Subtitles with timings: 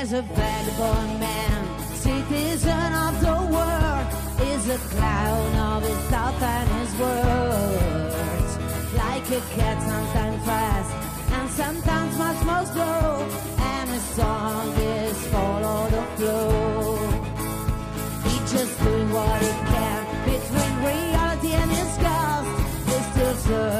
[0.00, 4.06] There's a vagabond man, citizen of the world,
[4.50, 8.52] is a clown of his thoughts and his words.
[8.94, 10.90] Like a cat, sometimes fast
[11.34, 16.96] and sometimes much more slow, and his song is follow the flow.
[18.24, 22.48] He just doing what he can between reality and his ghost.
[23.12, 23.79] Still searching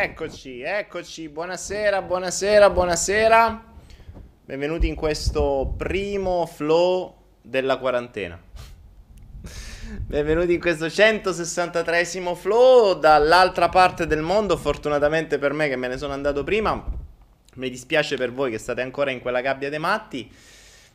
[0.00, 3.64] Eccoci, eccoci, buonasera, buonasera, buonasera.
[4.44, 8.40] Benvenuti in questo primo flow della quarantena.
[10.06, 15.98] Benvenuti in questo 163esimo flow dall'altra parte del mondo, fortunatamente per me che me ne
[15.98, 16.80] sono andato prima.
[17.54, 20.32] Mi dispiace per voi che state ancora in quella gabbia dei matti,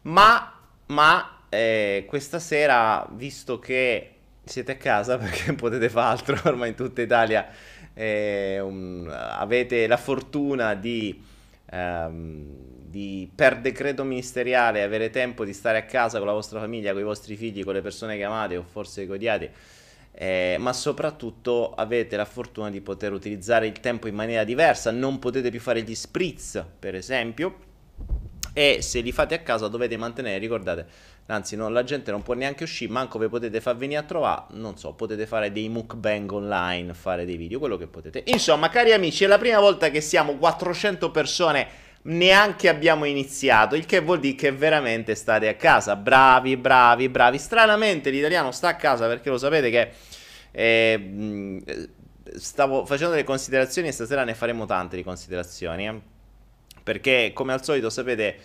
[0.03, 4.11] ma, ma eh, questa sera, visto che
[4.45, 7.45] siete a casa perché potete fare altro ormai in tutta Italia,
[7.93, 11.21] eh, un- avete la fortuna di,
[11.71, 12.45] ehm,
[12.89, 17.01] di, per decreto ministeriale avere tempo di stare a casa con la vostra famiglia, con
[17.01, 19.51] i vostri figli, con le persone che amate o forse che odiate,
[20.11, 25.19] eh, ma soprattutto avete la fortuna di poter utilizzare il tempo in maniera diversa, non
[25.19, 27.71] potete più fare gli spritz, per esempio,
[28.53, 30.85] e se li fate a casa dovete mantenere, ricordate,
[31.27, 34.45] anzi no, la gente non può neanche uscire, manco vi potete far venire a trovare,
[34.51, 38.23] non so, potete fare dei mukbang online, fare dei video, quello che potete.
[38.25, 41.67] Insomma, cari amici, è la prima volta che siamo 400 persone,
[42.03, 47.37] neanche abbiamo iniziato, il che vuol dire che veramente state a casa, bravi, bravi, bravi.
[47.37, 49.91] Stranamente l'italiano sta a casa perché lo sapete che...
[50.51, 51.89] eh,
[52.35, 56.01] stavo facendo delle considerazioni e stasera ne faremo tante di considerazioni, eh.
[56.83, 58.35] Perché come al solito sapete,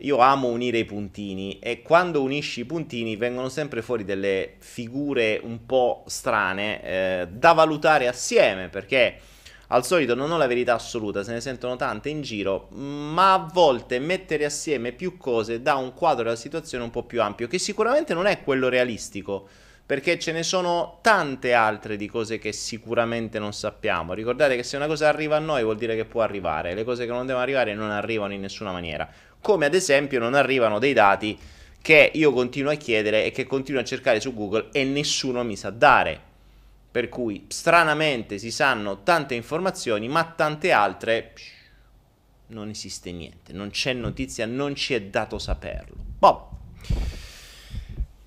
[0.00, 5.40] io amo unire i puntini e quando unisci i puntini vengono sempre fuori delle figure
[5.42, 9.18] un po' strane eh, da valutare assieme, perché
[9.68, 13.50] al solito non ho la verità assoluta, se ne sentono tante in giro, ma a
[13.52, 17.58] volte mettere assieme più cose dà un quadro della situazione un po' più ampio, che
[17.58, 19.48] sicuramente non è quello realistico,
[19.84, 24.12] perché ce ne sono tante altre di cose che sicuramente non sappiamo.
[24.12, 27.06] Ricordate che se una cosa arriva a noi vuol dire che può arrivare, le cose
[27.06, 29.08] che non devono arrivare non arrivano in nessuna maniera.
[29.40, 31.38] Come ad esempio non arrivano dei dati
[31.80, 35.56] che io continuo a chiedere e che continuo a cercare su Google e nessuno mi
[35.56, 36.20] sa dare.
[36.90, 41.32] Per cui stranamente si sanno tante informazioni, ma tante altre
[42.48, 45.96] non esiste niente, non c'è notizia, non ci è dato saperlo.
[46.18, 46.48] Boh.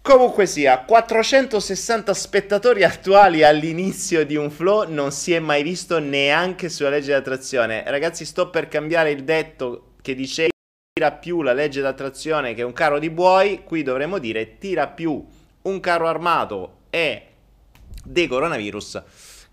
[0.01, 6.69] Comunque sia, 460 spettatori attuali all'inizio di un flow non si è mai visto neanche
[6.69, 7.83] sulla legge d'attrazione.
[7.85, 10.49] Ragazzi, sto per cambiare il detto che diceva
[11.01, 15.25] tira più la legge d'attrazione che un carro di buoi, qui dovremmo dire tira più
[15.63, 17.25] un carro armato e
[18.03, 19.01] dei coronavirus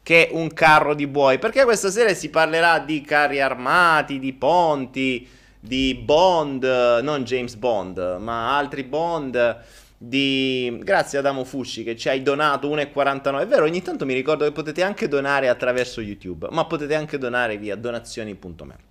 [0.03, 5.27] che un carro di buoi, perché questa sera si parlerà di carri armati, di ponti,
[5.59, 6.65] di Bond,
[7.03, 9.59] non James Bond, ma altri Bond
[9.97, 10.79] di...
[10.83, 13.41] Grazie Adamo Fusci che ci hai donato 1,49.
[13.41, 17.17] È vero, ogni tanto mi ricordo che potete anche donare attraverso YouTube, ma potete anche
[17.19, 18.88] donare via donazioni.me.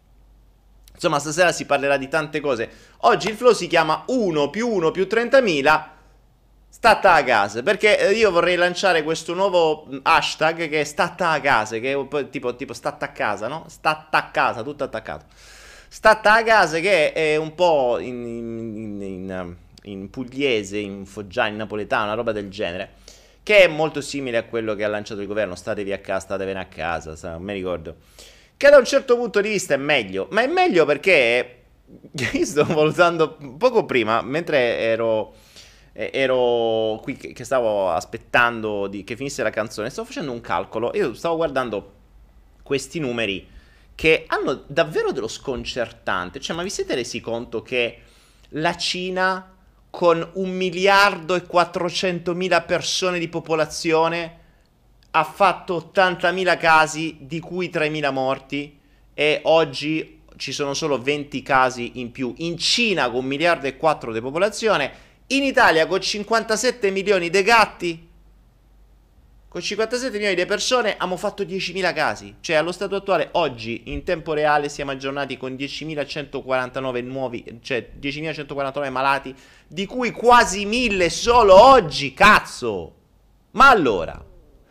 [0.98, 2.70] Insomma, stasera si parlerà di tante cose.
[3.01, 5.84] Oggi il flow si chiama 1 più 1 più 30.000.
[6.70, 11.30] Stata a casa, perché eh, io vorrei lanciare questo nuovo mm, hashtag che è stata
[11.30, 13.66] a casa, che è tipo, tipo stata a casa, no?
[13.68, 15.25] Stata a casa, tutto attaccato.
[15.88, 21.56] Stata a casa che è un po' in, in, in, in pugliese, in foggiano, in
[21.58, 22.94] napoletano, una roba del genere,
[23.44, 26.60] che è molto simile a quello che ha lanciato il governo, statevi a casa, statevene
[26.60, 27.96] a casa, non mi ricordo
[28.57, 31.63] che da un certo punto di vista è meglio, ma è meglio perché
[32.33, 35.35] io sto valutando poco prima, mentre ero,
[35.93, 41.13] ero qui che stavo aspettando di, che finisse la canzone, stavo facendo un calcolo, io
[41.13, 41.93] stavo guardando
[42.63, 43.47] questi numeri
[43.93, 48.01] che hanno davvero dello sconcertante, cioè ma vi siete resi conto che
[48.49, 49.53] la Cina
[49.89, 54.45] con un miliardo e 400 mila persone di popolazione
[55.11, 58.77] ha fatto 80.000 casi, di cui 3.000 morti,
[59.13, 62.33] e oggi ci sono solo 20 casi in più.
[62.37, 64.91] In Cina con 1 miliardo e 4 di popolazione,
[65.27, 68.07] in Italia con 57 milioni di gatti,
[69.49, 72.35] con 57 milioni di persone abbiamo fatto 10.000 casi.
[72.39, 78.91] Cioè allo stato attuale, oggi, in tempo reale, siamo aggiornati con 10.149 nuovi, cioè 10.149
[78.91, 79.33] malati,
[79.67, 82.93] di cui quasi 1.000 solo oggi, cazzo!
[83.51, 84.23] Ma allora...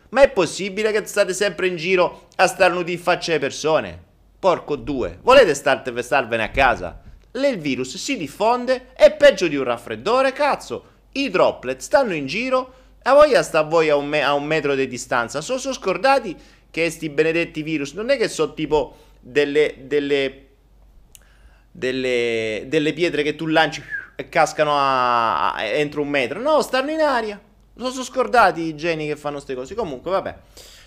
[0.09, 4.03] Ma è possibile che state sempre in giro a starnuti in faccia alle persone?
[4.39, 7.01] Porco due, volete starvene a casa?
[7.31, 10.95] Le, il virus si diffonde, è peggio di un raffreddore, cazzo.
[11.13, 12.73] I droplet stanno in giro,
[13.03, 15.41] a voglia sta a voi a un, me- a un metro di distanza.
[15.41, 16.35] Sono, sono scordati
[16.69, 20.47] che sti benedetti virus non è che sono tipo delle, delle,
[21.71, 23.81] delle, delle pietre che tu lanci
[24.15, 26.39] e cascano a, a, entro un metro.
[26.39, 27.41] No, stanno in aria.
[27.77, 29.75] Non sono scordati i geni che fanno queste cose.
[29.75, 30.35] Comunque, vabbè.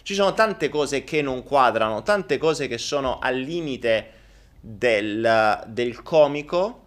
[0.03, 4.11] Ci sono tante cose che non quadrano, tante cose che sono al limite
[4.61, 6.83] del, del comico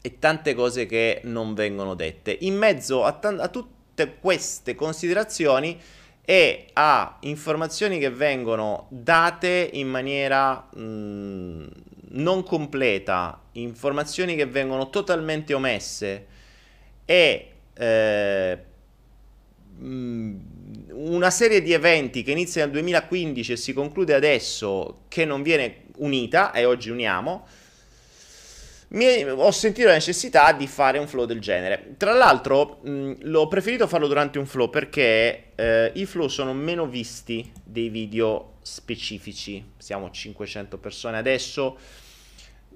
[0.00, 2.36] e tante cose che non vengono dette.
[2.40, 5.80] In mezzo a, t- a tutte queste considerazioni
[6.24, 11.66] e a informazioni che vengono date in maniera mh, mm,
[12.10, 16.26] non completa, informazioni che vengono totalmente omesse
[17.04, 18.58] e eh,
[19.80, 20.36] mm,
[20.90, 25.84] una serie di eventi che inizia nel 2015 e si conclude adesso, che non viene
[25.96, 27.46] unita, e oggi uniamo,
[28.88, 31.94] mi, ho sentito la necessità di fare un flow del genere.
[31.96, 36.52] Tra l'altro, mh, mm, l'ho preferito farlo durante un flow perché eh, i flow sono
[36.52, 39.72] meno visti dei video specifici.
[39.76, 41.76] Siamo 500 persone adesso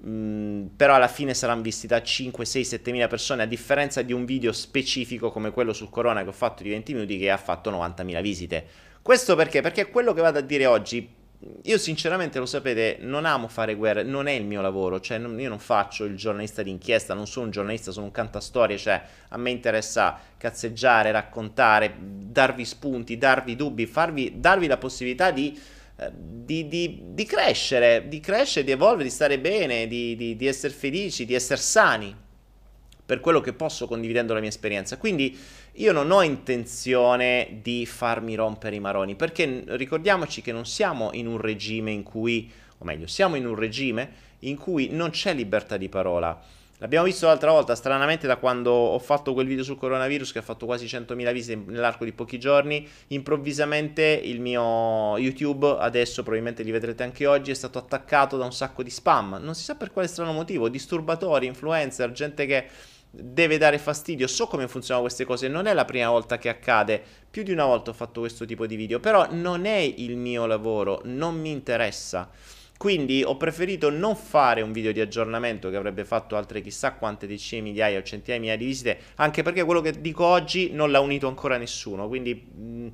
[0.03, 4.13] Mm, però alla fine saranno visti da 5, 6, 7 mila persone a differenza di
[4.13, 7.37] un video specifico come quello sul corona che ho fatto di 20 minuti che ha
[7.37, 8.65] fatto 90 mila visite.
[9.03, 9.61] Questo perché?
[9.61, 11.07] Perché quello che vado a dire oggi,
[11.63, 15.39] io sinceramente lo sapete, non amo fare guerre, non è il mio lavoro, cioè non,
[15.39, 19.37] io non faccio il giornalista d'inchiesta, non sono un giornalista, sono un cantastorie, cioè a
[19.37, 25.59] me interessa cazzeggiare, raccontare, darvi spunti, darvi dubbi, farvi, darvi la possibilità di
[26.09, 31.25] di, di, di, crescere, di crescere, di evolvere, di stare bene, di, di, essere felici,
[31.25, 32.15] di essere sani
[33.05, 34.97] per quello che posso condividendo la mia esperienza.
[34.97, 35.37] Quindi
[35.73, 41.27] io non ho intenzione di farmi rompere i maroni, perché ricordiamoci che non siamo in
[41.27, 45.77] un regime in cui, o meglio, siamo in un regime in cui non c'è libertà
[45.77, 46.41] di parola
[46.81, 50.41] L'abbiamo visto l'altra volta, stranamente da quando ho fatto quel video sul coronavirus che ha
[50.41, 56.71] fatto quasi 100.000 visite nell'arco di pochi giorni, improvvisamente il mio YouTube, adesso probabilmente li
[56.71, 59.37] vedrete anche oggi, è stato attaccato da un sacco di spam.
[59.39, 62.65] Non si sa per quale strano motivo, disturbatori, influencer, gente che
[63.11, 64.25] deve dare fastidio.
[64.25, 66.99] So come funzionano queste cose, non è la prima volta che accade.
[67.29, 70.47] Più di una volta ho fatto questo tipo di video, però non è il mio
[70.47, 72.27] lavoro, non mi interessa.
[72.81, 77.27] Quindi ho preferito non fare un video di aggiornamento che avrebbe fatto altre chissà quante
[77.27, 80.71] decine di migliaia o centinaia di migliaia di visite, anche perché quello che dico oggi
[80.71, 82.07] non l'ha unito ancora nessuno.
[82.07, 82.87] Quindi mh,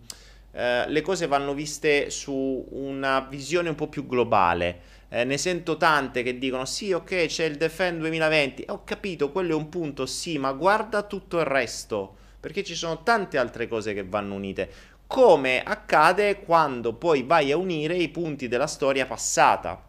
[0.51, 4.81] eh, le cose vanno viste su una visione un po' più globale.
[5.07, 8.65] Eh, ne sento tante che dicono sì, ok, c'è il Defend 2020.
[8.67, 13.03] Ho capito, quello è un punto, sì, ma guarda tutto il resto, perché ci sono
[13.03, 14.69] tante altre cose che vanno unite
[15.07, 19.81] come accade quando poi vai a unire i punti della storia passata.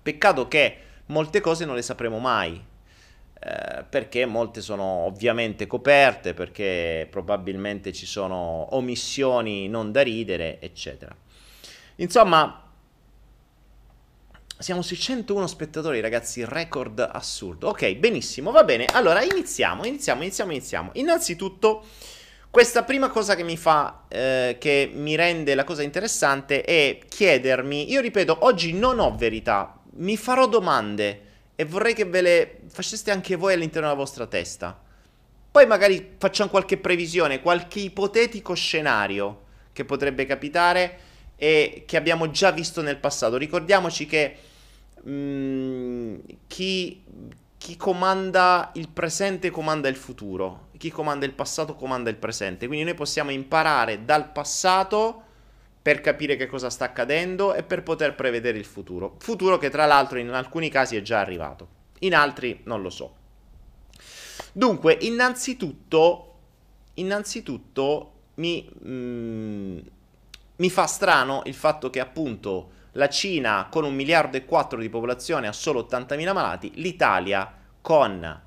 [0.00, 2.62] Peccato che molte cose non le sapremo mai,
[3.40, 11.14] eh, perché molte sono ovviamente coperte, perché probabilmente ci sono omissioni non da ridere, eccetera.
[11.96, 12.62] Insomma,
[14.56, 17.68] siamo sui 101 spettatori, ragazzi, record assurdo.
[17.68, 18.84] Ok, benissimo, va bene.
[18.92, 20.90] Allora, iniziamo, iniziamo, iniziamo, iniziamo.
[20.94, 21.84] Innanzitutto...
[22.54, 27.90] Questa prima cosa che mi fa, eh, che mi rende la cosa interessante è chiedermi,
[27.90, 31.22] io ripeto, oggi non ho verità, mi farò domande
[31.56, 34.80] e vorrei che ve le faceste anche voi all'interno della vostra testa.
[35.50, 40.98] Poi magari facciamo qualche previsione, qualche ipotetico scenario che potrebbe capitare
[41.34, 43.36] e che abbiamo già visto nel passato.
[43.36, 44.36] Ricordiamoci che
[45.02, 47.02] mh, mm, chi,
[47.58, 52.66] chi comanda il presente comanda il futuro chi comanda il passato comanda il presente.
[52.66, 55.22] Quindi noi possiamo imparare dal passato
[55.80, 59.16] per capire che cosa sta accadendo e per poter prevedere il futuro.
[59.18, 61.68] Futuro che tra l'altro in alcuni casi è già arrivato,
[62.00, 63.16] in altri non lo so.
[64.52, 66.34] Dunque, innanzitutto,
[66.94, 69.78] innanzitutto mi, mm,
[70.56, 74.88] mi fa strano il fatto che appunto la Cina con un miliardo e quattro di
[74.88, 78.42] popolazione ha solo 80.000 malati, l'Italia con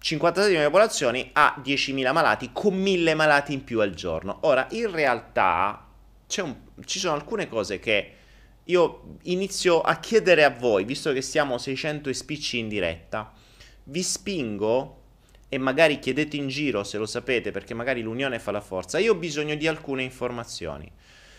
[0.00, 4.38] 56 di popolazioni ha 10.000 malati con 1.000 malati in più al giorno.
[4.42, 5.86] Ora, in realtà
[6.36, 8.12] un, ci sono alcune cose che
[8.64, 13.32] io inizio a chiedere a voi, visto che siamo 600 spicci in diretta,
[13.84, 14.96] vi spingo
[15.48, 18.98] e magari chiedete in giro se lo sapete perché magari l'unione fa la forza.
[18.98, 20.90] Io ho bisogno di alcune informazioni.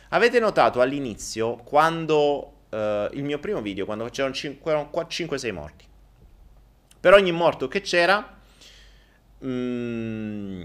[0.10, 2.78] Avete notato all'inizio, quando uh,
[3.12, 5.86] il mio primo video, quando c'erano 5-6 morti,
[7.00, 8.38] per ogni morto che c'era
[9.46, 10.64] Mm,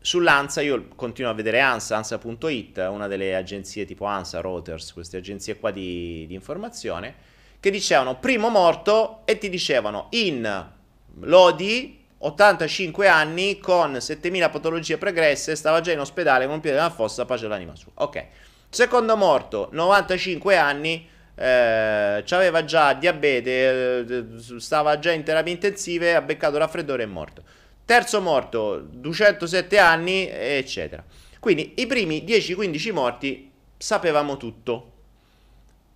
[0.00, 5.58] sull'ANSA io continuo a vedere ANSA, ANSA.it, una delle agenzie tipo ANSA, Reuters, queste agenzie
[5.58, 7.14] qua di, di informazione,
[7.60, 10.72] che dicevano primo morto e ti dicevano in
[11.20, 16.90] Lodi 85 anni con 7000 patologie pregresse, stava già in ospedale con un piede nella
[16.90, 17.92] fossa, pace l'anima sua.
[17.94, 18.26] Ok.
[18.70, 24.24] Secondo morto, 95 anni, eh, aveva già diabete, eh,
[24.58, 27.42] stava già in terapia intensive, ha beccato raffreddore e è morto.
[27.84, 31.04] Terzo morto, 207 anni, eccetera.
[31.38, 34.92] Quindi i primi 10-15 morti sapevamo tutto.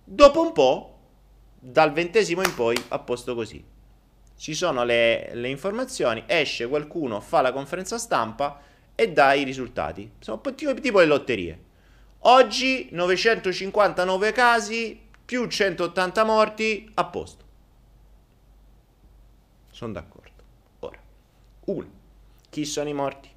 [0.03, 0.99] Dopo un po',
[1.59, 3.63] dal ventesimo in poi, a posto così.
[4.37, 8.61] Ci sono le, le informazioni, esce qualcuno, fa la conferenza stampa
[8.95, 10.11] e dà i risultati.
[10.19, 11.59] Sono tipo, tipo le lotterie.
[12.19, 17.45] Oggi 959 casi, più 180 morti, a posto.
[19.69, 20.43] Sono d'accordo.
[20.79, 20.97] Ora,
[21.65, 21.89] uno,
[22.49, 23.29] chi sono i morti?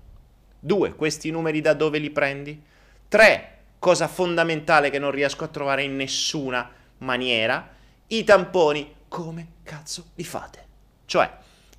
[0.59, 2.59] Due, questi numeri da dove li prendi?
[3.07, 7.75] Tre, cosa fondamentale che non riesco a trovare in nessuna maniera,
[8.07, 10.67] i tamponi, come cazzo li fate?
[11.05, 11.31] Cioè,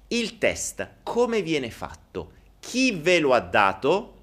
[0.10, 2.34] il test, come viene fatto?
[2.60, 4.22] Chi ve lo ha dato?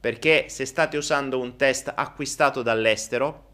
[0.00, 3.49] Perché se state usando un test acquistato dall'estero,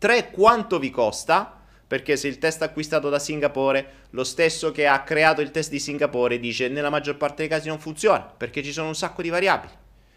[0.00, 0.30] 3.
[0.30, 1.60] Quanto vi costa?
[1.86, 5.78] Perché se il test acquistato da Singapore, lo stesso che ha creato il test di
[5.78, 9.28] Singapore, dice nella maggior parte dei casi non funziona, perché ci sono un sacco di
[9.28, 9.72] variabili.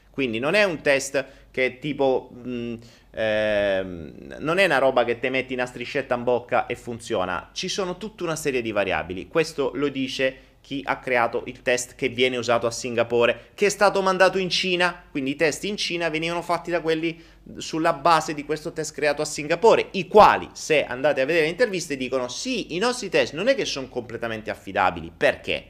[0.10, 2.30] Quindi non è un test che tipo...
[2.32, 2.76] Mh, mm,
[3.12, 7.50] ehm, non è una roba che te metti una striscetta in bocca e funziona.
[7.52, 9.28] Ci sono tutta una serie di variabili.
[9.28, 13.70] Questo lo dice chi ha creato il test che viene usato a Singapore, che è
[13.70, 17.22] stato mandato in Cina, quindi i test in Cina venivano fatti da quelli
[17.58, 21.52] sulla base di questo test creato a Singapore, i quali, se andate a vedere le
[21.52, 25.68] interviste, dicono sì, i nostri test non è che sono completamente affidabili, perché?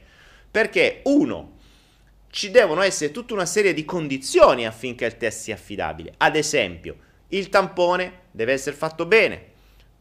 [0.48, 1.56] Perché uno,
[2.30, 6.98] ci devono essere tutta una serie di condizioni affinché il test sia affidabile, ad esempio,
[7.30, 9.53] il tampone deve essere fatto bene,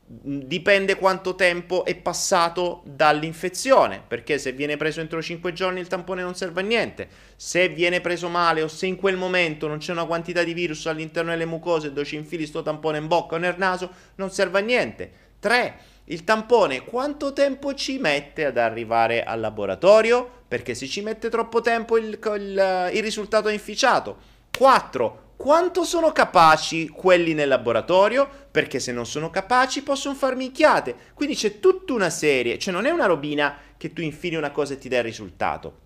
[0.05, 6.21] dipende quanto tempo è passato dall'infezione, perché se viene preso entro 5 giorni il tampone
[6.21, 9.91] non serve a niente, se viene preso male o se in quel momento non c'è
[9.91, 13.39] una quantità di virus all'interno delle mucose dove ci infili sto tampone in bocca o
[13.39, 15.11] nel naso, non serve a niente.
[15.39, 15.91] 3.
[16.05, 20.41] Il tampone quanto tempo ci mette ad arrivare al laboratorio?
[20.53, 24.17] perché se ci mette troppo tempo il, il, il risultato è inficiato.
[24.55, 25.22] 4.
[25.43, 28.29] Quanto sono capaci quelli nel laboratorio?
[28.49, 30.95] Perché se non sono capaci possono far minchiate.
[31.13, 34.75] Quindi c'è tutta una serie, cioè non è una robina che tu infili una cosa
[34.75, 35.79] e ti dà il risultato.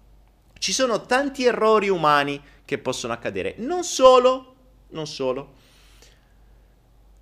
[0.60, 3.56] Ci sono tanti errori umani che possono accadere.
[3.58, 4.54] Non solo,
[4.90, 5.54] non solo.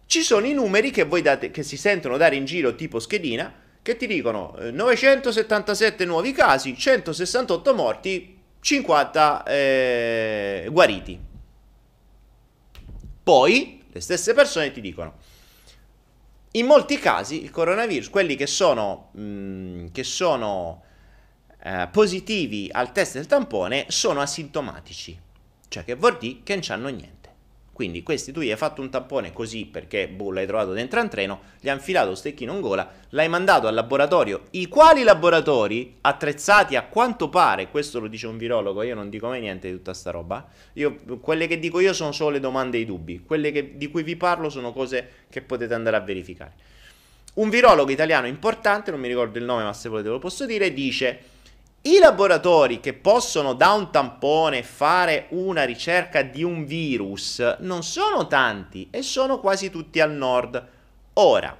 [0.06, 3.50] Ci sono i numeri che date, che si sentono dare in giro tipo schedina,
[3.82, 11.25] che ti dicono 977 eh, nuovi casi, 168 morti, 50 eh, guariti.
[13.26, 15.16] Poi le stesse persone ti dicono,
[16.52, 20.84] in molti casi il coronavirus, quelli che sono, mh, mm, che sono
[21.64, 25.20] eh, positivi al test del tampone, sono asintomatici.
[25.68, 27.25] Cioè che vuol dire che non hanno niente.
[27.76, 31.10] Quindi questi tu gli hai fatto un tampone così perché boh, l'hai trovato dentro un
[31.10, 34.44] treno, gli hai infilato lo stecchino in gola, l'hai mandato al laboratorio.
[34.52, 39.28] I quali laboratori, attrezzati a quanto pare, questo lo dice un virologo, io non dico
[39.28, 42.78] mai niente di tutta sta roba, io, quelle che dico io sono solo le domande
[42.78, 46.00] e i dubbi, quelle che, di cui vi parlo sono cose che potete andare a
[46.00, 46.54] verificare.
[47.34, 50.72] Un virologo italiano importante, non mi ricordo il nome ma se volete lo posso dire,
[50.72, 51.20] dice
[51.88, 58.26] i laboratori che possono da un tampone fare una ricerca di un virus non sono
[58.26, 60.68] tanti e sono quasi tutti al nord.
[61.14, 61.56] Ora,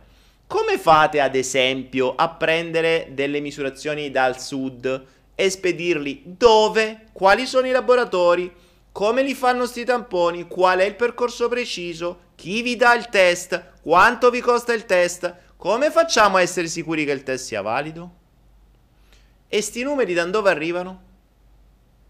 [0.48, 7.10] come fate ad esempio a prendere delle misurazioni dal sud e spedirli dove?
[7.12, 8.52] Quali sono i laboratori?
[8.92, 10.48] Come li fanno sti tamponi?
[10.48, 12.20] Qual è il percorso preciso?
[12.34, 13.74] Chi vi dà il test?
[13.84, 15.36] Quanto vi costa il test?
[15.56, 18.24] Come facciamo a essere sicuri che il test sia valido?
[19.48, 21.04] E sti numeri da dove arrivano?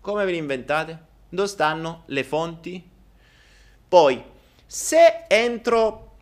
[0.01, 0.99] Come ve li inventate?
[1.29, 2.83] Dove stanno le fonti?
[3.87, 4.23] Poi,
[4.65, 6.17] se entro...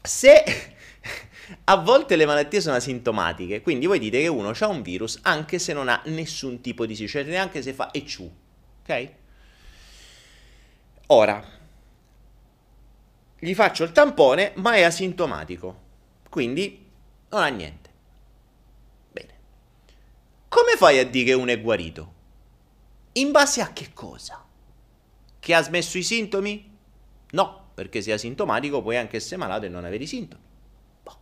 [0.00, 0.42] Se
[1.64, 5.58] a volte le malattie sono asintomatiche, quindi voi dite che uno ha un virus anche
[5.58, 8.30] se non ha nessun tipo di cioè neanche se fa ECU,
[8.82, 9.10] ok?
[11.06, 11.44] Ora,
[13.38, 15.80] gli faccio il tampone, ma è asintomatico,
[16.28, 16.88] quindi
[17.30, 17.81] non ha niente.
[20.54, 22.12] Come fai a dire che uno è guarito?
[23.12, 24.44] In base a che cosa?
[25.40, 26.70] Che ha smesso i sintomi?
[27.30, 30.42] No, perché se asintomatico puoi anche essere malato e non avere i sintomi.
[31.04, 31.16] Boh.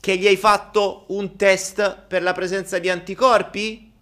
[0.00, 3.92] Che gli hai fatto un test per la presenza di anticorpi?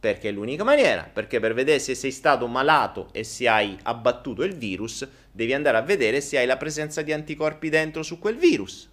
[0.00, 4.42] Perché è l'unica maniera, perché per vedere se sei stato malato e se hai abbattuto
[4.42, 8.38] il virus, devi andare a vedere se hai la presenza di anticorpi dentro su quel
[8.38, 8.88] virus.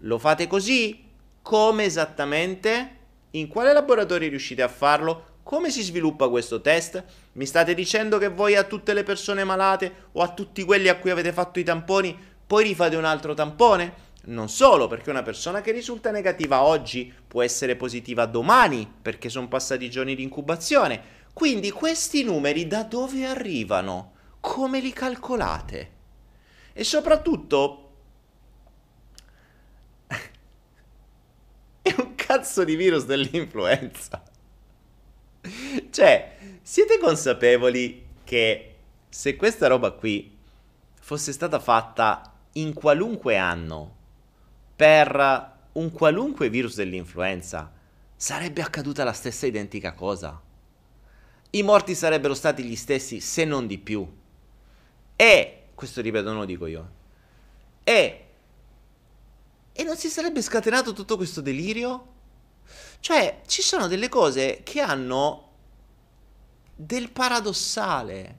[0.00, 1.02] Lo fate così?
[1.40, 3.04] Come esattamente?
[3.30, 5.34] In quale laboratorio riuscite a farlo?
[5.42, 7.04] Come si sviluppa questo test?
[7.32, 10.98] Mi state dicendo che voi a tutte le persone malate o a tutti quelli a
[10.98, 14.04] cui avete fatto i tamponi poi rifate un altro tampone?
[14.26, 19.48] Non solo, perché una persona che risulta negativa oggi può essere positiva domani, perché sono
[19.48, 21.14] passati giorni di incubazione.
[21.32, 24.12] Quindi questi numeri da dove arrivano?
[24.40, 25.90] Come li calcolate?
[26.72, 27.85] E soprattutto
[31.86, 34.22] è un cazzo di virus dell'influenza.
[35.90, 38.74] Cioè, siete consapevoli che
[39.08, 40.36] se questa roba qui
[41.00, 43.94] fosse stata fatta in qualunque anno
[44.74, 47.72] per un qualunque virus dell'influenza,
[48.16, 50.40] sarebbe accaduta la stessa identica cosa.
[51.50, 54.06] I morti sarebbero stati gli stessi, se non di più.
[55.14, 56.90] E, questo ripeto, non lo dico io,
[57.84, 58.25] e
[59.76, 62.14] e non si sarebbe scatenato tutto questo delirio?
[63.00, 65.50] Cioè, ci sono delle cose che hanno
[66.74, 68.38] del paradossale.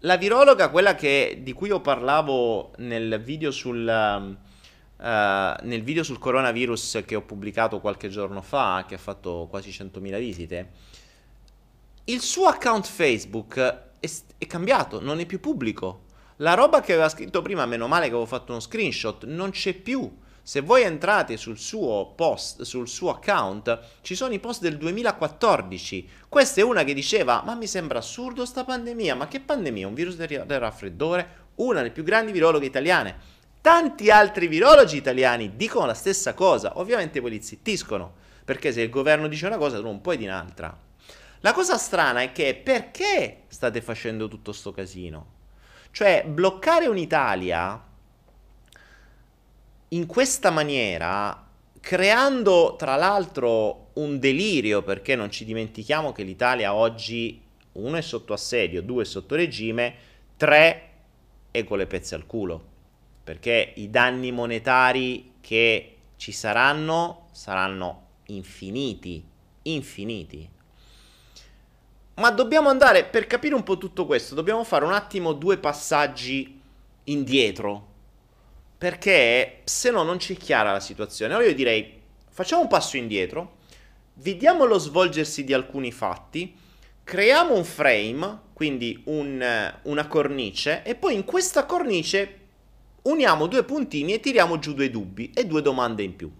[0.00, 6.18] La virologa, quella che, di cui io parlavo nel video sul, uh, nel video sul
[6.18, 10.70] coronavirus che ho pubblicato qualche giorno fa, che ha fatto quasi 100.000 visite,
[12.04, 13.58] il suo account Facebook
[13.98, 16.08] è, è cambiato, non è più pubblico.
[16.40, 19.74] La roba che aveva scritto prima, meno male che avevo fatto uno screenshot, non c'è
[19.74, 20.10] più.
[20.42, 26.08] Se voi entrate sul suo post, sul suo account, ci sono i post del 2014.
[26.30, 29.14] Questa è una che diceva: Ma mi sembra assurdo sta pandemia.
[29.16, 29.86] Ma che pandemia?
[29.86, 31.48] Un virus del raffreddore?
[31.56, 33.18] Una delle più grandi virologhe italiane.
[33.60, 36.78] Tanti altri virologi italiani dicono la stessa cosa.
[36.78, 38.14] Ovviamente poi li zittiscono.
[38.46, 40.74] Perché se il governo dice una cosa, tu non puoi dire un'altra.
[41.40, 45.39] La cosa strana è che perché state facendo tutto sto casino?
[45.90, 47.82] Cioè, bloccare un'Italia
[49.88, 51.46] in questa maniera,
[51.80, 58.32] creando tra l'altro un delirio, perché non ci dimentichiamo che l'Italia oggi, uno, è sotto
[58.32, 59.94] assedio, due, è sotto regime,
[60.36, 60.88] tre,
[61.50, 62.62] è con le pezze al culo,
[63.24, 69.24] perché i danni monetari che ci saranno saranno infiniti
[69.62, 70.48] infiniti.
[72.14, 76.60] Ma dobbiamo andare, per capire un po' tutto questo, dobbiamo fare un attimo due passaggi
[77.04, 77.88] indietro.
[78.76, 81.34] Perché se no non c'è chiara la situazione.
[81.34, 83.58] Allora io direi, facciamo un passo indietro,
[84.14, 86.54] vediamo lo svolgersi di alcuni fatti,
[87.04, 92.38] creiamo un frame, quindi un, una cornice, e poi in questa cornice
[93.02, 96.30] uniamo due puntini e tiriamo giù due dubbi e due domande in più.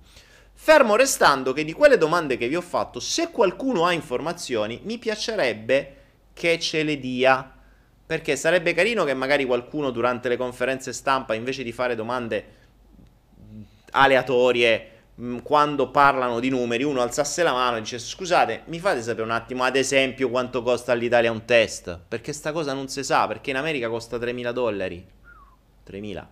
[0.63, 4.99] Fermo restando che di quelle domande che vi ho fatto, se qualcuno ha informazioni, mi
[4.99, 5.97] piacerebbe
[6.35, 7.51] che ce le dia.
[8.05, 12.45] Perché sarebbe carino che magari qualcuno durante le conferenze stampa, invece di fare domande
[13.93, 14.91] aleatorie,
[15.43, 19.31] quando parlano di numeri, uno alzasse la mano e dice scusate, mi fate sapere un
[19.31, 21.99] attimo, ad esempio, quanto costa all'Italia un test?
[22.07, 25.07] Perché sta cosa non si sa, perché in America costa 3.000 dollari.
[25.89, 26.27] 3.000.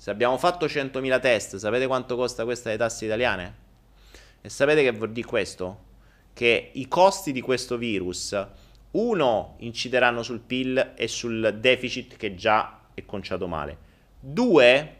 [0.00, 3.54] Se abbiamo fatto 100.000 test, sapete quanto costa questa le tasse italiane?
[4.40, 5.78] E sapete che vuol dire questo?
[6.32, 8.34] Che i costi di questo virus,
[8.92, 13.76] uno, incideranno sul PIL e sul deficit che già è conciato male.
[14.18, 14.96] Due,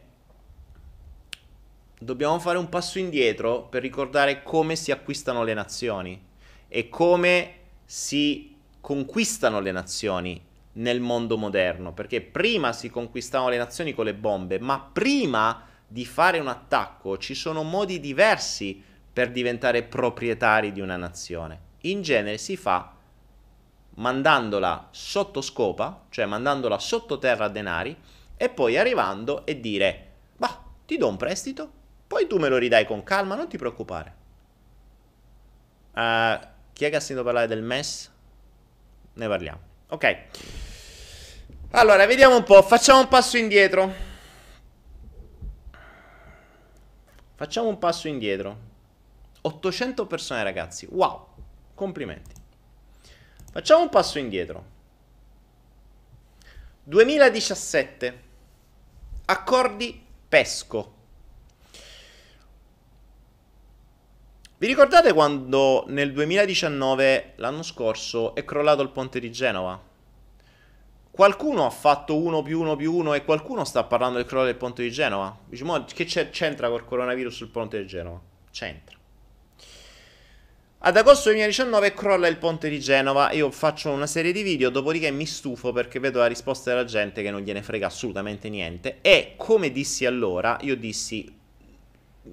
[1.98, 6.22] dobbiamo fare un passo indietro per ricordare come si acquistano le nazioni
[6.68, 7.54] e come
[7.86, 14.14] si conquistano le nazioni nel mondo moderno, perché prima si conquistavano le nazioni con le
[14.14, 20.80] bombe, ma prima di fare un attacco ci sono modi diversi per diventare proprietari di
[20.80, 21.68] una nazione.
[21.82, 22.94] In genere si fa
[23.94, 27.96] mandandola sotto scopa, cioè mandandola sottoterra a denari,
[28.36, 30.06] e poi arrivando e dire,
[30.36, 31.70] bah, ti do un prestito,
[32.06, 34.14] poi tu me lo ridai con calma, non ti preoccupare.
[35.92, 36.38] Uh,
[36.72, 38.10] chi è che ha sentito parlare del MES?
[39.14, 39.69] Ne parliamo.
[39.92, 40.18] Ok.
[41.72, 42.62] Allora, vediamo un po'.
[42.62, 43.92] Facciamo un passo indietro.
[47.34, 48.58] Facciamo un passo indietro.
[49.40, 50.86] 800 persone, ragazzi.
[50.90, 51.26] Wow.
[51.74, 52.34] Complimenti.
[53.50, 54.64] Facciamo un passo indietro.
[56.84, 58.22] 2017.
[59.24, 60.98] Accordi pesco.
[64.60, 69.80] Vi ricordate quando nel 2019, l'anno scorso, è crollato il ponte di Genova?
[71.10, 74.56] Qualcuno ha fatto 1 più 1 più 1 e qualcuno sta parlando del crollo del
[74.56, 75.34] ponte di Genova?
[75.46, 78.20] Diciamo, che c'entra col coronavirus sul ponte di Genova?
[78.50, 78.98] C'entra.
[80.80, 85.10] Ad agosto 2019 crolla il ponte di Genova, io faccio una serie di video, dopodiché
[85.10, 89.36] mi stufo perché vedo la risposta della gente che non gliene frega assolutamente niente e
[89.38, 91.39] come dissi allora, io dissi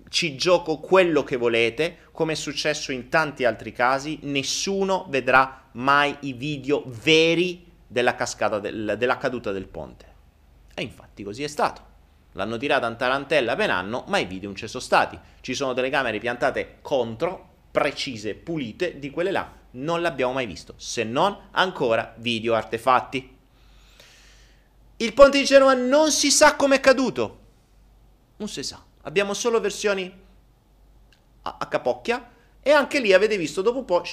[0.10, 6.16] ci gioco quello che volete, come è successo in tanti altri casi, nessuno vedrà mai
[6.22, 10.06] i video veri della cascata del, della caduta del ponte.
[10.74, 11.86] E infatti così è stato.
[12.34, 15.18] L'hanno tirata in tarantella per anno, ma i video non ci sono stati.
[15.42, 21.04] Ci sono telecamere piantate contro, precise, pulite, di quelle là non l'abbiamo mai visto, se
[21.04, 23.36] non ancora video artefatti.
[24.98, 27.40] Il ponte di Genova non si sa come è caduto.
[28.38, 28.84] Non si sa.
[29.08, 30.14] Abbiamo solo versioni
[31.44, 32.30] a, a capocchia
[32.62, 34.04] e anche lì avete visto dopo un po'...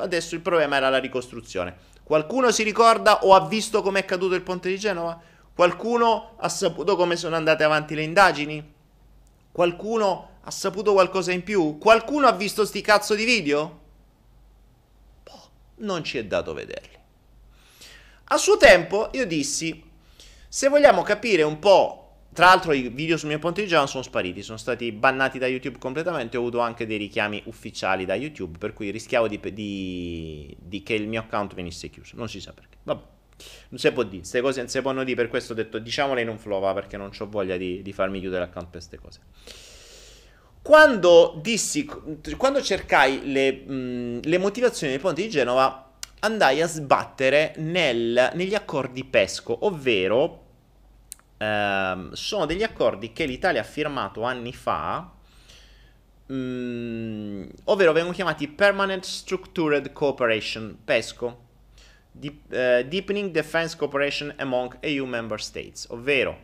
[0.00, 1.76] Adesso il problema era la ricostruzione.
[2.04, 5.20] Qualcuno si ricorda o ha visto come è caduto il ponte di Genova?
[5.52, 8.74] Qualcuno ha saputo come sono andate avanti le indagini?
[9.50, 11.76] Qualcuno ha saputo qualcosa in più?
[11.78, 13.80] Qualcuno ha visto sti cazzo di video?
[15.24, 15.48] Boh,
[15.78, 16.96] non ci è dato vederli.
[18.26, 19.82] A suo tempo io dissi,
[20.48, 22.05] se vogliamo capire un po'
[22.36, 25.46] Tra l'altro i video sul mio ponte di Genova sono spariti, sono stati bannati da
[25.46, 30.54] YouTube completamente, ho avuto anche dei richiami ufficiali da YouTube, per cui rischiavo di, di,
[30.60, 32.76] di che il mio account venisse chiuso, non si sa perché.
[32.82, 33.02] Vabbè,
[33.70, 36.20] non si può dire, queste cose non si possono dire, per questo ho detto diciamole
[36.20, 38.98] in un flow, va, perché non ho voglia di, di farmi chiudere l'account per queste
[38.98, 39.20] cose.
[40.60, 41.88] Quando dissi,
[42.36, 48.54] quando cercai le, mh, le motivazioni del ponte di Genova, andai a sbattere nel, negli
[48.54, 50.44] accordi PESCO, ovvero
[51.38, 55.10] ehm, sono degli accordi che l'Italia ha firmato anni fa,
[56.26, 61.44] mh, mm, ovvero vengono chiamati Permanent Structured Cooperation, PESCO,
[62.10, 66.38] Deep, uh, Deepening Defense Cooperation Among EU Member States, ovvero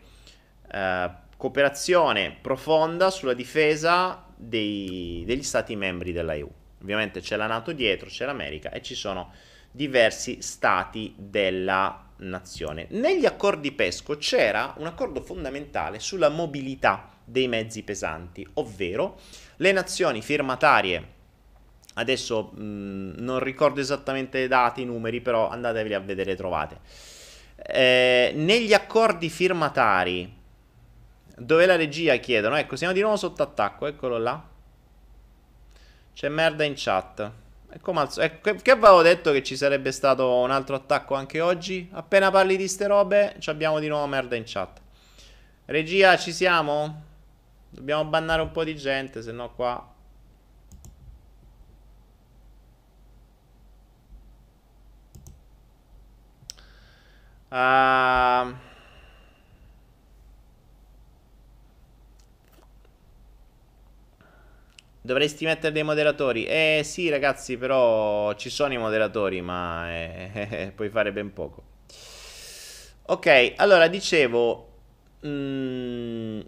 [0.73, 6.37] uh, cooperazione profonda sulla difesa dei, degli Stati membri della.
[6.83, 9.33] Ovviamente c'è la Nato dietro, c'è l'America e ci sono
[9.73, 12.87] diversi stati della nazione.
[12.91, 19.19] Negli accordi PESCO c'era un accordo fondamentale sulla mobilità dei mezzi pesanti, ovvero
[19.57, 21.21] le nazioni firmatarie
[21.95, 26.79] Adesso mh, non ricordo esattamente i dati, i numeri, però andatevi a vedere, trovate.
[27.57, 30.41] Eh, negli accordi firmatari,
[31.37, 34.43] dove la regia chiedono, ecco, siamo di nuovo sotto attacco, eccolo là.
[36.15, 37.31] C'è merda in chat.
[37.75, 41.41] E come al eh, che avevo detto che ci sarebbe stato un altro attacco anche
[41.41, 41.89] oggi?
[41.93, 44.79] Appena parli di ste robe, abbiamo di nuovo merda in chat.
[45.65, 47.05] Regia, ci siamo?
[47.71, 49.89] Dobbiamo bannare un po' di gente, se no qua...
[57.49, 58.72] Uh...
[65.05, 66.45] Dovresti mettere dei moderatori.
[66.47, 71.63] Eh sì, ragazzi, però ci sono i moderatori, ma eh, eh, puoi fare ben poco.
[73.07, 74.69] Ok, allora dicevo...
[75.27, 76.41] Mm,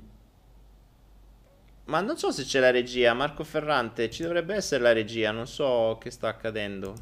[1.87, 3.15] ma non so se c'è la regia.
[3.15, 5.31] Marco Ferrante, ci dovrebbe essere la regia.
[5.31, 6.95] Non so che sta accadendo.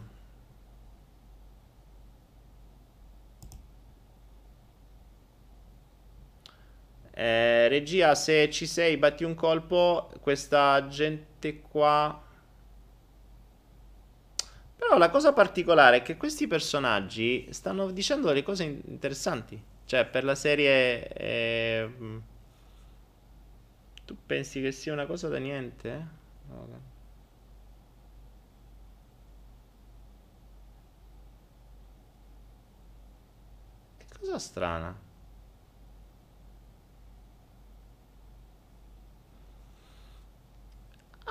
[7.15, 10.11] Eh, regia, se ci sei, batti un colpo.
[10.21, 12.23] Questa gente qua.
[14.77, 19.63] Però la cosa particolare è che questi personaggi stanno dicendo delle cose interessanti.
[19.85, 21.09] Cioè, per la serie.
[21.13, 21.91] Eh,
[24.05, 26.07] tu pensi che sia una cosa da niente?
[26.51, 26.81] Okay.
[33.99, 35.11] Che cosa strana?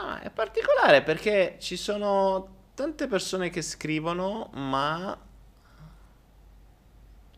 [0.04, 5.16] Ah, è particolare perché ci sono tante persone che scrivono, ma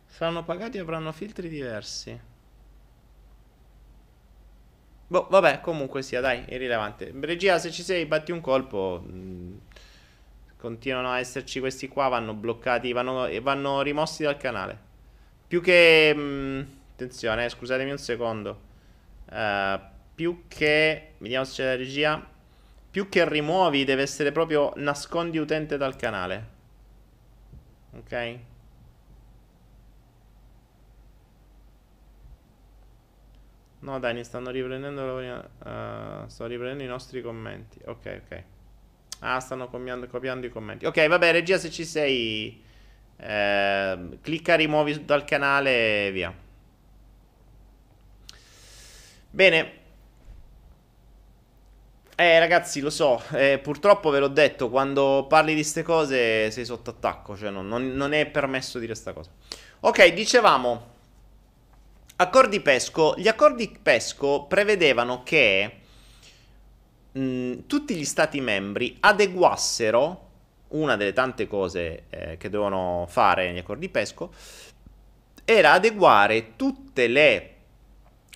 [0.06, 2.18] saranno pagati e avranno filtri diversi.
[5.08, 7.14] Boh, vabbè, comunque sia, dai, irrilevante.
[7.20, 9.04] Regia, se ci sei, batti un colpo.
[9.06, 9.58] Mm,
[10.58, 14.80] continuano a esserci questi qua, vanno bloccati, vanno, vanno rimossi dal canale.
[15.48, 16.14] Più che...
[16.16, 16.62] Mh, mm,
[16.94, 18.62] attenzione, eh, scusatemi un secondo.
[19.30, 19.80] Uh,
[20.16, 21.16] più che...
[21.18, 22.32] Vediamo se c'è la regia.
[22.94, 26.48] Più che rimuovi deve essere proprio nascondi utente dal canale.
[27.98, 28.38] Ok?
[33.80, 37.80] No Dani, stanno riprendendo uh, Sto riprendendo i nostri commenti.
[37.84, 38.44] Ok, ok.
[39.22, 40.86] Ah, stanno copiando, copiando i commenti.
[40.86, 42.62] Ok, vabbè, regia, se ci sei
[43.18, 46.32] eh, Clicca rimuovi dal canale e via.
[49.32, 49.82] Bene
[52.16, 56.64] eh ragazzi lo so, eh, purtroppo ve l'ho detto, quando parli di queste cose sei
[56.64, 59.32] sotto attacco, cioè non, non, non è permesso dire questa cosa.
[59.82, 60.92] Ok, dicevamo,
[62.18, 65.78] accordi PESCO, gli accordi PESCO prevedevano che
[67.12, 70.30] mh, tutti gli stati membri adeguassero,
[70.70, 74.32] una delle tante cose eh, che devono fare negli accordi PESCO,
[75.46, 77.50] era adeguare tutte le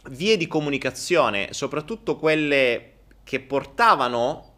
[0.10, 2.97] vie di comunicazione, soprattutto quelle
[3.28, 4.54] che portavano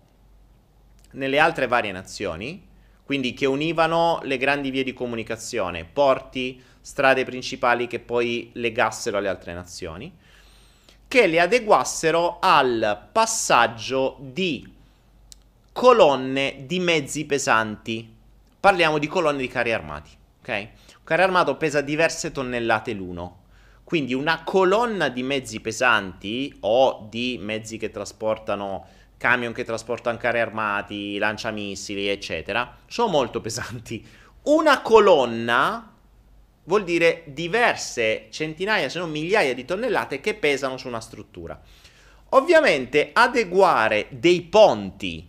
[1.13, 2.67] nelle altre varie nazioni,
[3.03, 9.27] quindi che univano le grandi vie di comunicazione, porti, strade principali che poi legassero alle
[9.27, 10.15] altre nazioni,
[11.07, 14.71] che le adeguassero al passaggio di
[15.73, 18.07] colonne di mezzi pesanti.
[18.59, 20.49] Parliamo di colonne di carri armati, ok?
[20.49, 23.38] Un carro armato pesa diverse tonnellate l'uno.
[23.89, 28.85] Quindi una colonna di mezzi pesanti o di mezzi che trasportano
[29.17, 34.05] camion che trasportano carri armati, lanciamissili, eccetera, sono molto pesanti.
[34.43, 35.91] Una colonna
[36.65, 41.59] vuol dire diverse centinaia, se non migliaia di tonnellate che pesano su una struttura.
[42.29, 45.27] Ovviamente adeguare dei ponti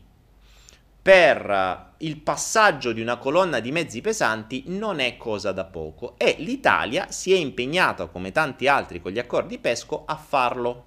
[1.00, 6.36] per il passaggio di una colonna di mezzi pesanti non è cosa da poco e
[6.38, 10.86] l'Italia si è impegnata, come tanti altri con gli accordi PESCO, a farlo.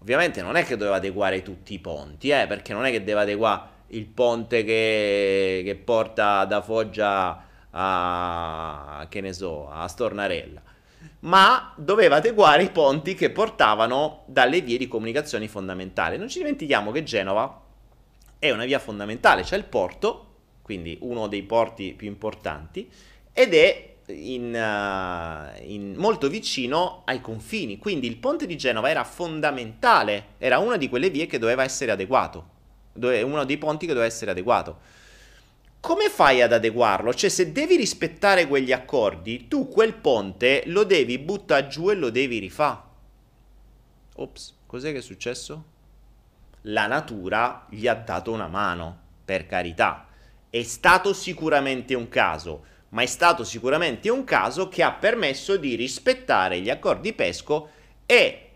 [0.00, 3.22] Ovviamente non è che doveva adeguare tutti i ponti, eh, perché non è che deve
[3.22, 10.62] adeguare il ponte che, che porta da Foggia a, che ne so, a Stornarella,
[11.20, 16.18] ma doveva adeguare i ponti che portavano dalle vie di comunicazione fondamentali.
[16.18, 17.62] Non ci dimentichiamo che Genova
[18.38, 20.25] è una via fondamentale, c'è il porto,
[20.66, 22.90] quindi uno dei porti più importanti,
[23.32, 27.78] ed è in, uh, in molto vicino ai confini.
[27.78, 31.92] Quindi il ponte di Genova era fondamentale, era una di quelle vie che doveva essere
[31.92, 32.48] adeguato,
[32.94, 34.78] uno dei ponti che doveva essere adeguato.
[35.78, 37.14] Come fai ad adeguarlo?
[37.14, 42.10] Cioè, se devi rispettare quegli accordi, tu quel ponte lo devi buttare giù e lo
[42.10, 42.80] devi rifare.
[44.16, 45.64] Ops, cos'è che è successo?
[46.62, 50.05] La natura gli ha dato una mano, per carità
[50.50, 55.74] è stato sicuramente un caso, ma è stato sicuramente un caso che ha permesso di
[55.74, 57.68] rispettare gli accordi PESCO
[58.06, 58.50] e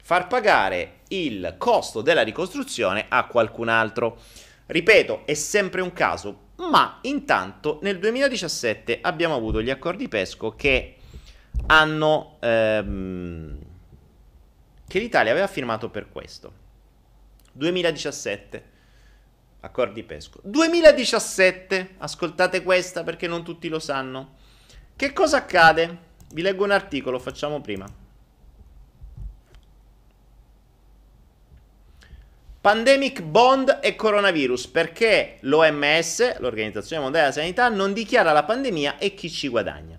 [0.00, 4.18] far pagare il costo della ricostruzione a qualcun altro.
[4.66, 10.96] Ripeto, è sempre un caso, ma intanto nel 2017 abbiamo avuto gli accordi PESCO che
[11.66, 12.36] hanno...
[12.40, 13.58] Ehm,
[14.86, 16.52] che l'Italia aveva firmato per questo.
[17.52, 18.72] 2017.
[19.64, 20.40] Accordi PESCO.
[20.44, 21.94] 2017.
[21.98, 24.34] Ascoltate questa perché non tutti lo sanno.
[24.94, 25.98] Che cosa accade?
[26.34, 27.86] Vi leggo un articolo, facciamo prima.
[32.60, 39.14] Pandemic Bond e coronavirus perché l'OMS, l'Organizzazione Mondiale della Sanità, non dichiara la pandemia e
[39.14, 39.98] chi ci guadagna.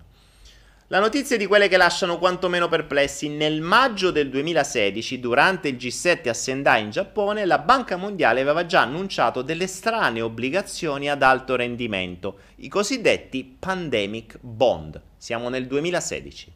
[0.88, 3.28] La notizia è di quelle che lasciano quantomeno perplessi.
[3.28, 8.66] Nel maggio del 2016, durante il G7 a Sendai in Giappone, la Banca Mondiale aveva
[8.66, 15.02] già annunciato delle strane obbligazioni ad alto rendimento, i cosiddetti Pandemic Bond.
[15.16, 16.52] Siamo nel 2016.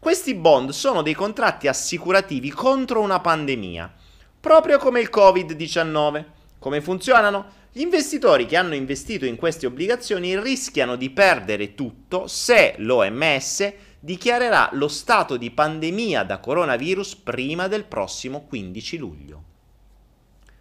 [0.00, 3.94] Questi bond sono dei contratti assicurativi contro una pandemia,
[4.40, 6.24] proprio come il Covid-19.
[6.58, 7.58] Come funzionano?
[7.72, 14.70] Gli investitori che hanno investito in queste obbligazioni rischiano di perdere tutto se l'OMS dichiarerà
[14.72, 19.42] lo stato di pandemia da coronavirus prima del prossimo 15 luglio.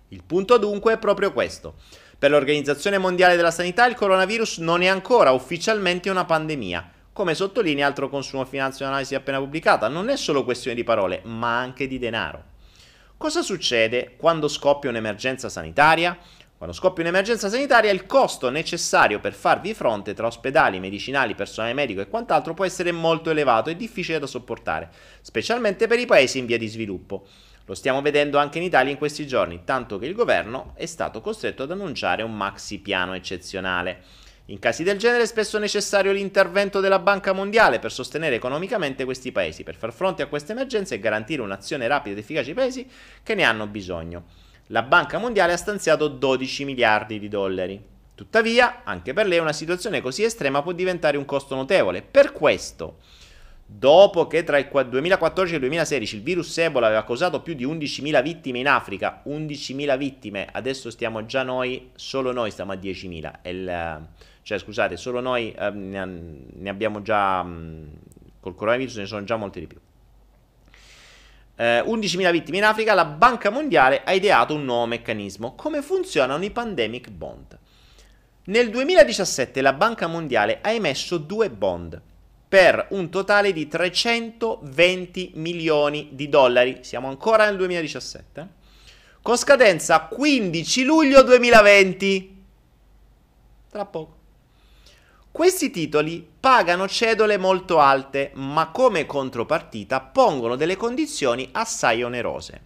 [0.09, 1.77] Il punto dunque è proprio questo.
[2.19, 6.91] Per l'Organizzazione Mondiale della Sanità il coronavirus non è ancora ufficialmente una pandemia.
[7.11, 11.57] Come sottolinea altro consumo finanziario analisi appena pubblicata, non è solo questione di parole, ma
[11.57, 12.57] anche di denaro.
[13.17, 16.17] Cosa succede quando scoppia un'emergenza sanitaria?
[16.59, 22.01] Quando scoppia un'emergenza sanitaria, il costo necessario per farvi fronte tra ospedali, medicinali, personale medico
[22.01, 24.89] e quant'altro può essere molto elevato e difficile da sopportare,
[25.21, 27.25] specialmente per i paesi in via di sviluppo.
[27.63, 31.21] Lo stiamo vedendo anche in Italia in questi giorni, tanto che il governo è stato
[31.21, 34.03] costretto ad annunciare un maxi piano eccezionale.
[34.47, 39.31] In casi del genere è spesso necessario l'intervento della Banca Mondiale per sostenere economicamente questi
[39.31, 42.85] paesi, per far fronte a queste emergenze e garantire un'azione rapida ed efficace ai paesi
[43.23, 47.81] che ne hanno bisogno la Banca Mondiale ha stanziato 12 miliardi di dollari.
[48.13, 52.03] Tuttavia, anche per lei una situazione così estrema può diventare un costo notevole.
[52.03, 52.97] Per questo,
[53.65, 57.65] dopo che tra il 2014 e il 2016 il virus Ebola aveva causato più di
[57.65, 63.49] 11.000 vittime in Africa, 11.000 vittime, adesso stiamo già noi, solo noi stiamo a 10.000.
[63.49, 64.07] Il,
[64.43, 67.43] cioè, scusate, solo noi eh, ne, abbiamo già,
[68.39, 69.79] col coronavirus ne sono già molti di più
[71.59, 75.55] eh, 11.000 vittime in Africa, la Banca Mondiale ha ideato un nuovo meccanismo.
[75.55, 77.59] Come funzionano i pandemic bond?
[78.45, 82.01] Nel 2017 la Banca Mondiale ha emesso due bond
[82.47, 86.79] per un totale di 320 milioni di dollari.
[86.81, 88.47] Siamo ancora nel 2017.
[89.21, 92.43] Con scadenza 15 luglio 2020.
[93.69, 94.18] Tra poco.
[95.31, 102.61] Questi titoli pagano cedole molto alte, ma come contropartita pongono delle condizioni assai onerose.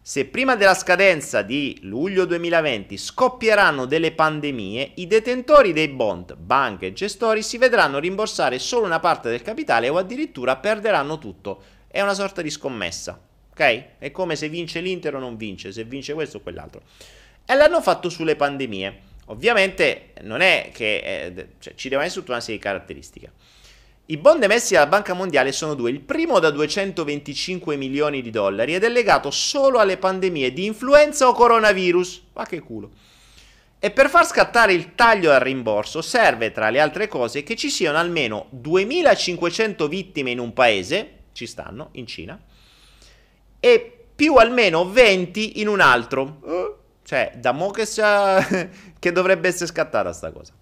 [0.00, 6.86] Se prima della scadenza di luglio 2020 scoppieranno delle pandemie, i detentori dei bond, banche
[6.86, 11.62] e gestori si vedranno rimborsare solo una parte del capitale o addirittura perderanno tutto.
[11.86, 13.20] È una sorta di scommessa,
[13.52, 13.98] ok?
[13.98, 16.82] È come se vince l'Inter o non vince, se vince questo o quell'altro.
[17.44, 19.10] E l'hanno fatto sulle pandemie.
[19.32, 23.32] Ovviamente non è che eh, cioè, ci deve essere tutta una serie di caratteristiche.
[24.06, 28.74] I bond emessi dalla Banca Mondiale sono due, il primo da 225 milioni di dollari
[28.74, 32.22] ed è legato solo alle pandemie di influenza o coronavirus.
[32.34, 32.90] Ma che culo.
[33.78, 37.70] E per far scattare il taglio al rimborso serve, tra le altre cose, che ci
[37.70, 42.38] siano almeno 2500 vittime in un paese, ci stanno, in Cina,
[43.58, 46.81] e più almeno 20 in un altro.
[47.04, 47.86] Cioè, da mo che,
[48.98, 50.52] che dovrebbe essere scattata sta cosa.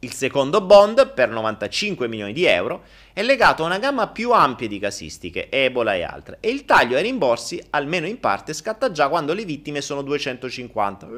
[0.00, 2.84] Il secondo bond, per 95 milioni di euro,
[3.14, 6.96] è legato a una gamma più ampia di casistiche, Ebola e altre, e il taglio
[6.96, 11.08] ai rimborsi, almeno in parte, scatta già quando le vittime sono 250.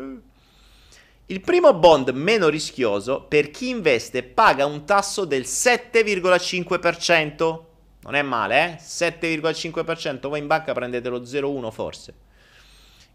[1.29, 7.61] Il primo bond meno rischioso, per chi investe, paga un tasso del 7,5%.
[8.03, 8.79] Non è male, eh?
[8.81, 10.29] 7,5%.
[10.29, 12.15] Voi in banca prendete lo 0,1 forse.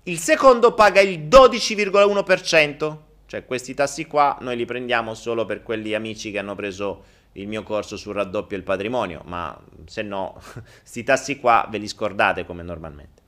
[0.03, 2.97] Il secondo paga il 12,1%.
[3.27, 7.47] Cioè questi tassi qua noi li prendiamo solo per quelli amici che hanno preso il
[7.47, 10.41] mio corso sul raddoppio il patrimonio, ma se no,
[10.79, 13.21] questi tassi qua ve li scordate come normalmente.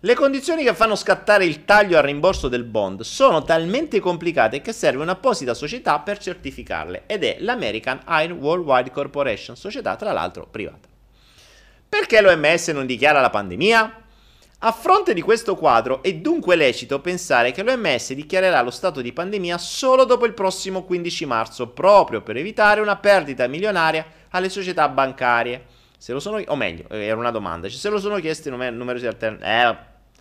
[0.00, 4.74] Le condizioni che fanno scattare il taglio al rimborso del bond sono talmente complicate che
[4.74, 10.86] serve un'apposita società per certificarle ed è l'American Iron Worldwide Corporation, società tra l'altro privata.
[11.88, 14.03] Perché l'OMS non dichiara la pandemia?
[14.66, 19.12] A fronte di questo quadro è dunque lecito pensare che l'OMS dichiarerà lo stato di
[19.12, 24.88] pandemia solo dopo il prossimo 15 marzo, proprio per evitare una perdita milionaria alle società
[24.88, 25.66] bancarie.
[25.98, 29.50] Se lo sono, o meglio, era una domanda, se lo sono chiesti numer- numerosi alternative.
[29.50, 29.76] Eh,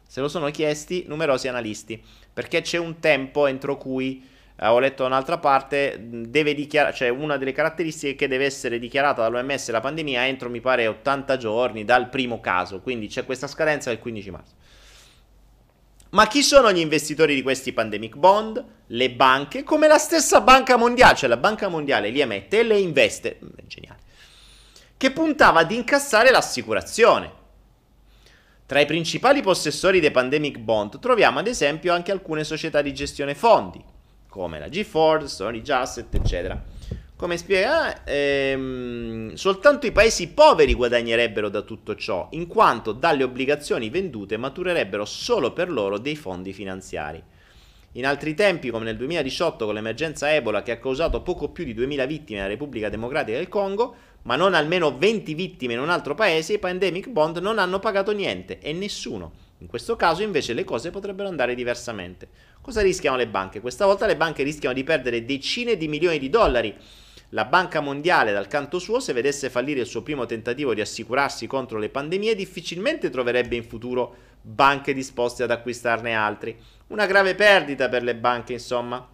[0.07, 5.05] Se lo sono chiesti numerosi analisti, perché c'è un tempo entro cui eh, ho letto
[5.05, 9.79] un'altra parte, deve dichiarare, cioè una delle caratteristiche è che deve essere dichiarata dall'OMS la
[9.79, 14.31] pandemia entro, mi pare, 80 giorni dal primo caso, quindi c'è questa scadenza del 15
[14.31, 14.53] marzo.
[16.13, 18.63] Ma chi sono gli investitori di questi pandemic bond?
[18.87, 22.77] Le banche, come la stessa banca mondiale, cioè la banca mondiale li emette e le
[22.77, 23.99] investe, mm, geniale,
[24.95, 27.41] che puntava ad incassare l'assicurazione.
[28.67, 33.33] Tra i principali possessori dei pandemic bond troviamo ad esempio anche alcune società di gestione
[33.33, 33.83] fondi,
[34.33, 36.59] come la GeForce, Sony Jusset, eccetera.
[37.15, 43.91] Come spiega, ehm, soltanto i paesi poveri guadagnerebbero da tutto ciò, in quanto dalle obbligazioni
[43.91, 47.21] vendute maturerebbero solo per loro dei fondi finanziari.
[47.91, 51.75] In altri tempi, come nel 2018 con l'emergenza Ebola che ha causato poco più di
[51.75, 56.15] 2000 vittime nella Repubblica Democratica del Congo, ma non almeno 20 vittime in un altro
[56.15, 59.42] paese, i pandemic bond non hanno pagato niente e nessuno.
[59.63, 62.27] In questo caso invece le cose potrebbero andare diversamente.
[62.59, 63.61] Cosa rischiano le banche?
[63.61, 66.75] Questa volta le banche rischiano di perdere decine di milioni di dollari.
[67.29, 71.47] La Banca Mondiale, dal canto suo, se vedesse fallire il suo primo tentativo di assicurarsi
[71.47, 76.59] contro le pandemie, difficilmente troverebbe in futuro banche disposte ad acquistarne altri.
[76.87, 79.07] Una grave perdita per le banche, insomma.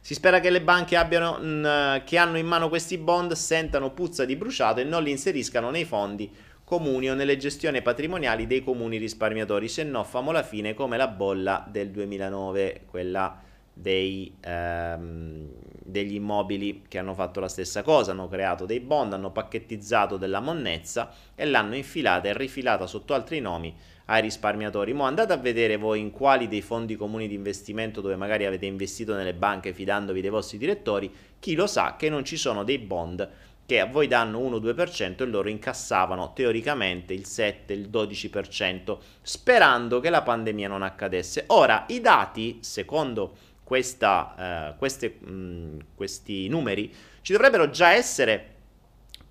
[0.00, 3.92] Si spera che le banche abbiano, mh, mm, che hanno in mano questi bond sentano
[3.92, 6.32] puzza di bruciato e non li inseriscano nei fondi
[6.64, 11.08] comuni o nelle gestioni patrimoniali dei comuni risparmiatori, se no famo la fine come la
[11.08, 13.38] bolla del 2009, quella
[13.74, 15.48] dei, ehm,
[15.84, 20.40] degli immobili che hanno fatto la stessa cosa, hanno creato dei bond, hanno pacchettizzato della
[20.40, 23.74] monnezza e l'hanno infilata e rifilata sotto altri nomi
[24.06, 24.92] ai risparmiatori.
[24.92, 28.66] Mo andate a vedere voi in quali dei fondi comuni di investimento dove magari avete
[28.66, 32.78] investito nelle banche fidandovi dei vostri direttori, chi lo sa che non ci sono dei
[32.78, 33.28] bond
[33.66, 40.10] che a voi danno 1-2% e loro incassavano teoricamente il 7, il 12%, sperando che
[40.10, 41.44] la pandemia non accadesse.
[41.48, 46.92] Ora, i dati, secondo questa, eh, queste, mh, questi numeri,
[47.22, 48.52] ci dovrebbero già essere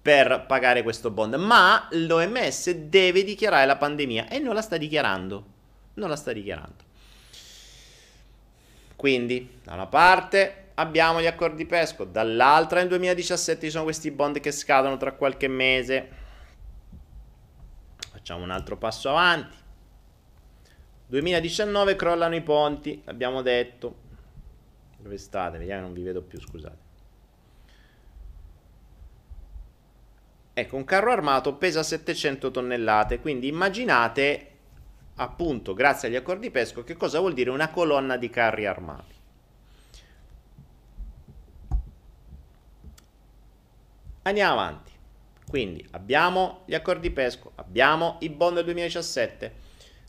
[0.01, 5.51] per pagare questo bond, ma l'OMS deve dichiarare la pandemia e non la sta dichiarando.
[5.93, 6.83] Non la sta dichiarando.
[8.95, 14.39] Quindi, da una parte abbiamo gli accordi PESCO, dall'altra nel 2017 ci sono questi bond
[14.39, 16.09] che scadono tra qualche mese.
[18.11, 19.57] Facciamo un altro passo avanti.
[21.07, 24.01] 2019 crollano i ponti, abbiamo detto.
[24.97, 25.57] Dove state?
[25.57, 26.81] Vediamo, non vi vedo più, scusate.
[30.55, 34.49] Ecco, un carro armato pesa 700 tonnellate, quindi immaginate
[35.15, 39.12] appunto, grazie agli accordi PESCO, che cosa vuol dire una colonna di carri armati.
[44.23, 44.91] Andiamo avanti.
[45.47, 49.53] Quindi abbiamo gli accordi PESCO, abbiamo i bond del 2017.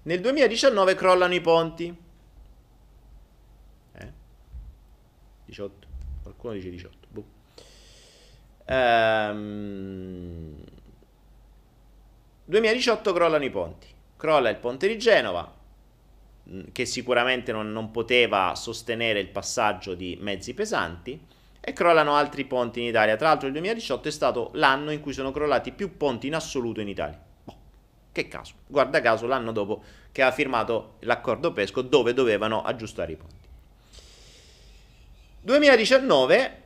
[0.04, 1.94] Nel 2019 crollano i ponti.
[3.92, 4.12] Eh?
[5.46, 5.86] 18.
[6.22, 7.08] Qualcuno dice 18.
[7.10, 7.24] Boh.
[8.66, 10.54] Ehm...
[12.44, 13.88] 2018 crollano i ponti.
[14.16, 15.52] Crolla il ponte di Genova,
[16.48, 21.20] mm, che sicuramente non, non poteva sostenere il passaggio di mezzi pesanti
[21.66, 23.16] e crollano altri ponti in Italia.
[23.16, 26.82] Tra l'altro il 2018 è stato l'anno in cui sono crollati più ponti in assoluto
[26.82, 27.18] in Italia.
[27.42, 27.56] Boh,
[28.12, 33.16] che caso, guarda caso l'anno dopo che ha firmato l'accordo PESCO dove dovevano aggiustare i
[33.16, 33.48] ponti.
[35.40, 36.62] 2019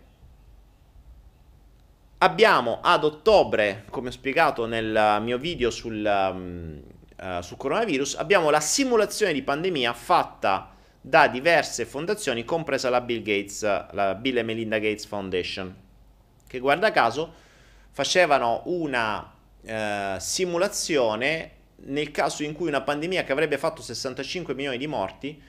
[2.18, 6.82] abbiamo ad ottobre, come ho spiegato nel mio video sul, um,
[7.20, 10.72] uh, sul coronavirus, abbiamo la simulazione di pandemia fatta
[11.08, 15.74] da diverse fondazioni, compresa la Bill Gates, la Bill e Melinda Gates Foundation,
[16.46, 17.32] che guarda caso
[17.90, 19.32] facevano una
[19.62, 25.40] eh, simulazione nel caso in cui una pandemia che avrebbe fatto 65 milioni di morti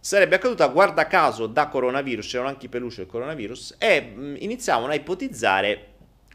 [0.00, 4.92] sarebbe accaduta guarda caso da coronavirus, c'erano anche i peluche del coronavirus, e mh, iniziavano
[4.92, 5.86] a ipotizzare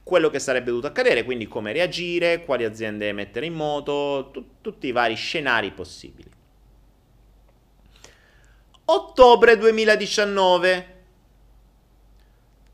[0.04, 4.88] quello che sarebbe dovuto accadere, quindi come reagire, quali aziende mettere in moto, tu- tutti
[4.88, 6.35] i vari scenari possibili.
[8.86, 10.94] Ottobre 2019.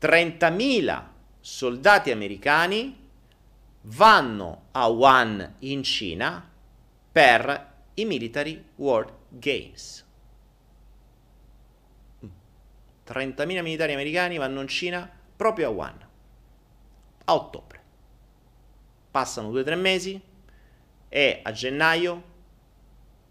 [0.00, 1.04] 30.000
[1.40, 3.08] soldati americani
[3.82, 6.50] vanno a Wuhan in Cina
[7.12, 10.04] per i Military World Games.
[13.06, 16.06] 30.000 militari americani vanno in Cina proprio a Wuhan
[17.24, 17.80] a ottobre.
[19.10, 20.20] Passano 2-3 mesi
[21.08, 22.22] e a gennaio,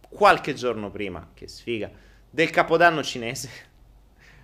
[0.08, 1.90] qualche giorno prima, che sfiga,
[2.32, 3.50] del Capodanno cinese.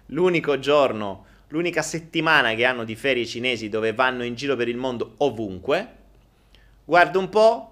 [0.08, 4.78] L'unico giorno, l'unica settimana che hanno di ferie cinesi dove vanno in giro per il
[4.78, 5.96] mondo ovunque.
[6.84, 7.72] Guarda un po',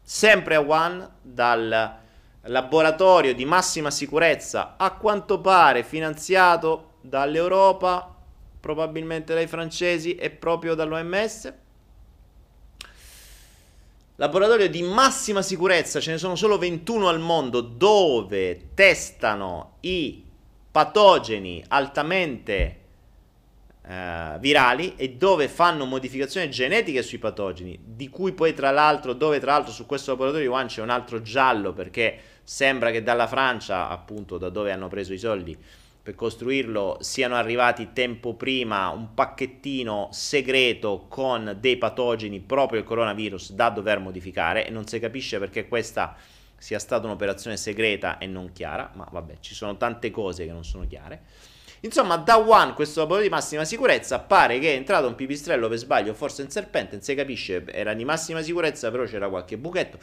[0.00, 1.96] sempre a Wuhan, dal
[2.42, 8.14] laboratorio di massima sicurezza, a quanto pare finanziato dall'Europa,
[8.60, 11.52] probabilmente dai francesi e proprio dall'OMS.
[14.20, 20.24] Laboratorio di massima sicurezza, ce ne sono solo 21 al mondo dove testano i
[20.72, 22.78] patogeni altamente
[23.80, 29.38] eh, virali e dove fanno modificazioni genetiche sui patogeni, di cui poi tra l'altro, dove
[29.38, 33.88] tra l'altro su questo laboratorio Wuhan c'è un altro giallo perché sembra che dalla Francia,
[33.88, 35.56] appunto da dove hanno preso i soldi
[36.08, 43.52] per costruirlo, siano arrivati tempo prima un pacchettino segreto con dei patogeni proprio il coronavirus
[43.52, 46.16] da dover modificare e non si capisce perché questa
[46.56, 50.64] sia stata un'operazione segreta e non chiara, ma vabbè, ci sono tante cose che non
[50.64, 51.24] sono chiare.
[51.80, 55.76] Insomma, da One, questo laboratorio di massima sicurezza, pare che è entrato un pipistrello per
[55.76, 59.98] sbaglio, forse un serpente, non si capisce, era di massima sicurezza, però c'era qualche buchetto.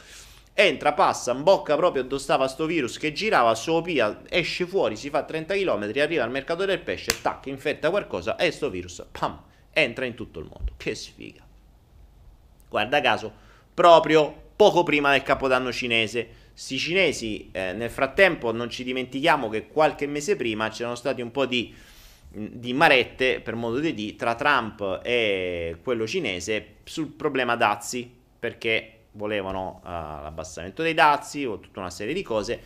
[0.58, 5.10] Entra, passa, in bocca proprio dove stava sto virus che girava, sopia, esce fuori, si
[5.10, 9.38] fa 30 km, arriva al mercato del pesce, tac, infetta qualcosa e sto virus, pam,
[9.70, 10.72] entra in tutto il mondo.
[10.78, 11.44] Che sfiga.
[12.70, 13.30] Guarda caso,
[13.74, 19.66] proprio poco prima del capodanno cinese Sti cinesi, eh, nel frattempo, non ci dimentichiamo che
[19.66, 21.74] qualche mese prima c'erano stati un po' di,
[22.30, 28.95] di marette, per modo di dire, tra Trump e quello cinese sul problema dazi, perché
[29.16, 32.60] volevano uh, l'abbassamento dei dazi o tutta una serie di cose.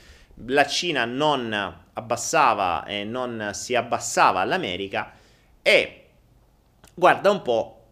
[0.46, 1.53] La Cina non
[1.92, 5.12] abbassava e non si abbassava all'America
[5.62, 6.07] e
[6.94, 7.84] guarda un po'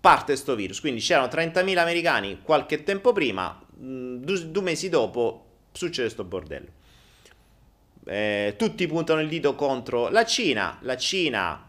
[0.00, 0.80] parte sto virus.
[0.80, 6.82] Quindi c'erano 30.000 americani qualche tempo prima, Mm, due, due mesi dopo succede questo bordello.
[8.06, 11.68] Eh, tutti puntano il dito contro la Cina, la Cina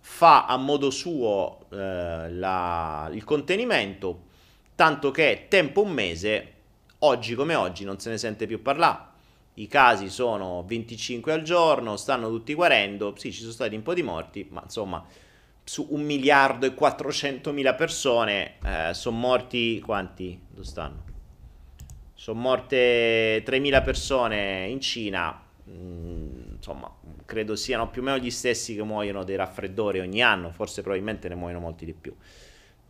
[0.00, 4.27] fa a modo suo eh, la, il contenimento,
[4.78, 6.52] tanto che tempo un mese,
[7.00, 9.06] oggi come oggi non se ne sente più parlare.
[9.54, 13.92] I casi sono 25 al giorno, stanno tutti guarendo, sì ci sono stati un po'
[13.92, 15.04] di morti, ma insomma
[15.64, 20.40] su un miliardo e 400 mila persone eh, sono morti quanti?
[20.48, 21.02] Dove stanno?
[22.14, 26.88] sono morte 3.000 persone in Cina, mm, insomma,
[27.24, 31.28] credo siano più o meno gli stessi che muoiono dei raffreddori ogni anno, forse probabilmente
[31.28, 32.14] ne muoiono molti di più.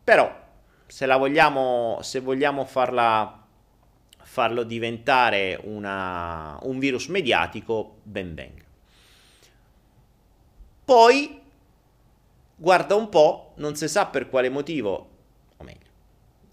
[0.04, 0.47] Però,
[0.88, 3.46] se la vogliamo, se vogliamo farla,
[4.18, 8.64] farlo diventare una, un virus mediatico, ben venga.
[10.84, 11.40] Poi,
[12.56, 15.16] guarda un po', non si sa per quale motivo,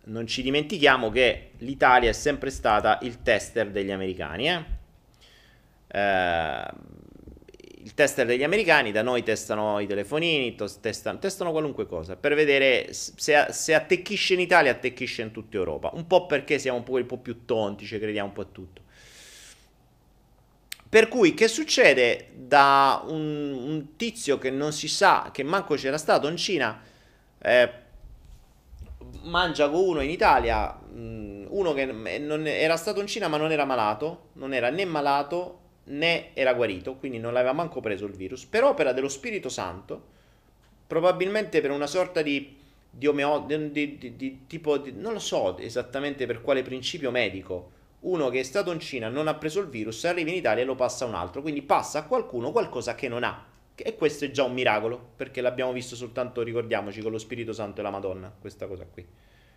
[0.06, 4.50] non ci dimentichiamo che l'Italia è sempre stata il tester degli americani.
[4.50, 4.64] Eh?
[5.88, 6.68] Eh,
[7.86, 12.92] il tester degli americani, da noi testano i telefonini, testano, testano qualunque cosa, per vedere
[12.94, 15.92] se, se, attecchisce in Italia, attecchisce in tutta Europa.
[15.94, 18.48] Un po' perché siamo un po', un po più tonti, ci crediamo un po' a
[18.52, 18.82] tutto.
[20.90, 26.00] Per cui che succede da un, un, tizio che non si sa, che manco c'era
[26.00, 26.82] stato in Cina,
[27.40, 27.72] eh,
[29.26, 31.84] mangia con uno in Italia, mm, uno che
[32.60, 36.96] era stato in Cina ma non era malato, non era né malato né era guarito,
[36.96, 40.14] quindi non l'aveva manco preso il virus, per opera dello Spirito Santo,
[40.88, 42.58] probabilmente per una sorta di,
[42.90, 47.72] di, omeo, di, di, di tipo, non lo so esattamente per quale principio medico,
[48.02, 50.66] uno che è stato in Cina non ha preso il virus, arriva in Italia e
[50.66, 53.54] lo passa a un altro, quindi passa a qualcuno qualcosa che non ha.
[53.76, 57.82] E questo è già un miracolo, perché l'abbiamo visto soltanto, ricordiamoci, con lo Spirito Santo
[57.82, 59.06] e la Madonna, questa cosa qui,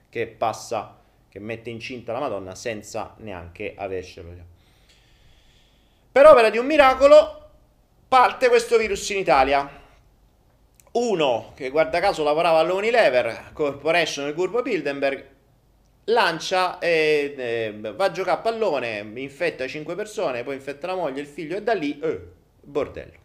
[0.08, 0.98] che passa,
[1.28, 4.56] che mette incinta la Madonna senza neanche avercelo.
[6.18, 7.50] Per opera di un miracolo
[8.08, 9.70] parte questo virus in Italia.
[10.94, 15.24] Uno che guarda caso lavorava all'Unilever Corporation del gruppo Bildenberg
[16.06, 21.20] lancia e eh, va a giocare a pallone, infetta 5 persone, poi infetta la moglie,
[21.20, 22.20] il figlio e da lì, eh,
[22.62, 23.18] bordello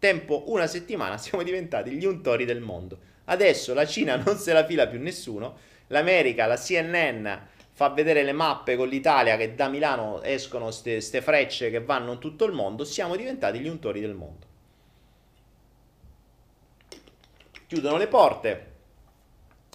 [0.00, 2.98] tempo una settimana siamo diventati gli untori del mondo.
[3.26, 7.32] Adesso la Cina non se la fila più nessuno, l'America, la CNN
[7.74, 12.18] fa vedere le mappe con l'Italia che da Milano escono queste frecce che vanno in
[12.18, 14.46] tutto il mondo, siamo diventati gli untori del mondo.
[17.66, 18.72] Chiudono le porte.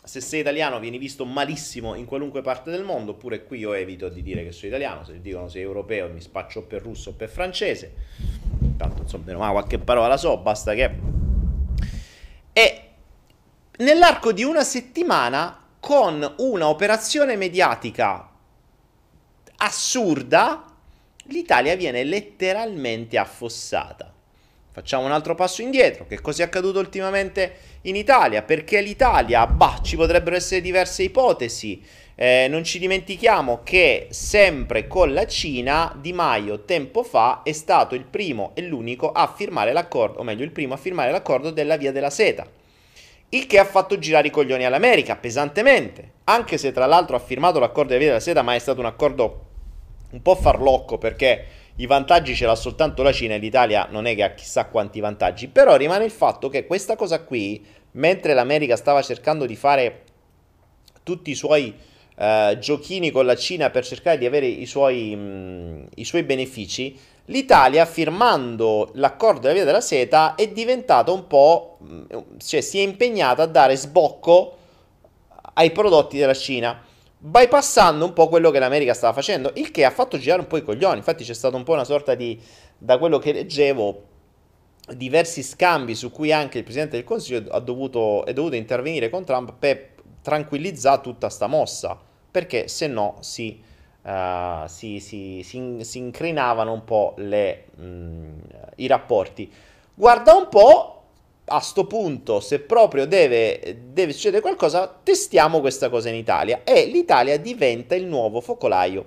[0.02, 4.10] Se sei italiano vieni visto malissimo in qualunque parte del mondo, oppure qui io evito
[4.10, 7.30] di dire che sono italiano, se dicono sei europeo mi spaccio per russo o per
[7.30, 7.94] francese
[8.80, 10.90] tanto insomma, ma qualche parola la so, basta che...
[12.54, 12.90] E
[13.78, 18.30] nell'arco di una settimana, con una operazione mediatica
[19.58, 20.66] assurda,
[21.24, 24.14] l'Italia viene letteralmente affossata.
[24.72, 26.06] Facciamo un altro passo indietro.
[26.06, 28.44] Che cosa è accaduto ultimamente in Italia?
[28.44, 31.84] Perché l'Italia, bah, ci potrebbero essere diverse ipotesi.
[32.16, 37.96] Eh, non ci dimentichiamo che sempre con la Cina Di Maio tempo fa è stato
[37.96, 41.78] il primo e l'unico a firmare l'accordo, o meglio il primo a firmare l'accordo della
[41.78, 42.46] Via della Seta.
[43.30, 47.60] Il che ha fatto girare i coglioni all'America pesantemente, anche se tra l'altro ha firmato
[47.60, 49.46] l'accordo della Via della Seta, ma è stato un accordo
[50.12, 54.16] un po' farlocco perché i vantaggi ce l'ha soltanto la Cina e l'Italia non è
[54.16, 58.76] che ha chissà quanti vantaggi, però rimane il fatto che questa cosa qui, mentre l'America
[58.76, 60.04] stava cercando di fare
[61.04, 61.74] tutti i suoi
[62.16, 66.24] uh, giochini con la Cina per cercare di avere i suoi, mh, mm, i suoi
[66.24, 66.98] benefici,
[67.30, 72.04] l'Italia firmando l'accordo della via della seta è diventata un po', mm,
[72.38, 74.58] cioè si è impegnata a dare sbocco
[75.54, 76.84] ai prodotti della Cina
[77.22, 80.58] bypassando un po' quello che l'America stava facendo, il che ha fatto girare un po'
[80.58, 80.98] i coglioni.
[80.98, 82.42] Infatti c'è stato un po' una sorta di,
[82.78, 84.04] da quello che leggevo,
[84.96, 89.54] diversi scambi su cui anche il Presidente del Consiglio dovuto, è dovuto intervenire con Trump
[89.60, 92.00] per tranquillizzare tutta sta mossa,
[92.32, 93.62] perché se no si,
[94.02, 98.28] uh, si, si, si, incrinavano un po' le, mh,
[98.78, 99.52] i rapporti.
[99.94, 101.04] Guarda un po',
[101.46, 106.86] a sto punto, se proprio deve, deve, succedere qualcosa, testiamo questa cosa in Italia e
[106.86, 109.06] l'Italia diventa il nuovo focolaio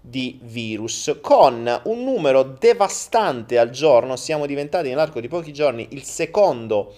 [0.00, 4.16] di virus con un numero devastante al giorno.
[4.16, 6.94] Siamo diventati nell'arco di pochi giorni il secondo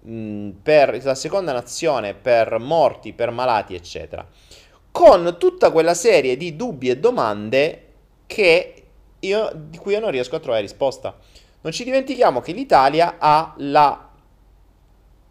[0.00, 4.26] mh, per la seconda nazione per morti, per malati, eccetera.
[4.96, 7.82] Con tutta quella serie di dubbi e domande
[9.20, 11.14] io, di cui io non riesco a trovare risposta.
[11.60, 14.08] Non ci dimentichiamo che l'Italia ha la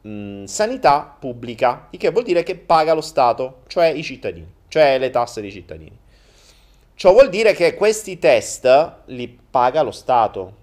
[0.02, 5.00] mh, sanità pubblica, il che vuol dire che paga lo Stato, cioè i cittadini, cioè
[5.00, 5.98] le tasse dei cittadini.
[6.94, 10.54] Ciò vuol dire che questi test li paga lo Stato.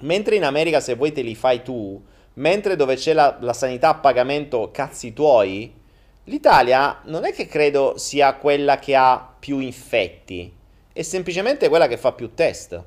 [0.00, 2.02] Mentre in America se vuoi te li fai tu,
[2.34, 5.84] mentre dove c'è la, la sanità a pagamento cazzi tuoi,
[6.26, 10.52] l'Italia non è che credo sia quella che ha più infetti,
[10.92, 12.82] è semplicemente quella che fa più test.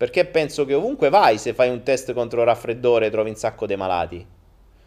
[0.00, 3.66] Perché penso che ovunque vai, se fai un test contro il raffreddore, trovi un sacco
[3.66, 4.26] di malati.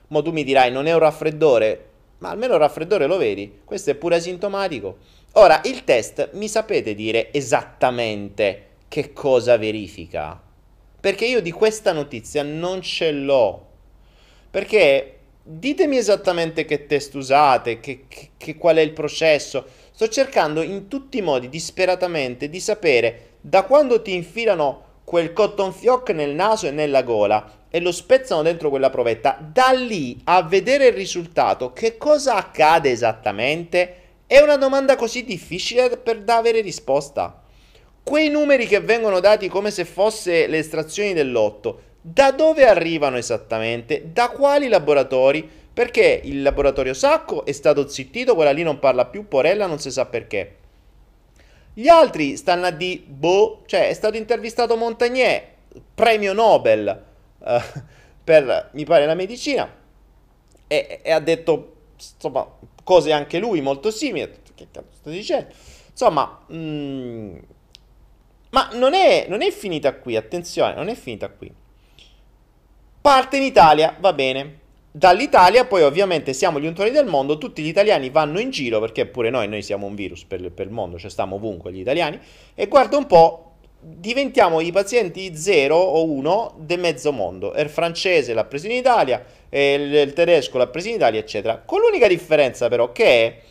[0.07, 1.89] Mo tu mi dirai, non è un raffreddore?
[2.17, 4.97] Ma almeno il raffreddore lo vedi, questo è pure asintomatico.
[5.33, 10.41] Ora, il test mi sapete dire esattamente che cosa verifica?
[10.99, 13.67] Perché io di questa notizia non ce l'ho.
[14.49, 19.65] Perché ditemi esattamente che test usate, che, che, che qual è il processo.
[19.91, 25.73] Sto cercando in tutti i modi disperatamente di sapere da quando ti infilano quel cotton
[25.73, 30.43] fioc nel naso e nella gola e lo spezzano dentro quella provetta, da lì a
[30.43, 33.95] vedere il risultato, che cosa accade esattamente?
[34.25, 37.41] È una domanda così difficile per da avere risposta.
[38.01, 43.15] Quei numeri che vengono dati come se fosse le estrazioni del lotto, da dove arrivano
[43.15, 44.11] esattamente?
[44.11, 45.49] Da quali laboratori?
[45.73, 49.89] Perché il laboratorio Sacco è stato zittito, quella lì non parla più, Porella non si
[49.89, 50.57] sa perché.
[51.73, 55.47] Gli altri stanno a di boh, cioè è stato intervistato Montagnier,
[55.95, 57.03] premio Nobel
[57.37, 57.59] uh,
[58.21, 59.73] per, mi pare, la medicina
[60.67, 62.45] e, e, ha detto, insomma,
[62.83, 64.29] cose anche lui molto simili.
[64.53, 65.53] Che cazzo sto dicendo?
[65.89, 67.37] Insomma, mm,
[68.49, 71.61] ma non è, non è finita qui, attenzione, non è finita qui.
[73.03, 74.59] Parte in Italia, va bene.
[74.89, 79.05] Dall'Italia poi ovviamente siamo gli untori del mondo, tutti gli italiani vanno in giro perché
[79.07, 82.17] pure noi, noi siamo un virus per, per il mondo, cioè stiamo ovunque gli italiani
[82.55, 87.53] e guarda un po' diventiamo i pazienti 0 o 1 del mezzo mondo.
[87.57, 91.57] Il francese l'ha preso in Italia, il, tedesco l'ha preso in Italia, eccetera.
[91.57, 93.41] Con l'unica differenza però che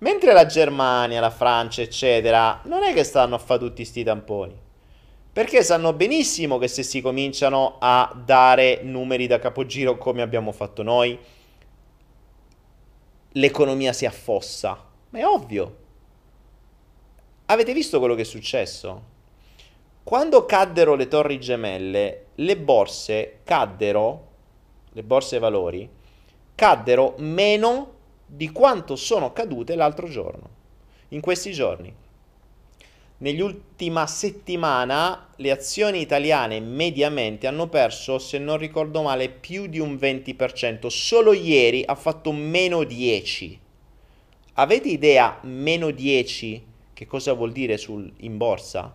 [0.00, 4.66] mentre la Germania, la Francia, eccetera, non è che stanno a fare tutti sti tamponi.
[5.38, 10.82] Perché sanno benissimo che se si cominciano a dare numeri da capogiro come abbiamo fatto
[10.82, 11.16] noi,
[13.30, 14.84] l'economia si affossa.
[15.10, 15.76] Ma è ovvio.
[17.46, 19.02] Avete visto quello che è successo?
[20.02, 24.26] Quando caddero le torri gemelle, le borse caddero,
[24.90, 25.88] le borse valori,
[26.56, 27.92] caddero meno
[28.26, 30.48] di quanto sono cadute l'altro giorno,
[31.10, 31.94] in questi giorni.
[33.18, 33.40] Negli
[34.06, 40.86] settimana le azioni italiane mediamente hanno perso, se non ricordo male, più di un 20%.
[40.86, 43.60] Solo ieri ha fatto meno 10.
[44.54, 48.94] Avete idea meno 10 che cosa vuol dire sul, in borsa?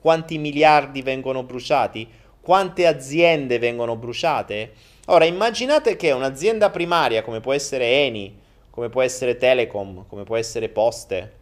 [0.00, 2.08] quanti miliardi vengono bruciati,
[2.40, 4.72] quante aziende vengono bruciate.
[5.06, 8.38] Ora immaginate che un'azienda primaria come può essere Eni,
[8.70, 11.32] come può essere Telecom, come può essere Poste,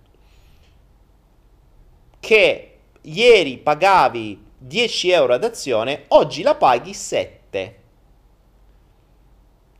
[2.26, 7.36] che ieri pagavi 10 euro ad azione, oggi la paghi 7.
[7.46, 7.84] sommette.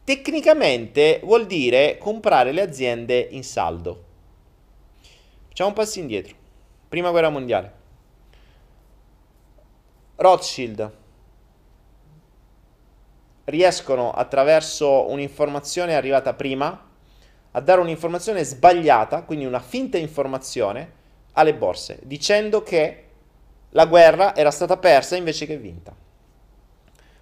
[0.05, 4.05] Tecnicamente vuol dire comprare le aziende in saldo.
[5.49, 6.35] Facciamo un passo indietro.
[6.89, 7.75] Prima guerra mondiale.
[10.17, 10.93] Rothschild
[13.45, 16.85] riescono attraverso un'informazione arrivata prima
[17.51, 20.93] a dare un'informazione sbagliata, quindi una finta informazione,
[21.37, 23.05] alle borse, dicendo che
[23.70, 25.95] la guerra era stata persa invece che vinta.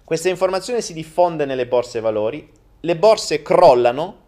[0.03, 2.49] Questa informazione si diffonde nelle borse valori,
[2.79, 4.23] le borse crollano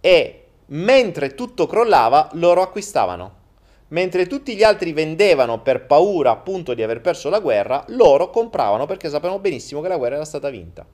[0.00, 3.40] e mentre tutto crollava loro acquistavano.
[3.88, 8.86] Mentre tutti gli altri vendevano per paura appunto di aver perso la guerra, loro compravano
[8.86, 10.84] perché sapevano benissimo che la guerra era stata vinta.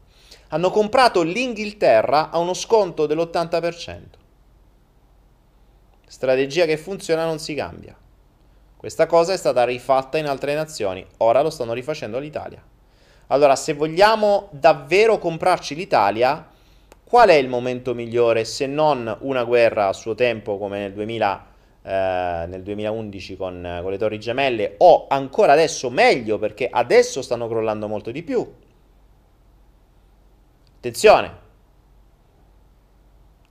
[0.48, 4.00] Hanno comprato l'Inghilterra a uno sconto dell'80%.
[6.06, 7.96] Strategia che funziona non si cambia.
[8.78, 12.62] Questa cosa è stata rifatta in altre nazioni, ora lo stanno rifacendo all'Italia.
[13.26, 16.46] Allora, se vogliamo davvero comprarci l'Italia,
[17.02, 21.46] qual è il momento migliore se non una guerra a suo tempo come nel, 2000,
[21.82, 27.48] eh, nel 2011 con, con le Torri Gemelle o ancora adesso meglio perché adesso stanno
[27.48, 28.48] crollando molto di più?
[30.76, 31.36] Attenzione,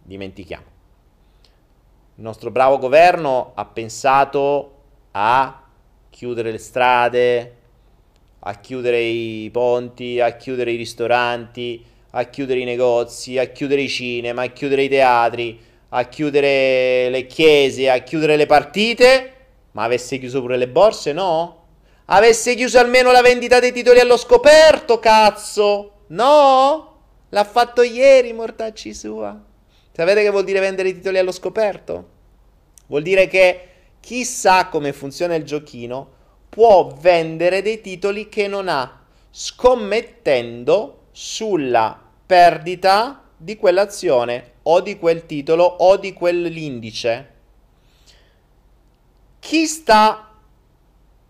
[0.04, 0.76] dimentichiamo.
[2.16, 4.77] Il nostro bravo governo ha pensato
[5.20, 5.64] a
[6.12, 7.56] chiudere le strade,
[8.40, 13.90] a chiudere i ponti, a chiudere i ristoranti, a chiudere i negozi, a chiudere i
[13.90, 15.60] cinema, a chiudere i teatri,
[15.90, 19.34] a chiudere le chiese, a chiudere le partite,
[19.72, 21.64] ma avesse chiuso pure le borse, no?
[22.06, 25.94] Avesse chiuso almeno la vendita dei titoli allo scoperto, cazzo!
[26.10, 26.96] No?
[27.30, 29.36] L'ha fatto ieri, mortacci sua.
[29.92, 32.10] Sapete che vuol dire vendere i titoli allo scoperto?
[32.86, 33.77] Vuol dire che
[34.08, 36.12] chi sa come funziona il giochino
[36.48, 45.26] può vendere dei titoli che non ha, scommettendo sulla perdita di quell'azione o di quel
[45.26, 47.32] titolo o di quell'indice.
[49.40, 50.40] Chi sta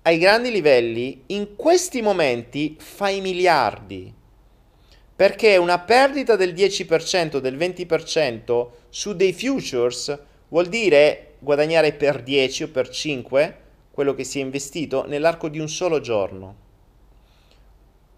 [0.03, 4.13] ai grandi livelli in questi momenti fa i miliardi
[5.15, 10.15] perché una perdita del 10%, del 20% su dei futures
[10.49, 13.57] vuol dire guadagnare per 10 o per 5
[13.91, 16.65] quello che si è investito nell'arco di un solo giorno.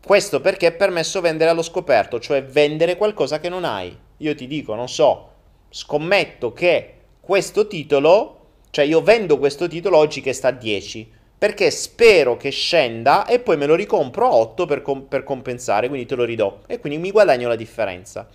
[0.03, 3.95] Questo perché è permesso vendere allo scoperto, cioè vendere qualcosa che non hai.
[4.17, 5.30] Io ti dico, non so,
[5.70, 8.39] scommetto che questo titolo,
[8.72, 13.39] cioè io vendo questo titolo oggi che sta a 10, perché spero che scenda e
[13.39, 16.80] poi me lo ricompro a 8 per, com- per compensare, quindi te lo ridò e
[16.80, 18.28] quindi mi guadagno la differenza.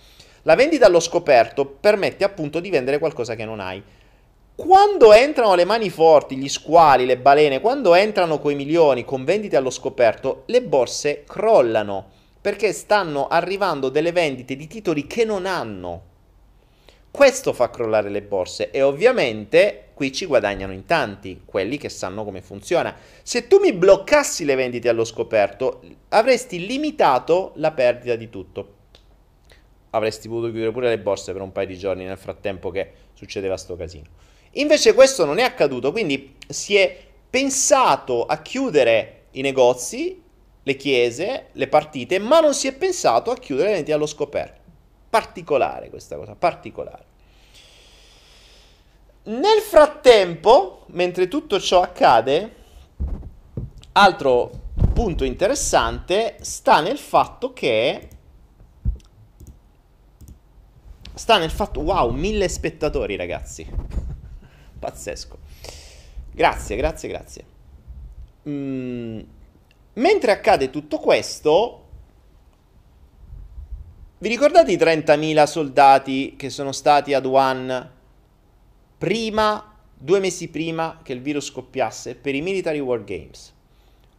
[0.43, 3.83] La vendita allo scoperto permette appunto di vendere qualcosa che non hai.
[4.55, 9.57] Quando entrano le mani forti, gli squali, le balene, quando entrano quei milioni con vendite
[9.57, 16.03] allo scoperto, le borse crollano perché stanno arrivando delle vendite di titoli che non hanno.
[17.11, 22.23] Questo fa crollare le borse e ovviamente qui ci guadagnano in tanti, quelli che sanno
[22.23, 22.95] come funziona.
[23.23, 28.73] Se tu mi bloccassi le vendite allo scoperto, avresti limitato la perdita di tutto.
[29.89, 33.57] Avresti potuto chiudere pure le borse per un paio di giorni nel frattempo che succedeva
[33.57, 34.24] sto casino.
[34.57, 40.21] Invece questo non è accaduto, quindi si è pensato a chiudere i negozi,
[40.63, 44.63] le chiese, le partite, ma non si è pensato a chiudere le vendite allo scoperto
[45.15, 47.05] particolare questa cosa, particolare.
[49.23, 52.55] Nel frattempo, mentre tutto ciò accade,
[53.93, 54.51] altro
[54.93, 58.09] punto interessante sta nel fatto che
[61.13, 63.65] sta nel fatto wow, mille spettatori ragazzi.
[64.85, 65.37] Pazzesco.
[66.31, 67.43] Grazie, grazie, grazie.
[68.47, 69.19] Mm,
[69.93, 71.83] mentre accade tutto questo,
[74.19, 77.91] vi ricordate i 30.000 soldati che sono stati ad Wuhan
[78.97, 83.53] prima, due mesi prima che il virus scoppiasse per i Military War Games?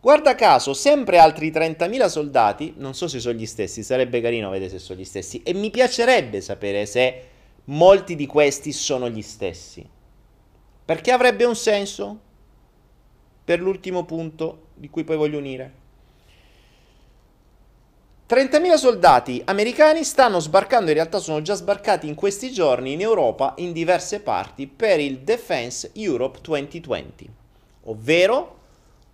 [0.01, 4.71] Guarda caso, sempre altri 30.000 soldati, non so se sono gli stessi, sarebbe carino vedere
[4.71, 7.23] se sono gli stessi, e mi piacerebbe sapere se
[7.64, 9.95] molti di questi sono gli stessi.
[10.87, 12.20] Perché avrebbe un senso?
[13.45, 15.84] Per l'ultimo punto di cui poi voglio unire.
[18.28, 23.55] 30.000 soldati americani stanno sbarcando, in realtà sono già sbarcati in questi giorni in Europa
[23.59, 27.30] in diverse parti per il Defense Europe 2020,
[27.84, 28.59] ovvero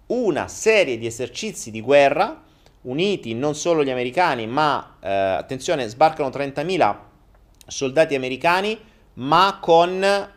[0.09, 2.43] una serie di esercizi di guerra
[2.83, 6.97] uniti non solo gli americani, ma eh, attenzione, sbarcano 30.000
[7.67, 8.79] soldati americani,
[9.15, 10.31] ma con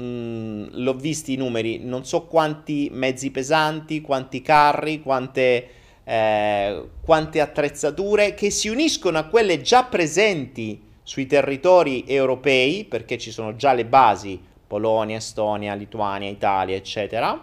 [0.00, 5.68] mm, l'ho visti i numeri, non so quanti mezzi pesanti, quanti carri, quante
[6.04, 13.30] eh, quante attrezzature che si uniscono a quelle già presenti sui territori europei, perché ci
[13.30, 17.42] sono già le basi, Polonia, Estonia, Lituania, Italia, eccetera,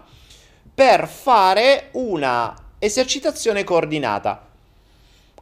[0.74, 4.48] per fare una esercitazione coordinata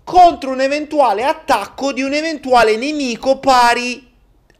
[0.04, 4.09] contro un eventuale attacco di un eventuale nemico pari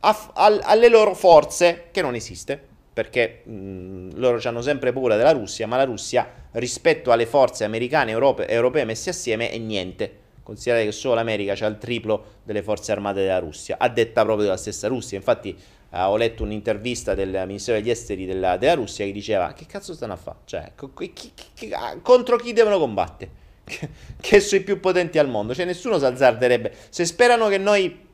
[0.02, 5.32] a, a, alle loro forze, che non esiste, perché mh, loro hanno sempre paura della
[5.32, 10.28] Russia, ma la Russia rispetto alle forze americane e europe, europee messe assieme è niente.
[10.44, 14.46] Considerate che solo l'America ha il triplo delle forze armate della Russia, a detta proprio
[14.46, 15.18] della stessa Russia.
[15.18, 15.56] Infatti
[15.92, 19.96] Uh, ho letto un'intervista del Ministero degli Esteri della, della, Russia che diceva che cazzo
[19.96, 20.38] stanno a fare?
[20.46, 23.32] Cioè, co- chi, chi, chi, ah, contro chi devono combattere?
[24.22, 25.56] che sono i più potenti al mondo.
[25.56, 26.72] Cioè, nessuno si azzarderebbe.
[26.90, 28.09] Se sperano che noi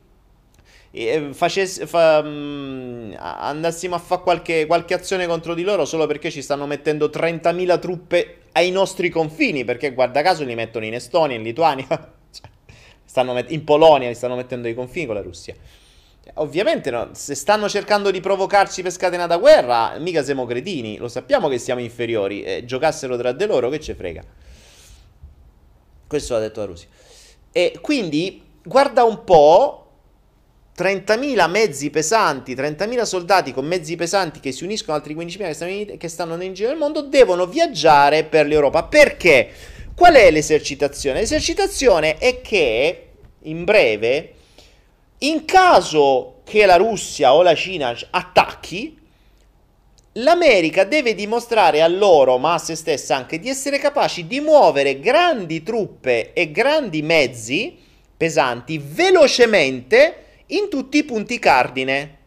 [1.32, 6.42] facesse, fa, um, andassimo a fare qualche, qualche, azione contro di loro solo perché ci
[6.42, 11.44] stanno mettendo 30.000 truppe ai nostri confini, perché guarda caso li mettono in Estonia, in
[11.44, 11.86] Lituania,
[12.32, 15.54] cioè, met- in Polonia, li stanno mettendo ai confini con la Russia.
[16.36, 21.48] Ovviamente no, se stanno cercando di provocarci per scatenata guerra, mica siamo cretini, lo sappiamo
[21.50, 24.24] che siamo inferiori, eh, giocassero tra di loro che ci frega.
[26.08, 26.88] Questo l'ha detto la Russia.
[27.52, 29.85] E quindi guarda un po',
[30.78, 35.54] 30.000 mezzi pesanti, 30.000 soldati con mezzi pesanti che si uniscono ad altri 15.000 che
[35.54, 38.84] stanno, in, che stanno in giro nel mondo devono viaggiare per l'Europa.
[38.84, 39.50] Perché?
[39.96, 41.20] Qual è l'esercitazione?
[41.20, 43.08] L'esercitazione è che
[43.44, 44.34] in breve
[45.20, 49.00] in caso che la Russia o la Cina attacchi,
[50.14, 55.00] l'America deve dimostrare a loro, ma a se stessa anche, di essere capaci di muovere
[55.00, 57.78] grandi truppe e grandi mezzi
[58.18, 62.18] pesanti velocemente in tutti i punti cardine.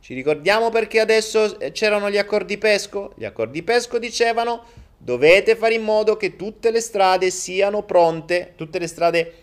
[0.00, 3.12] Ci ricordiamo perché adesso c'erano gli accordi pesco?
[3.16, 4.64] Gli accordi pesco dicevano
[4.96, 9.34] dovete fare in modo che tutte le strade siano pronte, tutte le strade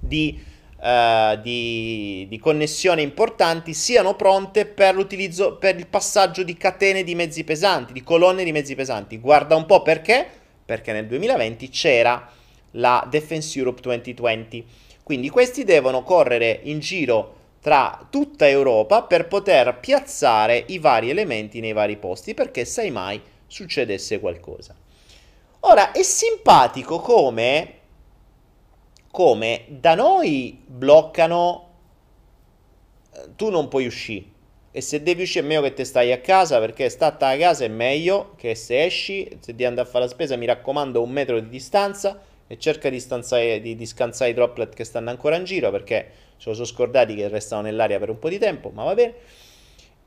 [0.00, 0.38] di
[0.80, 7.14] uh, di, di, connessione importanti siano pronte per l'utilizzo, per il passaggio di catene di
[7.14, 9.18] mezzi pesanti, di colonne di mezzi pesanti.
[9.18, 10.26] Guarda un po' perché?
[10.64, 12.30] Perché nel 2020 c'era
[12.72, 14.66] la Defense Europe 2020.
[15.06, 21.60] Quindi questi devono correre in giro tra tutta Europa per poter piazzare i vari elementi
[21.60, 24.74] nei vari posti perché sai mai succedesse qualcosa.
[25.60, 27.74] Ora è simpatico come
[29.12, 31.68] come da noi bloccano
[33.12, 34.24] eh, tu non puoi uscire
[34.72, 37.64] e se devi uscire è meglio che te stai a casa perché stata a casa
[37.64, 41.10] è meglio che se esci se devi andare a fare la spesa mi raccomando un
[41.10, 45.36] metro di distanza e cerca di, stanzare, di, di scansare i droplet che stanno ancora
[45.36, 48.70] in giro perché se lo sono scordati che restano nell'aria per un po' di tempo
[48.70, 49.14] ma va bene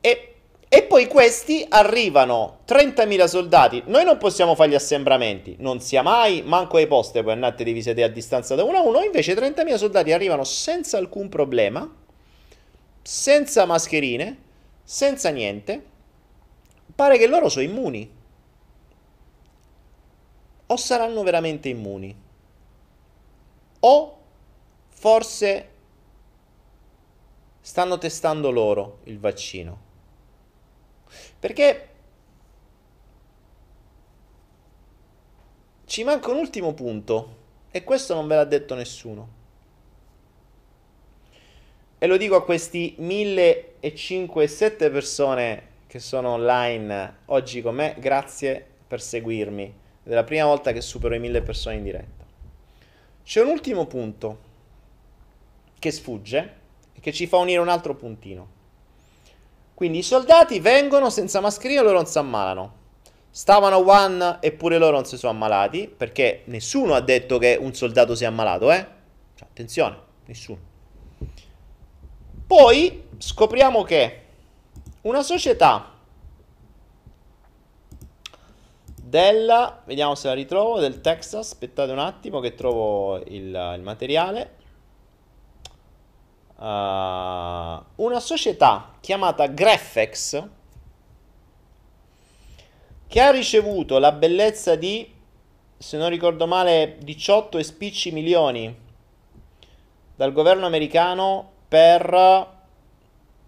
[0.00, 0.34] e
[0.72, 3.82] e poi questi arrivano 30.000 soldati.
[3.86, 7.82] Noi non possiamo fare gli assembramenti, non sia mai, manco ai poste, poi andate devi
[7.82, 9.02] sedere a distanza da uno a uno.
[9.02, 11.92] Invece 30.000 soldati arrivano senza alcun problema,
[13.02, 14.38] senza mascherine,
[14.84, 15.82] senza niente.
[16.94, 18.08] Pare che loro sono immuni.
[20.66, 22.14] O saranno veramente immuni?
[23.80, 24.18] O
[24.88, 25.68] forse
[27.60, 29.88] stanno testando loro il vaccino?
[31.38, 31.88] Perché
[35.86, 37.38] ci manca un ultimo punto
[37.70, 39.38] e questo non ve l'ha detto nessuno.
[41.98, 49.00] E lo dico a questi 1507 persone che sono online oggi con me, grazie per
[49.00, 49.74] seguirmi.
[50.04, 52.19] È la prima volta che supero i 1000 persone in diretta.
[53.30, 54.38] C'è un ultimo punto
[55.78, 56.54] che sfugge
[56.92, 58.48] e che ci fa unire un altro puntino.
[59.72, 62.74] Quindi i soldati vengono senza mascherina e loro non si ammalano.
[63.30, 68.16] Stavano One eppure loro non si sono ammalati, perché nessuno ha detto che un soldato
[68.16, 68.84] si è ammalato, eh?
[69.36, 70.58] Cioè, attenzione, nessuno.
[72.48, 74.24] Poi scopriamo che
[75.02, 75.99] una società
[79.10, 84.58] della, vediamo se la ritrovo, del Texas, aspettate un attimo che trovo il, il materiale.
[86.54, 86.62] Uh,
[87.96, 90.44] una società chiamata Graphex
[93.08, 95.12] che ha ricevuto la bellezza di,
[95.76, 98.78] se non ricordo male, 18 e spicci milioni
[100.14, 102.58] dal governo americano per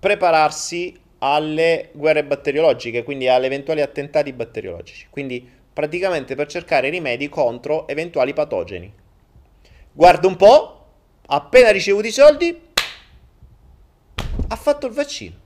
[0.00, 5.06] prepararsi alle guerre batteriologiche, quindi alle eventuali attentati batteriologici.
[5.08, 8.92] Quindi praticamente per cercare rimedi contro eventuali patogeni.
[9.92, 10.86] Guarda un po',
[11.26, 12.60] appena ricevuto i soldi,
[14.48, 15.36] ha fatto il vaccino.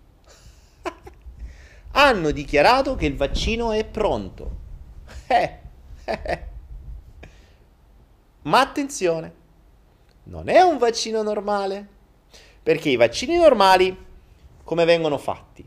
[1.93, 4.65] Hanno dichiarato che il vaccino è pronto.
[5.29, 5.59] Eh,
[6.05, 6.45] eh,
[8.43, 9.33] Ma attenzione,
[10.25, 11.85] non è un vaccino normale,
[12.63, 14.06] perché i vaccini normali
[14.67, 15.65] come vengono fatti?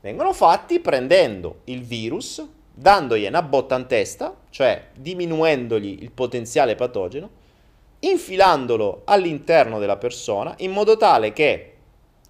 [0.00, 7.30] Vengono fatti prendendo il virus, dandogli una botta in testa, cioè diminuendogli il potenziale patogeno,
[8.00, 11.72] infilandolo all'interno della persona in modo tale che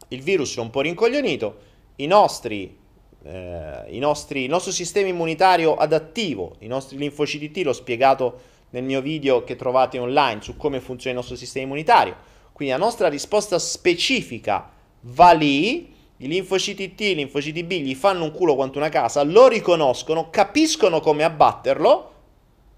[0.08, 1.56] il virus un po' rincoglionito,
[1.96, 2.76] i nostri,
[3.22, 8.84] eh, i nostri, il nostro sistema immunitario adattivo, i nostri linfociti T, l'ho spiegato nel
[8.84, 12.16] mio video che trovate online su come funziona il nostro sistema immunitario,
[12.52, 18.24] quindi la nostra risposta specifica va lì, i linfociti T, i linfociti B gli fanno
[18.24, 22.12] un culo quanto una casa, lo riconoscono, capiscono come abbatterlo,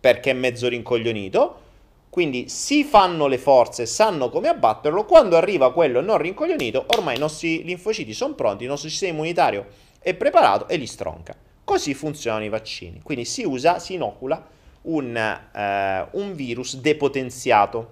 [0.01, 1.61] perché è mezzo rincoglionito,
[2.09, 7.19] quindi si fanno le forze, sanno come abbatterlo, quando arriva quello non rincoglionito, ormai i
[7.19, 9.67] nostri linfociti sono pronti, il nostro sistema immunitario
[9.99, 11.35] è preparato e li stronca.
[11.65, 13.01] Così funzionano i vaccini.
[13.03, 14.47] Quindi si usa, si inocula
[14.83, 17.91] un, eh, un virus depotenziato.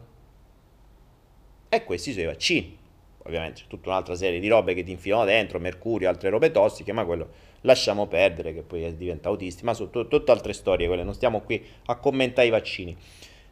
[1.68, 2.80] E questi sono i vaccini
[3.24, 6.92] ovviamente c'è tutta un'altra serie di robe che ti infilano dentro, mercurio, altre robe tossiche,
[6.92, 7.28] ma quello
[7.62, 11.64] lasciamo perdere che poi diventa autisti, ma sono tutte altre storie quelle, non stiamo qui
[11.86, 12.96] a commentare i vaccini.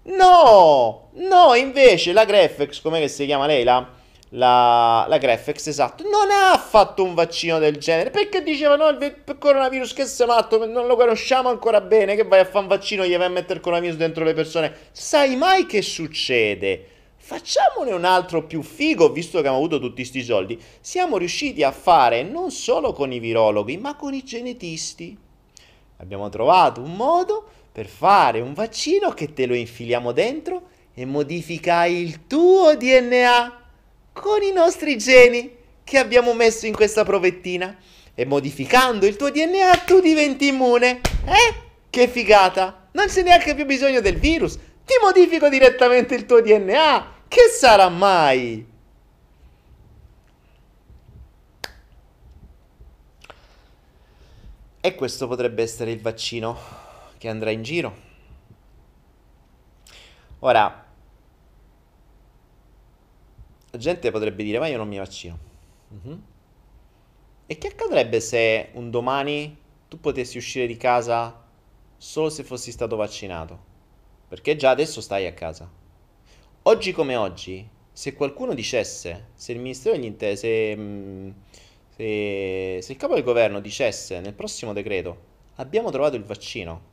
[0.03, 3.87] No, no, invece la Grefex, come si chiama lei, la,
[4.31, 8.99] la, la Grefex, esatto, non ha fatto un vaccino del genere, perché diceva no, il,
[9.01, 12.69] il coronavirus che sei matto, non lo conosciamo ancora bene, che vai a fare un
[12.69, 16.87] vaccino, gli vai a mettere il coronavirus dentro le persone, sai mai che succede?
[17.31, 20.61] Facciamone un altro più figo, visto che abbiamo avuto tutti questi soldi.
[20.81, 25.17] Siamo riusciti a fare non solo con i virologhi, ma con i genetisti.
[25.99, 31.85] Abbiamo trovato un modo per fare un vaccino che te lo infiliamo dentro e modifica
[31.85, 33.59] il tuo DNA
[34.13, 35.55] con i nostri geni
[35.85, 37.77] che abbiamo messo in questa provettina.
[38.13, 41.01] E modificando il tuo DNA tu diventi immune.
[41.27, 41.55] Eh?
[41.89, 42.89] Che figata!
[42.91, 44.55] Non c'è neanche più bisogno del virus.
[44.55, 48.67] Ti modifico direttamente il tuo DNA che sarà mai?
[54.81, 56.59] E questo potrebbe essere il vaccino
[57.19, 57.97] che andrà in giro.
[60.41, 60.87] Ora,
[63.71, 65.39] la gente potrebbe dire, ma io non mi vaccino.
[65.89, 66.23] Uh-huh.
[67.47, 69.57] E che accadrebbe se un domani
[69.87, 71.45] tu potessi uscire di casa
[71.97, 73.69] solo se fossi stato vaccinato?
[74.27, 75.79] Perché già adesso stai a casa.
[76.65, 81.31] Oggi come oggi, se qualcuno dicesse, se il Ministero degli Interni, se, mm,
[81.89, 86.89] se, se il capo del governo dicesse nel prossimo decreto abbiamo trovato il vaccino,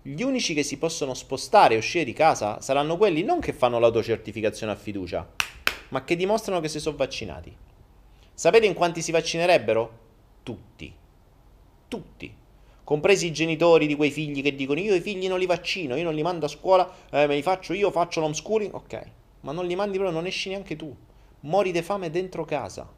[0.00, 3.80] gli unici che si possono spostare e uscire di casa saranno quelli non che fanno
[3.80, 5.28] l'autocertificazione a fiducia,
[5.88, 7.52] ma che dimostrano che si sono vaccinati.
[8.32, 9.98] Sapete in quanti si vaccinerebbero?
[10.44, 10.94] Tutti.
[11.88, 12.42] Tutti
[12.84, 16.04] compresi i genitori di quei figli che dicono io i figli non li vaccino, io
[16.04, 19.02] non li mando a scuola, eh, me li faccio io, faccio l'homeschooling, ok,
[19.40, 20.94] ma non li mandi proprio, non esci neanche tu,
[21.40, 22.88] mori di fame dentro casa.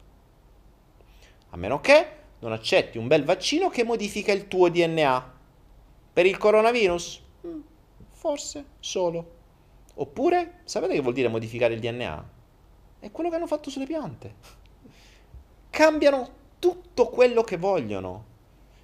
[1.49, 2.07] A meno che
[2.39, 5.35] non accetti un bel vaccino che modifica il tuo DNA.
[6.13, 7.21] Per il coronavirus?
[7.45, 7.59] Mm,
[8.11, 9.35] forse solo.
[9.95, 12.29] Oppure, sapete che vuol dire modificare il DNA?
[12.99, 14.35] È quello che hanno fatto sulle piante.
[15.69, 16.29] Cambiano
[16.59, 18.35] tutto quello che vogliono.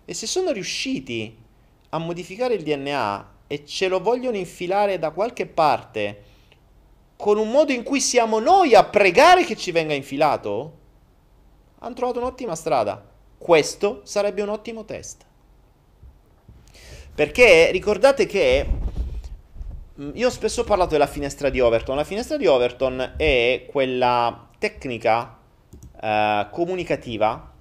[0.06, 1.38] E se sono riusciti
[1.89, 6.24] a modificare il DNA e ce lo vogliono infilare da qualche parte
[7.16, 10.80] con un modo in cui siamo noi a pregare che ci venga infilato,
[11.80, 13.01] hanno trovato un'ottima strada.
[13.38, 15.24] Questo sarebbe un ottimo test.
[17.16, 18.68] Perché ricordate che
[20.01, 21.95] mm, io spesso ho parlato della finestra di Overton.
[21.95, 25.38] La finestra di Overton è quella tecnica
[26.01, 27.53] eh, comunicativa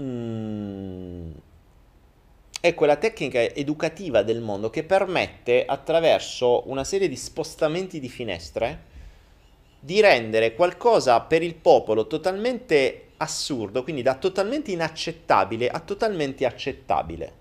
[0.00, 1.30] mm,
[2.60, 8.86] è quella tecnica educativa del mondo che permette attraverso una serie di spostamenti di finestre
[9.80, 17.32] di rendere qualcosa per il popolo totalmente assurdo, quindi da totalmente inaccettabile a totalmente accettabile.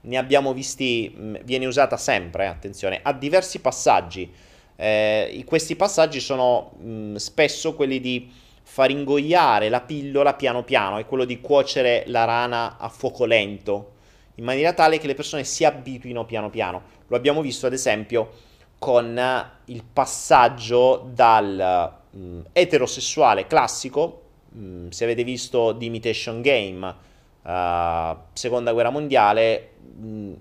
[0.00, 4.32] Ne abbiamo visti, mm, viene usata sempre, eh, attenzione, a diversi passaggi.
[4.76, 8.30] Eh, questi passaggi sono mh, mm, spesso quelli di
[8.70, 13.92] far ingoiare la pillola piano piano, è quello di cuocere la rana a fuoco lento,
[14.34, 16.82] in maniera tale che le persone si abituino piano piano.
[17.06, 18.30] Lo abbiamo visto ad esempio
[18.78, 19.18] con
[19.64, 26.94] il passaggio dal mh, mm, eterosessuale classico, mh, mm, se avete visto The Imitation Game,
[27.42, 30.32] uh, seconda guerra mondiale, mh, mm,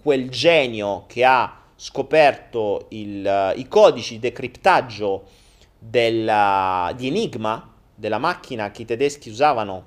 [0.00, 5.24] quel genio che ha scoperto il, uh, i codici di decriptaggio
[5.76, 7.70] della, di Enigma,
[8.02, 9.84] della macchina che i tedeschi usavano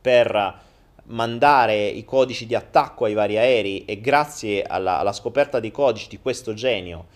[0.00, 0.58] per
[1.04, 6.08] mandare i codici di attacco ai vari aerei e grazie alla, alla scoperta dei codici
[6.08, 7.06] di questo genio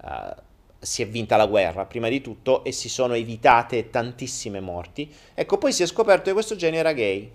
[0.00, 0.32] uh,
[0.78, 5.12] si è vinta la guerra prima di tutto e si sono evitate tantissime morti.
[5.34, 7.28] Ecco, poi si è scoperto che questo genio era gay.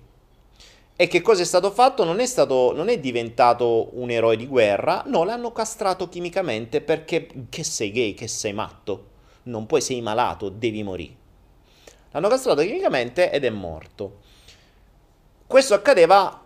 [0.95, 2.05] E che cosa è stato fatto?
[2.05, 7.27] Non è, stato, non è diventato un eroe di guerra, no, l'hanno castrato chimicamente perché
[7.49, 9.07] che sei gay, che sei matto,
[9.43, 11.18] non puoi, sei malato, devi morire.
[12.11, 14.19] L'hanno castrato chimicamente ed è morto.
[15.45, 16.43] Questo accadeva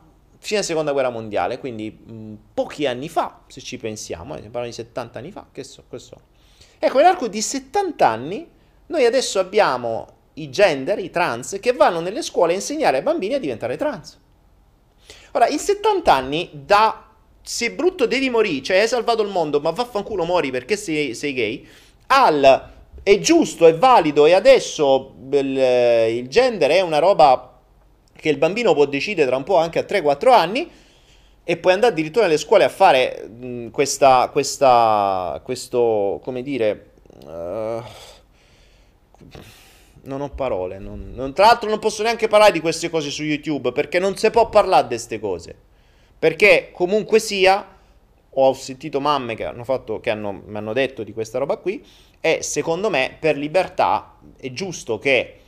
[0.50, 4.74] alla seconda guerra mondiale, quindi mh, pochi anni fa, se ci pensiamo, eh, parliamo di
[4.74, 6.32] 70 anni fa, che so, questo.
[6.80, 8.50] Ecco, nell'arco di 70 anni
[8.88, 13.36] noi adesso abbiamo i gender, i trans, che vanno nelle scuole a insegnare ai bambini
[13.36, 14.20] a diventare trans.
[15.32, 17.10] Ora, in 70 anni, da
[17.42, 21.34] se brutto devi morire, cioè hai salvato il mondo, ma vaffanculo mori perché sei, sei
[21.34, 21.68] gay,
[22.08, 22.73] al
[23.04, 25.58] è giusto, è valido e adesso il,
[26.10, 27.60] il gender è una roba
[28.16, 30.70] che il bambino può decidere tra un po' anche a 3-4 anni
[31.44, 36.92] e puoi andare addirittura nelle scuole a fare mh, questa, questa, questo, come dire,
[37.26, 37.84] uh,
[40.04, 43.24] non ho parole, non, non, tra l'altro non posso neanche parlare di queste cose su
[43.24, 45.56] YouTube perché non si può parlare di queste cose,
[46.18, 47.68] perché comunque sia,
[48.30, 51.84] ho sentito mamme che, hanno fatto, che hanno, mi hanno detto di questa roba qui,
[52.26, 55.40] e secondo me per libertà è giusto che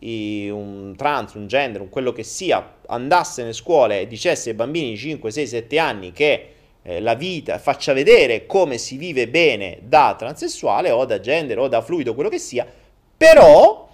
[0.00, 4.90] un trans, un gender, un quello che sia, andasse nelle scuole e dicesse ai bambini
[4.90, 6.48] di 5, 6, 7 anni che
[6.82, 11.68] eh, la vita faccia vedere come si vive bene da transessuale o da gender o
[11.68, 12.66] da fluido, quello che sia,
[13.16, 13.88] però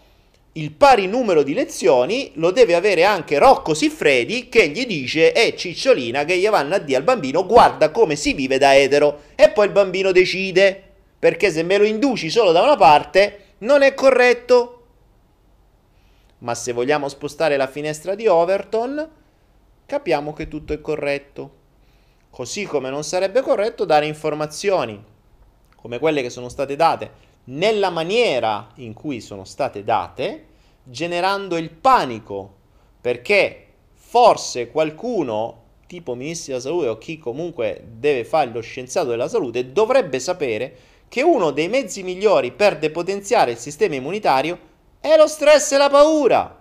[0.53, 5.55] il pari numero di lezioni lo deve avere anche Rocco Siffredi che gli dice e
[5.55, 9.25] Cicciolina che gli vanno a dire al bambino guarda come si vive da etero.
[9.35, 10.90] E poi il bambino decide
[11.21, 14.81] perché se me lo induci solo da una parte non è corretto
[16.41, 19.09] ma se vogliamo spostare la finestra di Overton,
[19.87, 21.59] capiamo che tutto è corretto.
[22.31, 25.03] Così come non sarebbe corretto dare informazioni
[25.75, 30.47] come quelle che sono state date nella maniera in cui sono state date,
[30.85, 32.55] generando il panico,
[33.01, 39.29] perché forse qualcuno, tipo Ministro della Salute o chi comunque deve fare lo scienziato della
[39.29, 40.77] salute, dovrebbe sapere
[41.11, 44.57] che uno dei mezzi migliori per depotenziare il sistema immunitario
[45.01, 46.57] è lo stress e la paura.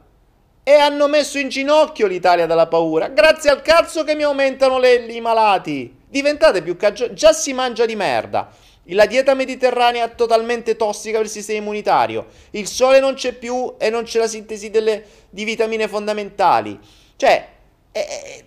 [0.63, 3.09] E hanno messo in ginocchio l'Italia dalla paura.
[3.09, 5.95] Grazie al cazzo che mi aumentano le, i malati.
[6.07, 7.13] Diventate più cagio...
[7.13, 8.51] Già si mangia di merda.
[8.85, 12.25] La dieta mediterranea è totalmente tossica per il sistema immunitario.
[12.49, 16.79] Il sole non c'è più e non c'è la sintesi delle, di vitamine fondamentali.
[17.15, 17.49] Cioè,
[17.91, 18.45] eh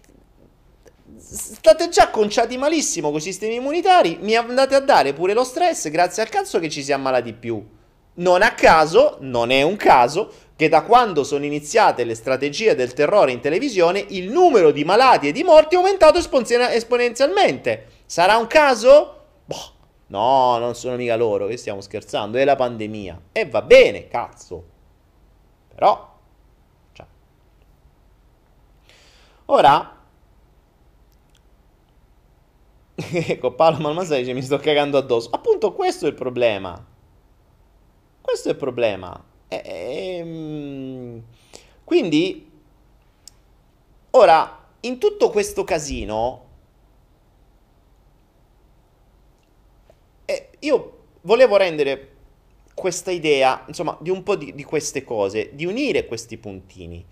[1.32, 4.18] state già conciati malissimo con i sistemi immunitari.
[4.20, 7.32] Mi andate a dare pure lo stress grazie al cazzo che ci si ammala di
[7.32, 7.66] più.
[8.14, 12.92] Non a caso, non è un caso, che da quando sono iniziate le strategie del
[12.92, 17.86] terrore in televisione il numero di malati e di morti è aumentato esponenzialmente.
[18.04, 19.20] Sarà un caso?
[19.46, 19.72] Boh,
[20.08, 23.20] no, non sono mica loro, che stiamo scherzando, è la pandemia.
[23.32, 24.64] E va bene, cazzo.
[25.74, 26.18] Però,
[26.92, 27.06] cioè.
[29.46, 30.01] Ora,
[32.94, 35.30] ecco, Paolo Malmasa dice mi sto cagando addosso.
[35.30, 36.86] Appunto questo è il problema.
[38.20, 39.24] Questo è il problema.
[39.48, 41.22] E, e,
[41.84, 42.50] quindi,
[44.10, 46.44] ora, in tutto questo casino,
[50.24, 52.08] eh, io volevo rendere
[52.74, 57.04] questa idea, insomma, di un po' di, di queste cose, di unire questi puntini.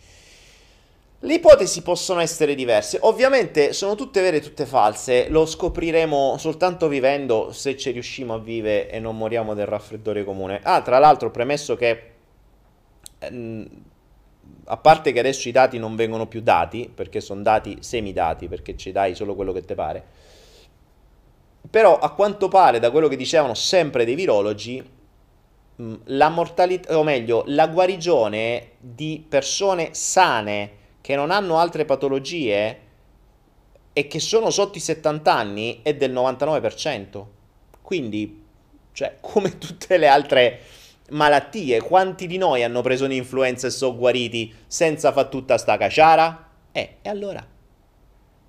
[1.23, 6.89] Le ipotesi possono essere diverse, ovviamente sono tutte vere e tutte false, lo scopriremo soltanto
[6.89, 10.61] vivendo se ci riusciamo a vivere e non moriamo del raffreddore comune.
[10.63, 12.13] Ah, tra l'altro premesso che,
[13.19, 13.69] ehm,
[14.65, 18.75] a parte che adesso i dati non vengono più dati, perché sono dati semidati, perché
[18.79, 20.03] ci dai solo quello che ti pare,
[21.69, 24.83] però a quanto pare, da quello che dicevano sempre dei virologi,
[26.05, 32.79] la mortalità, o meglio, la guarigione di persone sane che non hanno altre patologie
[33.93, 37.25] e che sono sotto i 70 anni è del 99%.
[37.83, 38.45] Quindi,
[38.93, 40.61] cioè, come tutte le altre
[41.11, 46.49] malattie, quanti di noi hanno preso un'influenza e sono guariti senza fare tutta sta caciara?
[46.73, 47.45] Eh, e allora?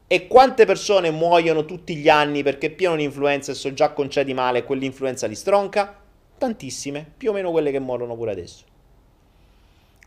[0.07, 4.60] E quante persone muoiono tutti gli anni perché pieno un'influenza e sono già conciati male
[4.60, 5.99] e quell'influenza li stronca?
[6.38, 8.65] Tantissime, più o meno quelle che muoiono pure adesso.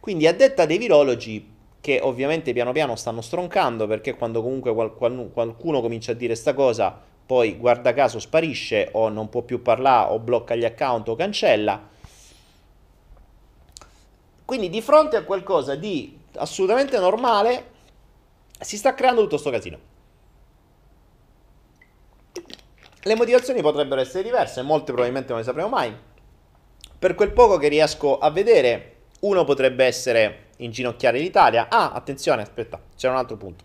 [0.01, 1.54] Quindi a detta dei virologi
[1.85, 6.35] che ovviamente piano piano stanno stroncando perché quando comunque qual- qual- qualcuno comincia a dire
[6.35, 11.11] sta cosa, poi guarda caso sparisce o non può più parlare o blocca gli account
[11.11, 11.87] o cancella.
[14.47, 17.73] Quindi di fronte a qualcosa di assolutamente normale
[18.59, 19.79] si sta creando tutto sto casino.
[23.03, 25.95] Le motivazioni potrebbero essere diverse, molte probabilmente non le sapremo mai.
[26.99, 31.69] Per quel poco che riesco a vedere, uno potrebbe essere inginocchiare l'Italia.
[31.69, 33.65] Ah, attenzione, aspetta, c'è un altro punto.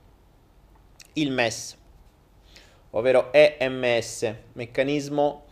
[1.13, 1.77] Il MES,
[2.91, 5.45] ovvero EMS, meccanismo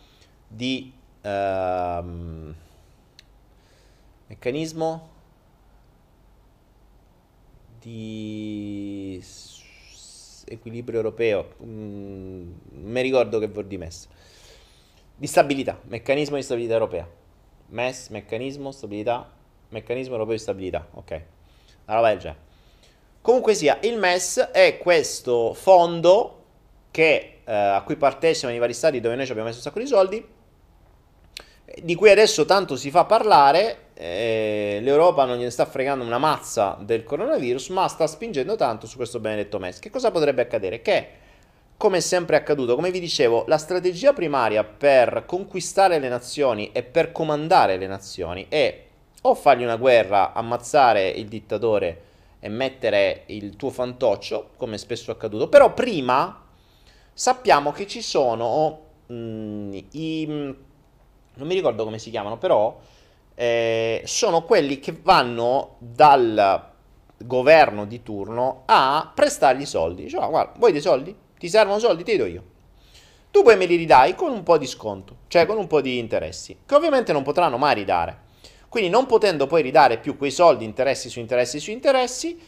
[0.47, 0.93] di...
[1.21, 2.53] Uh,
[4.27, 5.09] meccanismo
[7.79, 9.23] di
[10.45, 14.07] equilibrio europeo, mm, non mi ricordo che vuol dire MES,
[15.15, 17.09] di stabilità, meccanismo di stabilità europea,
[17.69, 19.36] MES, meccanismo, stabilità,
[19.69, 21.21] meccanismo europeo di stabilità, ok,
[21.85, 22.35] allora vai già.
[23.21, 26.43] Comunque sia, il MES è questo fondo
[26.91, 29.79] che, eh, a cui partecipano i vari stati dove noi ci abbiamo messo un sacco
[29.79, 30.25] di soldi,
[31.83, 36.77] di cui adesso tanto si fa parlare, eh, l'Europa non gliene sta fregando una mazza
[36.79, 39.79] del coronavirus, ma sta spingendo tanto su questo benedetto MES.
[39.79, 40.81] Che cosa potrebbe accadere?
[40.81, 41.09] Che,
[41.75, 46.83] come è sempre accaduto, come vi dicevo, la strategia primaria per conquistare le nazioni e
[46.83, 48.85] per comandare le nazioni è
[49.29, 52.03] o fargli una guerra, ammazzare il dittatore
[52.39, 56.45] e mettere il tuo fantoccio, come spesso è accaduto, però prima
[57.13, 60.25] sappiamo che ci sono mh, mm, i...
[60.27, 62.79] non mi ricordo come si chiamano, però
[63.35, 66.71] eh, sono quelli che vanno dal
[67.17, 70.03] governo di turno a prestargli soldi.
[70.03, 71.15] Dice, ah, guarda, vuoi dei soldi?
[71.37, 72.03] Ti servono soldi?
[72.03, 72.43] Ti do io.
[73.29, 75.97] Tu poi me li ridai con un po' di sconto, cioè con un po' di
[75.97, 78.25] interessi, che ovviamente non potranno mai ridare.
[78.77, 82.39] Quindi non potendo poi ridare più quei soldi, interessi su interessi su interessi,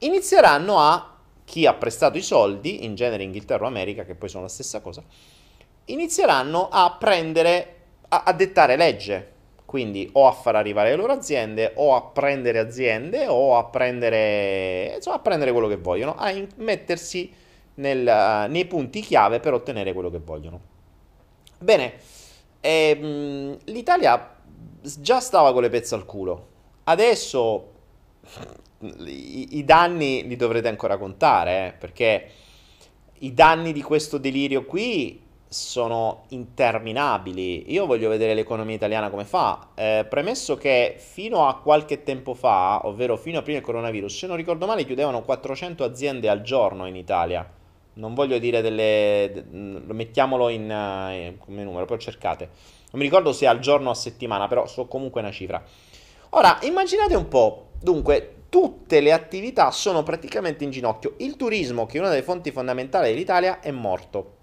[0.00, 4.42] inizieranno a, chi ha prestato i soldi, in genere Inghilterra o America, che poi sono
[4.42, 5.02] la stessa cosa,
[5.86, 7.76] inizieranno a prendere,
[8.08, 9.32] a, a dettare legge,
[9.64, 14.96] quindi o a far arrivare le loro aziende o a prendere aziende o a prendere,
[14.96, 17.32] insomma, a prendere quello che vogliono, a mettersi
[17.76, 20.60] nel, nei punti chiave per ottenere quello che vogliono.
[21.58, 21.94] Bene,
[22.60, 24.34] ehm, l'Italia
[25.00, 26.46] già stava con le pezze al culo,
[26.84, 27.72] adesso
[28.80, 32.30] i, i danni li dovrete ancora contare, eh, perché
[33.20, 37.72] i danni di questo delirio qui sono interminabili.
[37.72, 39.68] Io voglio vedere l'economia italiana come fa.
[39.74, 44.26] Eh, premesso che fino a qualche tempo fa, ovvero fino a prima del coronavirus, se
[44.26, 47.48] non ricordo male, chiudevano 400 aziende al giorno in Italia.
[47.94, 49.44] Non voglio dire delle.
[49.50, 52.50] mettiamolo in, uh, come numero, poi cercate.
[52.96, 55.62] Mi ricordo se al giorno o a settimana, però so comunque una cifra.
[56.30, 57.68] Ora, immaginate un po'.
[57.80, 61.14] Dunque, tutte le attività sono praticamente in ginocchio.
[61.18, 64.36] Il turismo, che è una delle fonti fondamentali dell'Italia, è morto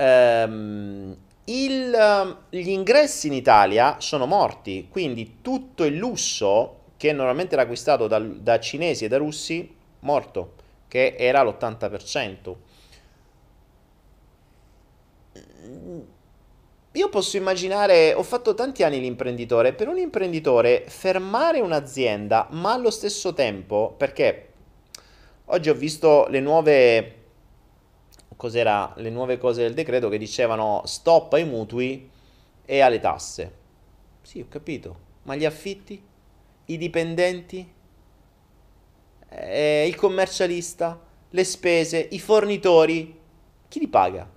[0.00, 7.62] ehm, il, gli ingressi in Italia sono morti, quindi tutto il lusso che normalmente era
[7.62, 10.54] acquistato da, da cinesi e da russi, morto,
[10.86, 12.54] che era l'80%.
[16.94, 22.90] Io posso immaginare, ho fatto tanti anni l'imprenditore, per un imprenditore fermare un'azienda, ma allo
[22.90, 24.52] stesso tempo, perché
[25.46, 27.14] oggi ho visto le nuove
[28.34, 32.10] cos'era le nuove cose del decreto che dicevano stop ai mutui
[32.64, 33.54] e alle tasse.
[34.22, 36.02] Sì, ho capito, ma gli affitti?
[36.64, 37.72] I dipendenti?
[39.28, 41.00] Eh, il commercialista?
[41.30, 42.08] Le spese?
[42.10, 43.16] I fornitori?
[43.68, 44.28] Chi li paga?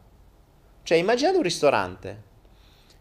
[0.84, 2.32] Cioè, immaginate un ristorante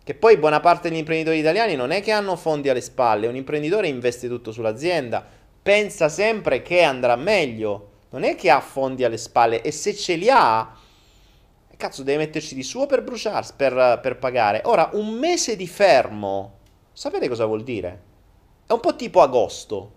[0.04, 3.36] che poi buona parte degli imprenditori italiani non è che hanno fondi alle spalle, un
[3.36, 5.24] imprenditore investe tutto sull'azienda,
[5.62, 10.14] pensa sempre che andrà meglio, non è che ha fondi alle spalle e se ce
[10.14, 10.76] li ha
[11.82, 14.60] cazzo deve metterci di suo per bruciarsi, per, per pagare.
[14.66, 16.58] Ora, un mese di fermo,
[16.92, 18.10] sapete cosa vuol dire?
[18.64, 19.94] È un po' tipo agosto,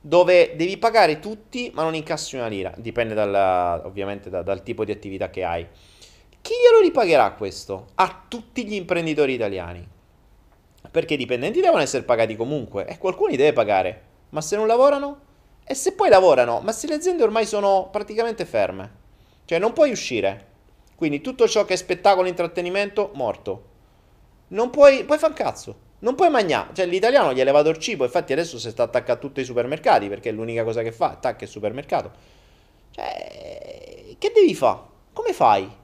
[0.00, 4.84] dove devi pagare tutti ma non incassi una lira, dipende dalla, ovviamente da, dal tipo
[4.84, 5.66] di attività che hai.
[6.42, 7.86] Chi glielo ripagherà questo?
[7.94, 9.88] A tutti gli imprenditori italiani.
[10.90, 14.02] Perché i dipendenti devono essere pagati comunque e qualcuno li deve pagare.
[14.30, 15.20] Ma se non lavorano?
[15.64, 16.60] E se poi lavorano?
[16.60, 18.90] Ma se le aziende ormai sono praticamente ferme?
[19.44, 20.48] Cioè non puoi uscire.
[20.96, 23.64] Quindi tutto ciò che è spettacolo e intrattenimento, morto.
[24.48, 25.76] Non puoi, puoi fare un cazzo.
[26.00, 26.70] Non puoi mangiare.
[26.72, 28.02] Cioè, l'italiano gli ha levato il cibo.
[28.02, 30.08] Infatti, adesso si sta attaccando a tutti i supermercati.
[30.08, 31.10] Perché è l'unica cosa che fa.
[31.10, 32.10] Attacca il supermercato.
[32.90, 34.80] Cioè, che devi fare?
[35.12, 35.80] Come fai?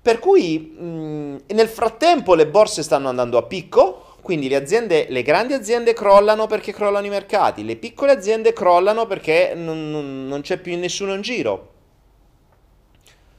[0.00, 4.04] Per cui, mh, nel frattempo, le borse stanno andando a picco.
[4.20, 7.64] Quindi le aziende, le grandi aziende crollano perché crollano i mercati.
[7.64, 11.72] Le piccole aziende crollano perché non, non, c'è più nessuno in giro.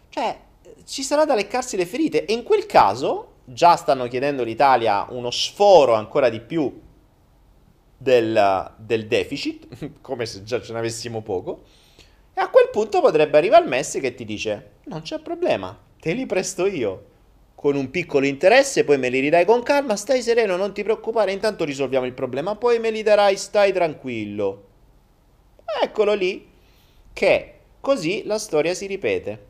[0.10, 0.40] Cioè,
[0.86, 5.30] ci sarà da leccarsi le ferite e in quel caso già stanno chiedendo l'Italia uno
[5.30, 6.82] sforo ancora di più
[7.98, 11.64] del, del deficit, come se già ce n'avessimo poco,
[12.34, 16.14] e a quel punto potrebbe arrivare il MES che ti dice, non c'è problema, te
[16.14, 17.06] li presto io,
[17.56, 21.34] con un piccolo interesse, poi me li ridai con calma, stai sereno, non ti preoccupare,
[21.34, 24.68] intanto risolviamo il problema, poi me li darai, stai tranquillo.
[25.82, 26.48] Eccolo lì,
[27.12, 29.48] che così la storia si ripete.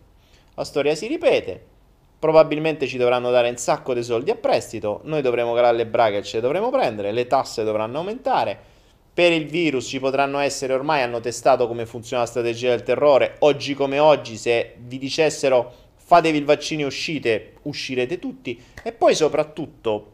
[0.55, 1.63] La storia si ripete,
[2.17, 6.17] probabilmente ci dovranno dare un sacco di soldi a prestito, noi dovremo calare le braghe
[6.17, 8.57] e ce le dovremo prendere, le tasse dovranno aumentare,
[9.13, 13.35] per il virus ci potranno essere, ormai hanno testato come funziona la strategia del terrore,
[13.39, 19.13] oggi come oggi se vi dicessero fatevi il vaccino e uscite, uscirete tutti, e poi
[19.13, 20.11] soprattutto,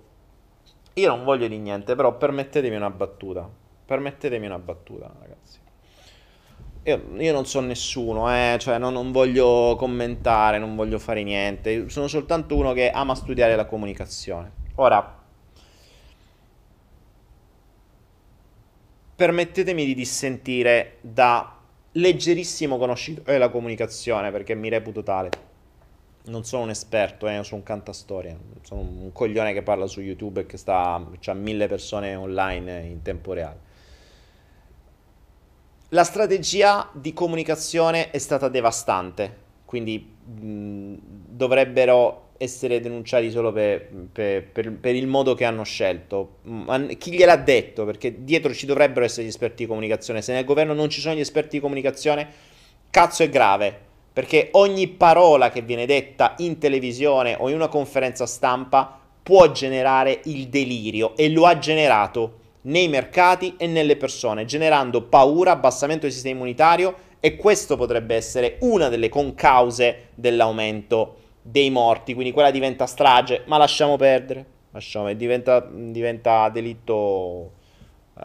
[0.96, 3.50] io non voglio di niente, però permettetemi una battuta,
[3.86, 5.60] permettetemi una battuta ragazzi.
[6.84, 11.88] Io, io, non so nessuno, eh, cioè non, non, voglio commentare, non voglio fare niente.
[11.88, 14.52] Sono soltanto uno che ama studiare la comunicazione.
[14.76, 15.24] Ora,
[19.16, 21.58] permettetemi di dissentire da
[21.94, 25.55] leggerissimo conoscitore della comunicazione, perché mi reputo tale.
[26.26, 28.38] Non sono un esperto, eh, sono un cantastoria.
[28.62, 30.96] Sono un coglione che parla su YouTube e che sta,
[31.26, 33.66] ha mille persone online in tempo reale
[35.90, 39.34] la strategia di comunicazione è stata devastante,
[39.66, 46.40] quindi mh, dovrebbero essere denunciati solo per, per, per, per, il modo che hanno scelto.
[46.44, 47.86] Ma chi gliel'ha detto?
[47.86, 50.22] Perché dietro ci dovrebbero essere gli esperti di comunicazione.
[50.22, 52.28] Se nel governo non ci sono gli esperti di comunicazione,
[52.90, 53.85] cazzo è grave.
[54.16, 60.22] Perché ogni parola che viene detta in televisione o in una conferenza stampa può generare
[60.24, 66.14] il delirio e lo ha generato nei mercati e nelle persone, generando paura, abbassamento del
[66.14, 72.86] sistema immunitario e questo potrebbe essere una delle concause dell'aumento dei morti, quindi quella diventa
[72.86, 77.52] strage, ma lasciamo perdere, lasciamo, diventa, diventa delitto,
[78.14, 78.24] uh,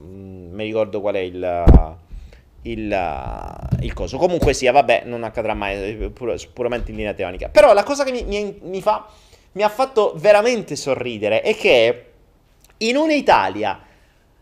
[0.00, 1.96] mi ricordo qual è il...
[2.66, 4.16] Il, il, coso.
[4.16, 7.48] Comunque sia, vabbè, non accadrà mai, pur, puramente in linea teonica.
[7.48, 9.06] Però la cosa che mi, mi, mi, fa,
[9.52, 12.04] mi ha fatto veramente sorridere è che
[12.78, 13.80] in un'Italia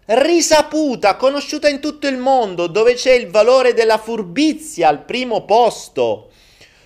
[0.06, 6.30] risaputa, conosciuta in tutto il mondo, dove c'è il valore della furbizia al primo posto,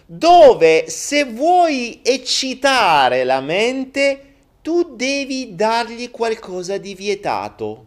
[0.07, 4.23] dove se vuoi eccitare la mente,
[4.63, 7.87] tu devi dargli qualcosa di vietato.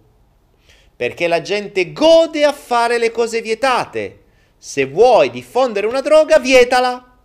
[1.01, 4.19] Perché la gente gode a fare le cose vietate.
[4.59, 7.17] Se vuoi diffondere una droga, vietala.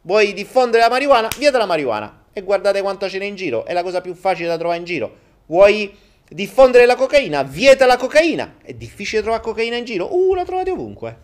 [0.00, 1.28] Vuoi diffondere la marijuana?
[1.38, 4.48] Vieta la marijuana e guardate quanto ce n'è in giro, è la cosa più facile
[4.48, 5.16] da trovare in giro.
[5.46, 5.96] Vuoi
[6.28, 7.44] diffondere la cocaina?
[7.44, 8.56] Vieta la cocaina.
[8.60, 10.12] È difficile trovare cocaina in giro?
[10.12, 11.16] Uh, la trovate ovunque.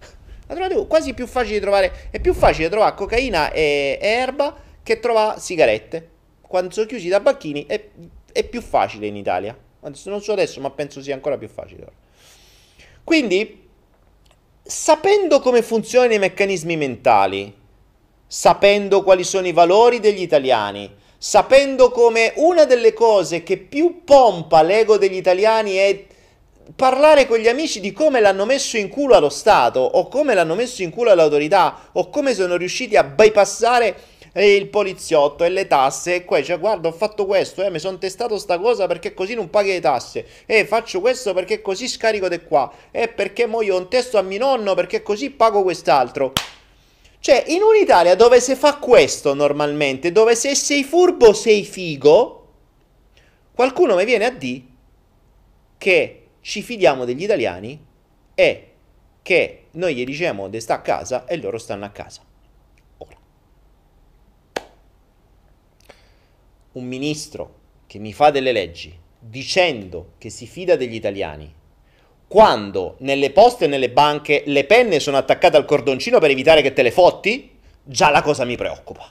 [0.48, 0.88] La trovate ovunque.
[0.88, 6.08] Quasi più facile trovare, è più facile trovare cocaina e, erba che trovare sigarette.
[6.40, 7.88] Quando sono chiusi i tabacchini è,
[8.32, 9.54] è più facile in Italia.
[9.84, 11.86] Non so adesso, ma penso sia ancora più facile.
[13.02, 13.68] Quindi,
[14.62, 17.52] sapendo come funzionano i meccanismi mentali,
[18.26, 20.88] sapendo quali sono i valori degli italiani,
[21.18, 26.06] sapendo come una delle cose che più pompa l'ego degli italiani è
[26.76, 30.54] parlare con gli amici di come l'hanno messo in culo allo Stato o come l'hanno
[30.54, 33.96] messo in culo all'autorità o come sono riusciti a bypassare
[34.32, 37.78] eh, il poliziotto e le tasse e qua cioè guarda ho fatto questo eh, mi
[37.78, 40.26] sono testato sta cosa perché così non paghi le tasse.
[40.46, 42.72] E faccio questo perché così scarico di qua.
[42.90, 46.32] E perché mo io un testo a mio nonno perché così pago quest'altro.
[47.20, 52.48] Cioè, in un'Italia dove si fa questo normalmente, dove se sei furbo sei figo,
[53.54, 54.64] qualcuno mi viene a dire
[55.78, 57.80] che ci fidiamo degli italiani
[58.34, 58.72] e
[59.22, 62.22] che noi gli diciamo di stare a casa e loro stanno a casa.
[66.72, 71.54] Un ministro che mi fa delle leggi dicendo che si fida degli italiani
[72.32, 76.72] quando nelle poste e nelle banche le penne sono attaccate al cordoncino per evitare che
[76.72, 79.06] te le fotti, già la cosa mi preoccupa.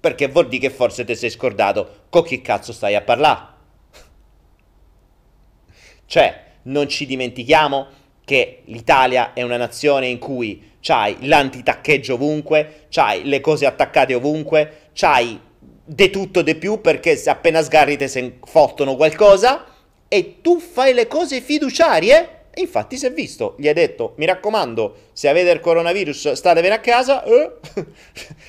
[0.00, 3.46] Perché vuol dire che forse ti sei scordato con chi cazzo stai a parlare.
[6.06, 7.88] Cioè, non ci dimentichiamo
[8.24, 14.88] che l'Italia è una nazione in cui c'hai l'antitaccheggio ovunque, c'hai le cose attaccate ovunque,
[14.94, 15.38] c'hai
[15.84, 19.64] de tutto de più perché se appena sgarri te se fottono qualcosa
[20.08, 24.26] e tu fai le cose fiduciarie e infatti si è visto, gli hai detto, mi
[24.26, 27.52] raccomando, se avete il coronavirus statevene a casa, eh?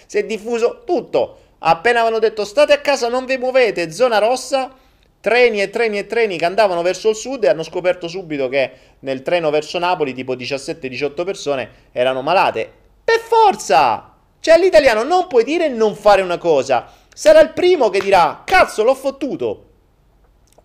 [0.06, 1.38] si è diffuso tutto.
[1.60, 4.76] Appena avevano detto state a casa, non vi muovete, zona rossa,
[5.22, 8.72] treni e treni e treni che andavano verso il sud e hanno scoperto subito che
[9.00, 12.70] nel treno verso Napoli tipo 17-18 persone erano malate.
[13.06, 14.14] Per forza!
[14.42, 16.92] Cioè all'italiano non puoi dire non fare una cosa.
[17.14, 19.66] Sarà il primo che dirà cazzo l'ho fottuto.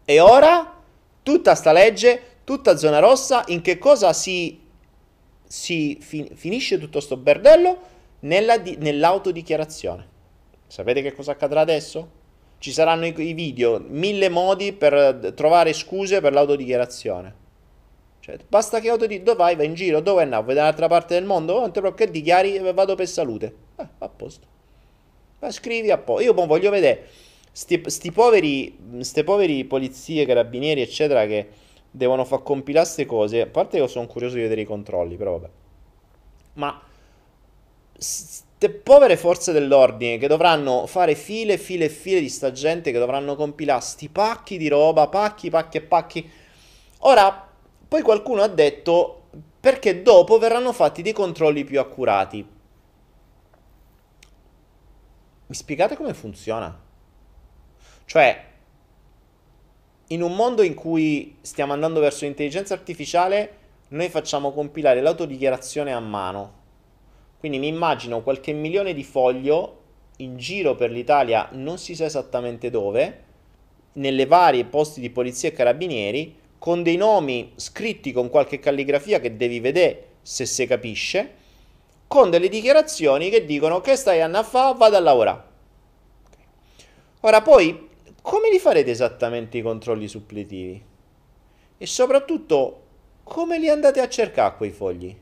[0.05, 0.77] E ora?
[1.29, 4.59] tutta sta legge, tutta zona rossa, in che cosa si,
[5.45, 7.79] si fi- finisce tutto sto berdello?
[8.21, 10.09] Di- nell'autodichiarazione.
[10.67, 12.17] Sapete che cosa accadrà adesso?
[12.57, 17.35] Ci saranno i, i video, mille modi per trovare scuse per l'autodichiarazione.
[18.21, 19.23] Cioè, basta che autodi...
[19.23, 19.55] Dove vai?
[19.55, 20.01] Vai in giro?
[20.01, 20.47] Dove andiamo?
[20.47, 21.57] Vai dall'altra parte del mondo?
[21.57, 22.59] Oh, che dichiari?
[22.73, 23.55] Vado per salute.
[23.77, 24.47] Eh, a posto.
[25.41, 26.23] Ma scrivi a posto.
[26.23, 27.07] Io voglio vedere
[27.53, 31.49] sti, sti poveri, ste poveri polizie, carabinieri, eccetera, che
[31.91, 33.41] devono far compilare queste cose.
[33.43, 35.51] A parte che sono curioso di vedere i controlli, però vabbè.
[36.55, 36.81] Ma
[37.95, 42.99] queste povere forze dell'ordine che dovranno fare file file e file di sta gente che
[42.99, 46.31] dovranno compilare sti pacchi di roba, pacchi, pacchi e pacchi.
[46.99, 47.49] Ora,
[47.87, 49.23] poi qualcuno ha detto
[49.61, 52.57] perché dopo verranno fatti dei controlli più accurati.
[55.49, 56.81] Mi spiegate come funziona?
[58.07, 58.45] Cioè,
[60.07, 63.57] in un mondo in cui stiamo andando verso l'intelligenza artificiale,
[63.89, 66.59] noi facciamo compilare l'autodichiarazione a mano
[67.39, 69.77] quindi mi immagino qualche milione di foglio
[70.17, 73.25] in giro per l'Italia, non si sa esattamente dove,
[73.93, 79.37] nelle varie posti di polizia e carabinieri, con dei nomi scritti con qualche calligrafia che
[79.37, 81.35] devi vedere se si capisce,
[82.09, 85.43] con delle dichiarazioni che dicono che stai a fa, vado a lavorare.
[87.21, 87.89] Ora poi,
[88.23, 90.83] come li farete esattamente i controlli suppletivi?
[91.77, 92.83] E soprattutto,
[93.23, 95.17] come li andate a cercare quei fogli?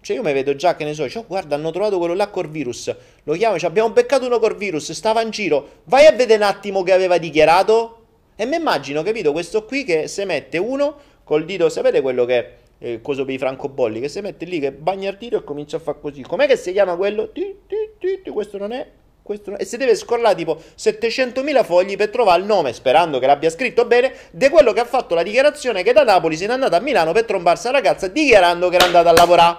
[0.00, 2.48] Cioè io mi vedo già che ne so, cioè, guarda hanno trovato quello là col
[2.48, 2.94] virus,
[3.24, 6.48] lo chiamo, cioè, abbiamo beccato uno col virus, stava in giro, vai a vedere un
[6.48, 7.96] attimo che aveva dichiarato
[8.34, 12.59] e mi immagino, capito, questo qui che si mette uno col dito, sapete quello che
[12.88, 15.76] il coso per i francobolli, che si mette lì, che bagna il dito e comincia
[15.76, 17.30] a fare così, com'è che si chiama quello?
[17.30, 18.86] Ti, ti, ti, questo non è...
[19.22, 19.60] Questo non.
[19.60, 23.84] E si deve scorlare tipo 700.000 fogli per trovare il nome, sperando che l'abbia scritto
[23.84, 26.80] bene, di quello che ha fatto la dichiarazione che da Napoli se n'è andato a
[26.80, 29.56] Milano per trombarsi la ragazza dichiarando che era andata a lavorare.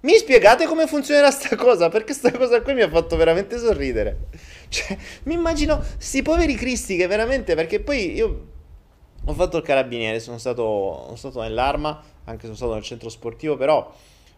[0.00, 1.88] Mi spiegate come funzionerà sta cosa?
[1.88, 4.16] Perché sta cosa qui mi ha fatto veramente sorridere.
[4.68, 7.54] Cioè, mi immagino sti poveri cristi che veramente...
[7.54, 8.46] Perché poi io
[9.28, 13.58] ho fatto il carabiniere, sono stato, sono stato nell'arma, anche sono stato nel centro sportivo,
[13.58, 13.92] però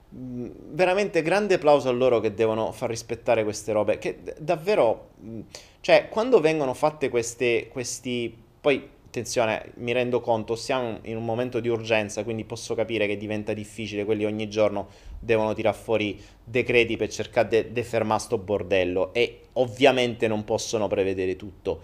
[0.08, 3.98] mh, veramente grande applauso a loro che devono far rispettare queste robe.
[3.98, 5.10] Che davvero...
[5.20, 5.40] Mh,
[5.80, 7.68] cioè, quando vengono fatte queste...
[7.68, 8.36] questi...
[8.60, 13.16] Poi attenzione, mi rendo conto, siamo in un momento di urgenza, quindi posso capire che
[13.16, 14.88] diventa difficile, quelli ogni giorno
[15.18, 21.34] devono tirare fuori decreti per cercare di fermare sto bordello e ovviamente non possono prevedere
[21.34, 21.80] tutto.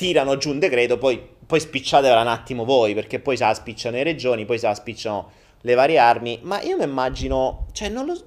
[0.00, 3.96] Tirano giù un decreto, poi, poi spicciatevela un attimo voi, perché poi se la spicciano
[3.96, 8.06] le regioni, poi se la spicciano le varie armi, ma io mi immagino, cioè non,
[8.06, 8.18] lo,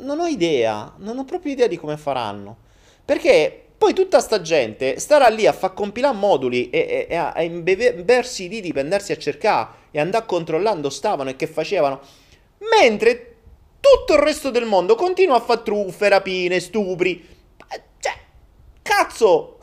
[0.00, 2.56] non ho idea, non ho proprio idea di come faranno,
[3.04, 7.30] perché poi tutta sta gente starà lì a far compilare moduli e, e, e a,
[7.30, 12.00] a imbeversi di liti per andarsi a cercare e andare controllando stavano e che facevano.
[12.80, 13.36] Mentre
[13.78, 17.24] tutto il resto del mondo continua a fare truffe, rapine, stupri.
[17.68, 18.12] Eh, cioè,
[18.82, 19.58] cazzo!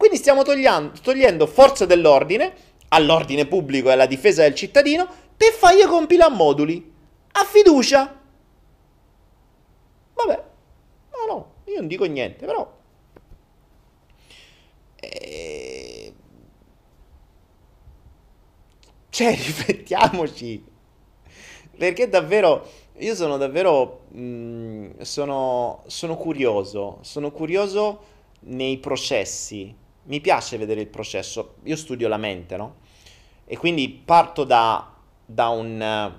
[0.00, 2.54] Quindi stiamo togliendo, togliendo forza dell'ordine
[2.88, 5.06] all'ordine pubblico e alla difesa del cittadino
[5.36, 6.90] per fargli compilare moduli.
[7.32, 8.18] A fiducia.
[10.14, 10.44] Vabbè.
[11.12, 12.78] No, no, io non dico niente, però
[15.00, 16.14] eh...
[19.10, 20.64] Cioè, riflettiamoci.
[21.76, 22.66] Perché davvero,
[23.00, 28.02] io sono davvero, mh, mm, sono, sono curioso, sono curioso
[28.44, 29.79] nei processi.
[30.04, 31.56] Mi piace vedere il processo.
[31.64, 32.76] Io studio la mente, no?
[33.44, 34.94] E quindi parto da,
[35.24, 36.12] da, un,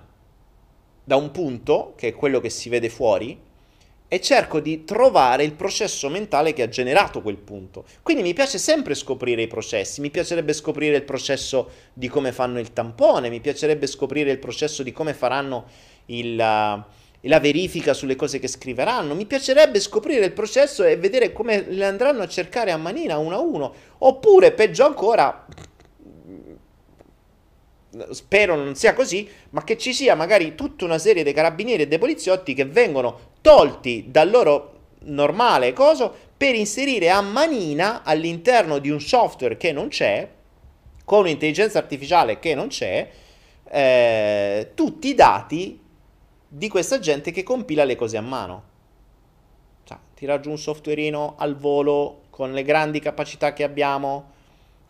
[1.03, 3.49] da un punto, che è quello che si vede fuori,
[4.13, 7.85] e cerco di trovare il processo mentale che ha generato quel punto.
[8.01, 12.59] Quindi mi piace sempre scoprire i processi, mi piacerebbe scoprire il processo di come fanno
[12.59, 15.65] il tampone, mi piacerebbe scoprire il processo di come faranno
[16.07, 16.83] il, uh,
[17.21, 21.85] la verifica sulle cose che scriveranno, mi piacerebbe scoprire il processo e vedere come le
[21.85, 25.45] andranno a cercare a manina uno a uno, oppure peggio ancora
[28.11, 31.87] spero non sia così, ma che ci sia magari tutta una serie di carabinieri e
[31.87, 38.89] dei poliziotti che vengono tolti dal loro normale coso per inserire a manina all'interno di
[38.89, 40.27] un software che non c'è,
[41.03, 43.09] con un'intelligenza artificiale che non c'è,
[43.69, 45.80] eh, tutti i dati
[46.53, 48.63] di questa gente che compila le cose a mano.
[49.85, 54.31] Cioè, tirare giù un softwareino al volo con le grandi capacità che abbiamo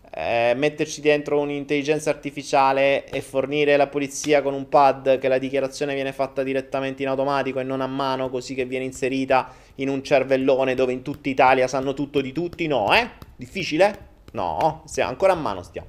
[0.10, 5.94] eh, metterci dentro un'intelligenza artificiale e fornire la polizia con un pad che la dichiarazione
[5.94, 10.04] viene fatta direttamente in automatico e non a mano, così che viene inserita in un
[10.04, 13.08] cervellone dove in tutta Italia sanno tutto di tutti, no, eh?
[13.36, 14.10] Difficile?
[14.32, 15.88] No, stiamo ancora a mano stiamo.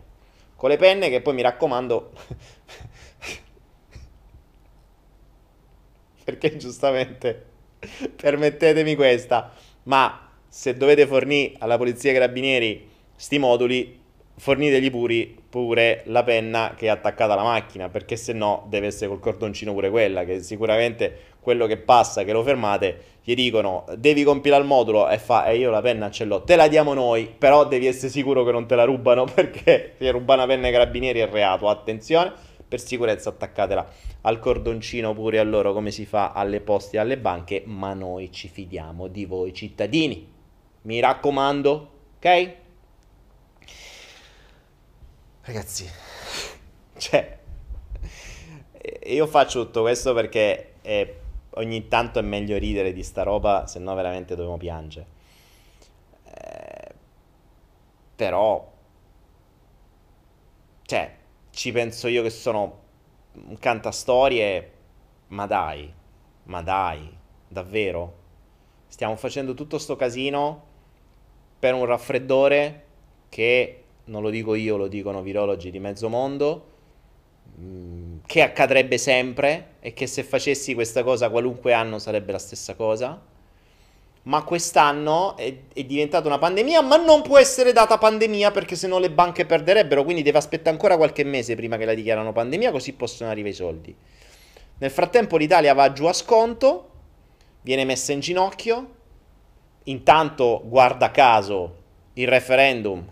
[0.54, 2.12] con le penne che poi mi raccomando
[6.24, 7.50] perché giustamente
[8.16, 9.52] permettetemi questa,
[9.84, 14.00] ma se dovete fornire alla polizia e carabinieri sti moduli,
[14.36, 19.08] fornitegli pure, pure la penna che è attaccata alla macchina, perché se no deve essere
[19.08, 24.24] col cordoncino pure quella, che sicuramente quello che passa, che lo fermate, gli dicono devi
[24.24, 27.32] compilare il modulo e fa e io la penna ce l'ho, te la diamo noi,
[27.36, 30.72] però devi essere sicuro che non te la rubano perché se ruba una penna ai
[30.72, 32.32] carabinieri è reato, attenzione,
[32.72, 33.86] per sicurezza attaccatela
[34.22, 38.32] al cordoncino pure a loro come si fa alle poste e alle banche, ma noi
[38.32, 40.32] ci fidiamo di voi cittadini.
[40.82, 42.54] Mi raccomando, ok?
[45.42, 45.86] Ragazzi,
[46.96, 47.38] cioè,
[49.04, 51.14] io faccio tutto questo perché è,
[51.50, 55.06] ogni tanto è meglio ridere di sta roba, se no veramente dobbiamo piangere.
[56.24, 56.94] Eh,
[58.16, 58.72] però,
[60.84, 61.20] cioè,
[61.52, 62.80] ci penso io che sono
[63.32, 64.70] un cantastorie,
[65.28, 65.92] ma dai,
[66.44, 67.08] ma dai,
[67.46, 68.20] davvero?
[68.88, 70.70] Stiamo facendo tutto sto casino
[71.58, 72.84] per un raffreddore
[73.28, 76.66] che non lo dico io, lo dicono virologi di mezzo mondo,
[77.58, 82.74] mm, che accadrebbe sempre e che se facessi questa cosa qualunque anno sarebbe la stessa
[82.74, 83.20] cosa.
[84.24, 88.98] Ma quest'anno è, è diventata una pandemia, ma non può essere data pandemia perché sennò
[88.98, 92.92] le banche perderebbero, quindi deve aspettare ancora qualche mese prima che la dichiarano pandemia, così
[92.92, 93.96] possono arrivare i soldi.
[94.78, 96.90] Nel frattempo l'Italia va giù a sconto,
[97.62, 98.94] viene messa in ginocchio,
[99.84, 101.80] intanto guarda caso
[102.14, 103.10] il referendum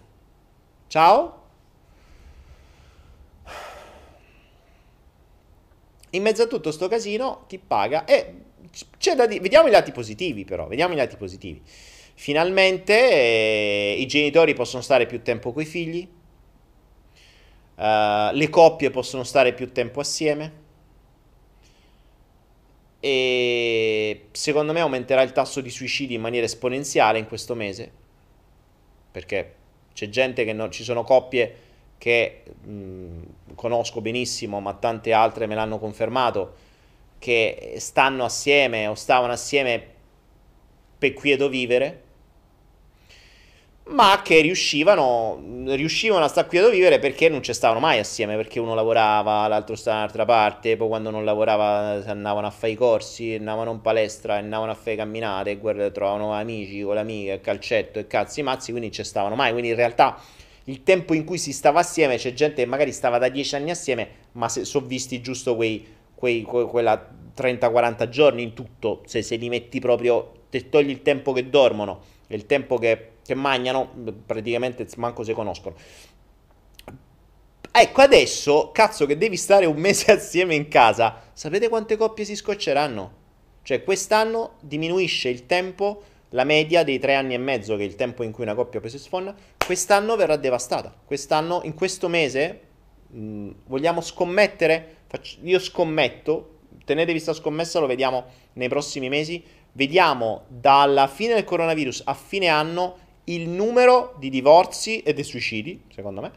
[0.90, 1.38] Ciao.
[6.10, 8.04] In mezzo a tutto sto casino, chi paga?
[8.06, 8.34] E
[8.98, 11.62] dire, vediamo i lati positivi però, vediamo i lati positivi.
[12.14, 16.06] Finalmente eh, i genitori possono stare più tempo con i figli,
[17.76, 20.68] uh, le coppie possono stare più tempo assieme
[23.00, 27.90] e secondo me aumenterà il tasso di suicidi in maniera esponenziale in questo mese,
[29.10, 29.54] perché
[29.94, 35.54] c'è gente che non, ci sono coppie che mh, conosco benissimo, ma tante altre me
[35.54, 36.68] l'hanno confermato,
[37.20, 39.80] che stanno assieme o stavano assieme
[40.98, 42.02] per quieto vivere,
[43.90, 48.58] ma che riuscivano, riuscivano a stare quieto vivere perché non ci stavano mai assieme, perché
[48.58, 53.34] uno lavorava, l'altro stava un'altra parte, poi quando non lavorava andavano a fare i corsi,
[53.34, 58.06] andavano in palestra, andavano a fare camminate, guarda, trovavano amici con le amiche, calcetto e
[58.06, 60.18] cazzi mazzi, quindi ci stavano mai, quindi in realtà
[60.64, 63.70] il tempo in cui si stava assieme, c'è gente che magari stava da 10 anni
[63.70, 69.22] assieme, ma se sono visti giusto quei, quei, que, quella 30-40 giorni in tutto, se,
[69.22, 73.36] se li metti proprio, te togli il tempo che dormono e il tempo che che
[73.36, 73.88] mangiano,
[74.26, 75.76] praticamente manco si conoscono.
[77.72, 82.34] Ecco, adesso, cazzo che devi stare un mese assieme in casa, sapete quante coppie si
[82.34, 83.18] scocceranno?
[83.62, 87.94] Cioè, quest'anno diminuisce il tempo, la media dei tre anni e mezzo, che è il
[87.94, 89.32] tempo in cui una coppia poi si sfonna,
[89.64, 90.92] quest'anno verrà devastata.
[91.04, 92.60] Quest'anno, in questo mese,
[93.06, 94.96] mh, vogliamo scommettere?
[95.42, 99.42] Io scommetto, tenetevi sta scommessa, lo vediamo nei prossimi mesi,
[99.72, 105.82] vediamo dalla fine del coronavirus a fine anno il numero di divorzi e dei suicidi,
[105.94, 106.32] secondo me,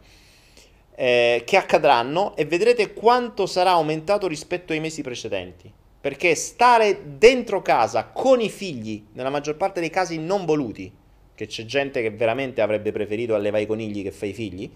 [0.96, 5.72] eh, che accadranno e vedrete quanto sarà aumentato rispetto ai mesi precedenti.
[6.00, 10.92] Perché stare dentro casa con i figli, nella maggior parte dei casi non voluti,
[11.34, 14.70] che c'è gente che veramente avrebbe preferito allevare i conigli che fa i figli,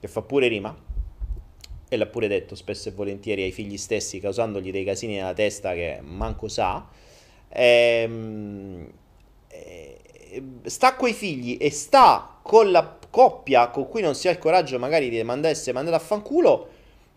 [0.00, 0.74] che fa pure rima,
[1.94, 5.74] e l'ha pure detto spesso e volentieri ai figli stessi, causandogli dei casini nella testa
[5.74, 6.88] che manco sa.
[7.50, 8.90] Ehm,
[9.48, 14.38] eh, sta coi figli e sta con la coppia con cui non si ha il
[14.38, 16.68] coraggio magari di mandare essere mandato a fanculo,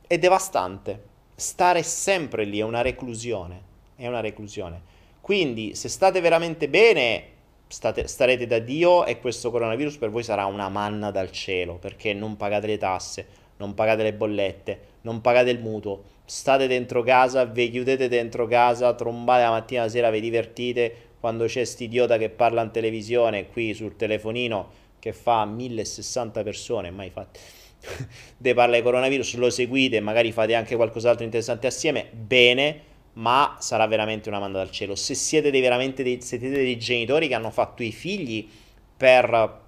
[0.07, 1.03] è devastante.
[1.33, 3.61] Stare sempre lì è una reclusione.
[3.95, 4.81] È una reclusione.
[5.21, 7.23] Quindi, se state veramente bene,
[7.67, 12.13] state, starete da Dio e questo coronavirus per voi sarà una manna dal cielo, perché
[12.13, 13.25] non pagate le tasse,
[13.57, 18.93] non pagate le bollette, non pagate il mutuo, state dentro casa, vi chiudete dentro casa,
[18.93, 23.73] trombate la mattina la sera, vi divertite, quando c'è idiota che parla in televisione qui
[23.73, 27.39] sul telefonino che fa 1060 persone, mai fatto.
[28.37, 32.81] De parla di coronavirus, lo seguite, magari fate anche qualcos'altro interessante assieme, bene,
[33.13, 34.95] ma sarà veramente una manda dal cielo.
[34.95, 38.49] Se siete dei, veramente dei, siete dei genitori che hanno fatto i figli
[38.97, 39.63] per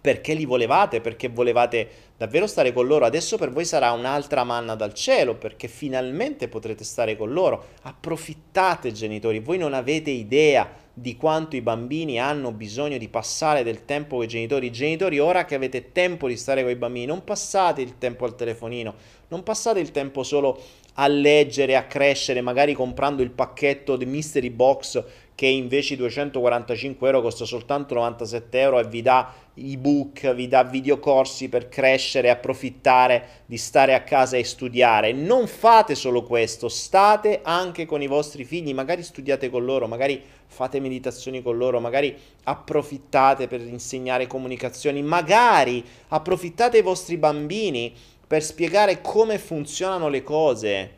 [0.00, 3.04] perché li volevate, perché volevate davvero stare con loro.
[3.04, 7.66] Adesso per voi sarà un'altra manna dal cielo perché finalmente potrete stare con loro.
[7.82, 13.84] Approfittate genitori, voi non avete idea di quanto i bambini hanno bisogno di passare del
[13.84, 14.72] tempo con i genitori.
[14.72, 18.34] Genitori, ora che avete tempo di stare con i bambini, non passate il tempo al
[18.34, 18.94] telefonino,
[19.28, 20.58] non passate il tempo solo
[20.94, 25.04] a leggere, a crescere, magari comprando il pacchetto di Mystery Box
[25.36, 30.64] che invece di 245 euro costa soltanto 97 euro e vi dà ebook, vi dà
[30.64, 35.12] videocorsi per crescere, approfittare di stare a casa e studiare.
[35.12, 40.22] Non fate solo questo, state anche con i vostri figli, magari studiate con loro, magari
[40.46, 47.92] fate meditazioni con loro, magari approfittate per insegnare comunicazioni, magari approfittate ai vostri bambini
[48.26, 50.95] per spiegare come funzionano le cose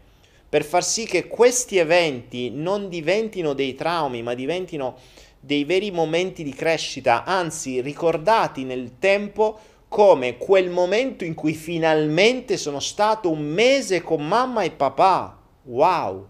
[0.49, 4.97] per far sì che questi eventi non diventino dei traumi, ma diventino
[5.41, 9.59] dei veri momenti di crescita, anzi ricordati nel tempo
[9.89, 15.39] come quel momento in cui finalmente sono stato un mese con mamma e papà.
[15.65, 16.27] Wow!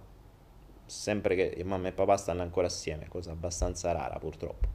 [0.85, 4.67] Sempre che mamma e papà stanno ancora assieme, cosa abbastanza rara purtroppo.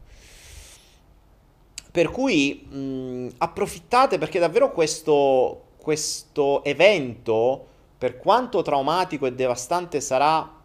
[1.91, 7.67] Per cui mh, approfittate perché davvero questo, questo evento
[8.03, 10.61] per quanto traumatico e devastante sarà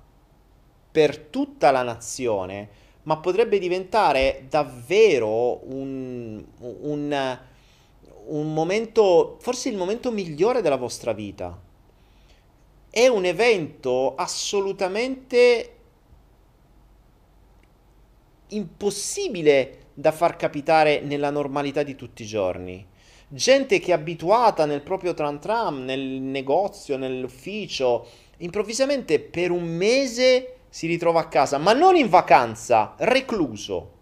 [0.91, 2.69] per tutta la nazione,
[3.05, 7.39] ma potrebbe diventare davvero un, un,
[8.27, 11.57] un momento, forse il momento migliore della vostra vita.
[12.91, 15.77] È un evento assolutamente
[18.49, 22.97] impossibile da far capitare nella normalità di tutti i giorni
[23.29, 28.07] gente che è abituata nel proprio tram tram, nel negozio, nell'ufficio,
[28.39, 33.97] improvvisamente per un mese si ritrova a casa, ma non in vacanza, recluso.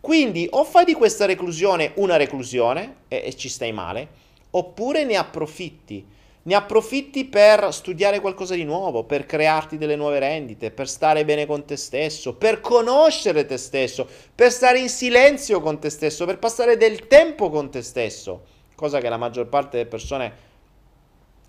[0.00, 4.08] Quindi o fai di questa reclusione una reclusione e, e ci stai male,
[4.50, 6.06] oppure ne approfitti
[6.42, 11.46] ne approfitti per studiare qualcosa di nuovo, per crearti delle nuove rendite, per stare bene
[11.46, 16.38] con te stesso, per conoscere te stesso, per stare in silenzio con te stesso, per
[16.38, 18.44] passare del tempo con te stesso,
[18.74, 20.48] cosa che la maggior parte delle persone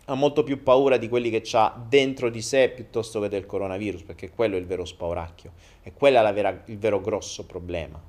[0.05, 4.03] ha molto più paura di quelli che ha dentro di sé piuttosto che del coronavirus,
[4.03, 5.51] perché quello è il vero spauracchio,
[5.93, 7.99] quello è vera, il vero grosso problema.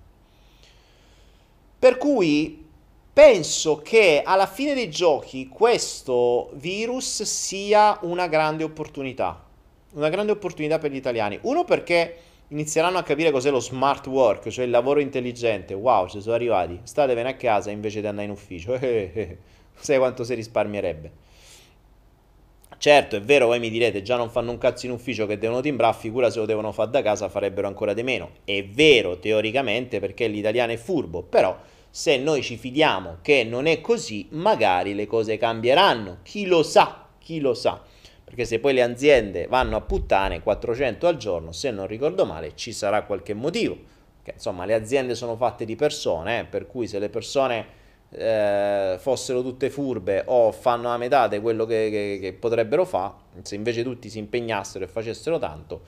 [1.79, 2.71] Per cui
[3.13, 9.45] penso che alla fine dei giochi questo virus sia una grande opportunità.
[9.93, 11.39] Una grande opportunità per gli italiani.
[11.43, 12.17] Uno perché
[12.49, 15.75] inizieranno a capire cos'è lo smart work, cioè il lavoro intelligente.
[15.75, 16.81] Wow, ci sono arrivati.
[16.83, 18.79] Statevene a casa invece di andare in ufficio.
[18.79, 21.31] Sai quanto si risparmierebbe.
[22.79, 25.61] Certo, è vero, voi mi direte, già non fanno un cazzo in ufficio che devono
[25.61, 28.31] timbrare, figura se lo devono fare da casa farebbero ancora di meno.
[28.43, 31.57] È vero teoricamente perché l'italiano è furbo, però
[31.95, 36.21] se noi ci fidiamo che non è così, magari le cose cambieranno.
[36.23, 37.83] Chi lo sa, chi lo sa.
[38.25, 42.53] Perché se poi le aziende vanno a puttane 400 al giorno, se non ricordo male,
[42.55, 43.77] ci sarà qualche motivo.
[44.23, 47.67] Che, insomma, le aziende sono fatte di persone, eh, per cui se le persone
[48.09, 53.13] eh, fossero tutte furbe o fanno la metà di quello che, che, che potrebbero fare,
[53.43, 55.83] se invece tutti si impegnassero e facessero tanto,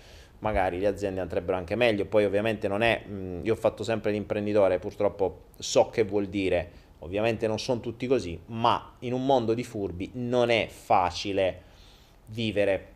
[0.45, 2.05] magari le aziende andrebbero anche meglio.
[2.05, 6.71] Poi ovviamente non è, mh, io ho fatto sempre l'imprenditore, purtroppo so che vuol dire,
[6.99, 11.63] ovviamente non sono tutti così, ma in un mondo di furbi non è facile
[12.27, 12.93] vivere.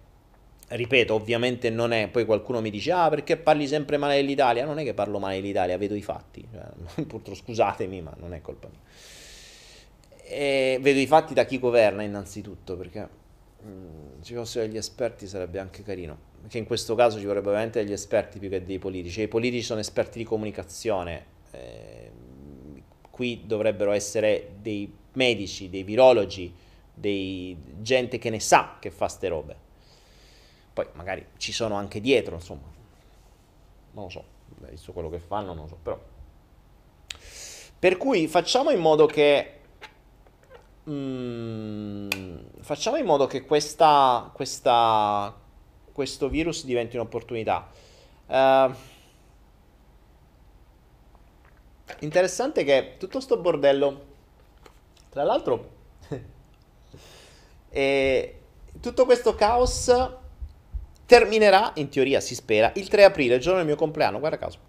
[0.68, 4.66] Ripeto, ovviamente non è, poi qualcuno mi dice, ah perché parli sempre male dell'Italia?
[4.66, 8.42] Non è che parlo male dell'Italia, vedo i fatti, cioè, purtroppo scusatemi, ma non è
[8.42, 8.80] colpa mia.
[10.30, 13.08] E vedo i fatti da chi governa innanzitutto, perché
[13.62, 17.82] mh, ci fossero degli esperti sarebbe anche carino che in questo caso ci vorrebbero veramente
[17.82, 19.22] degli esperti più che dei politici.
[19.22, 22.10] I politici sono esperti di comunicazione, eh,
[23.10, 26.54] qui dovrebbero essere dei medici, dei virologi,
[26.94, 29.56] dei gente che ne sa che fa ste robe.
[30.72, 32.76] Poi magari ci sono anche dietro, insomma.
[33.92, 34.24] Non lo so,
[34.70, 36.00] visto quello che fanno, non lo so, però.
[37.78, 39.58] Per cui facciamo in modo che
[40.88, 42.08] Mm,
[42.60, 45.34] facciamo in modo che questa, questa,
[45.98, 47.68] questo virus diventi un'opportunità.
[48.26, 48.72] Uh,
[51.98, 54.04] interessante che tutto sto bordello,
[55.08, 55.70] tra l'altro,
[57.68, 58.38] e
[58.80, 59.92] tutto questo caos
[61.04, 64.67] terminerà, in teoria si spera, il 3 aprile, il giorno del mio compleanno, guarda caso.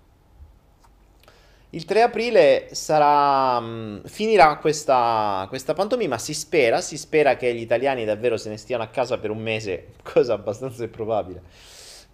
[1.71, 7.61] Il 3 aprile sarà, mm, finirà questa, questa pantomima, si spera, si spera che gli
[7.61, 11.43] italiani davvero se ne stiano a casa per un mese, cosa abbastanza improbabile,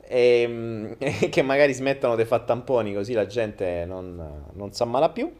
[0.01, 5.09] e, e che magari smettano di fare tamponi così la gente non, non si ammala
[5.09, 5.31] più.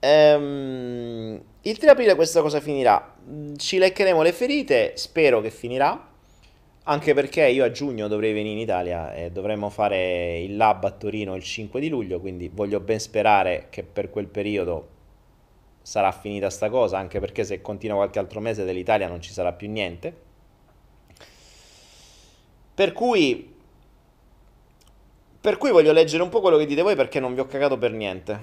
[0.00, 3.14] ehm, il 3 aprile questa cosa finirà.
[3.56, 6.12] Ci leccheremo le ferite, spero che finirà.
[6.86, 10.90] Anche perché io a giugno dovrei venire in Italia e dovremmo fare il lab a
[10.90, 14.88] Torino il 5 di luglio, quindi voglio ben sperare che per quel periodo
[15.80, 19.52] sarà finita sta cosa, anche perché se continua qualche altro mese dell'Italia non ci sarà
[19.52, 20.14] più niente.
[22.74, 23.54] Per cui
[25.40, 27.78] per cui voglio leggere un po' quello che dite voi perché non vi ho cagato
[27.78, 28.40] per niente.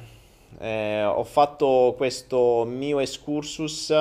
[0.60, 3.92] Eh, ho fatto questo mio excursus.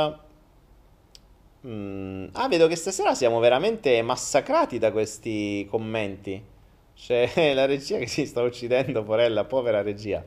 [1.66, 2.28] Mm.
[2.32, 6.42] Ah, vedo che stasera siamo veramente massacrati da questi commenti.
[6.94, 10.24] C'è la regia che si sta uccidendo, porella, povera regia.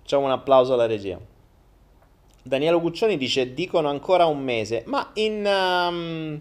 [0.00, 1.18] Facciamo un applauso alla regia.
[2.42, 4.82] Danielo Guccioni dice: Dicono ancora un mese.
[4.86, 5.44] Ma in.
[5.46, 6.40] Um,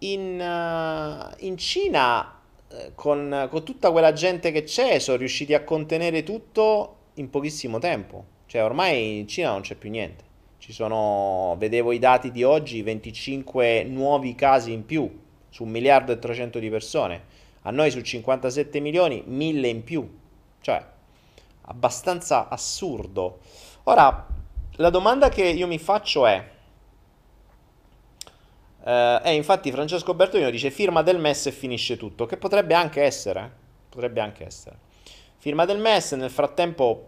[0.00, 5.64] in, uh, in Cina eh, con, con, tutta quella gente che c'è sono riusciti a
[5.64, 8.24] contenere tutto in pochissimo tempo.
[8.46, 10.27] Cioè ormai in Cina non c'è più niente.
[10.58, 16.12] Ci sono, vedevo i dati di oggi, 25 nuovi casi in più su 1 miliardo
[16.12, 17.24] e 300 di persone.
[17.62, 20.18] A noi su 57 milioni, 1000 in più.
[20.60, 20.84] Cioè,
[21.62, 23.38] abbastanza assurdo.
[23.84, 24.26] Ora,
[24.72, 26.56] la domanda che io mi faccio è
[28.88, 33.02] eh, e infatti Francesco Bertolino dice firma del MES e finisce tutto, che potrebbe anche
[33.02, 33.50] essere,
[33.88, 34.78] potrebbe anche essere.
[35.36, 37.06] Firma del MES, nel frattempo,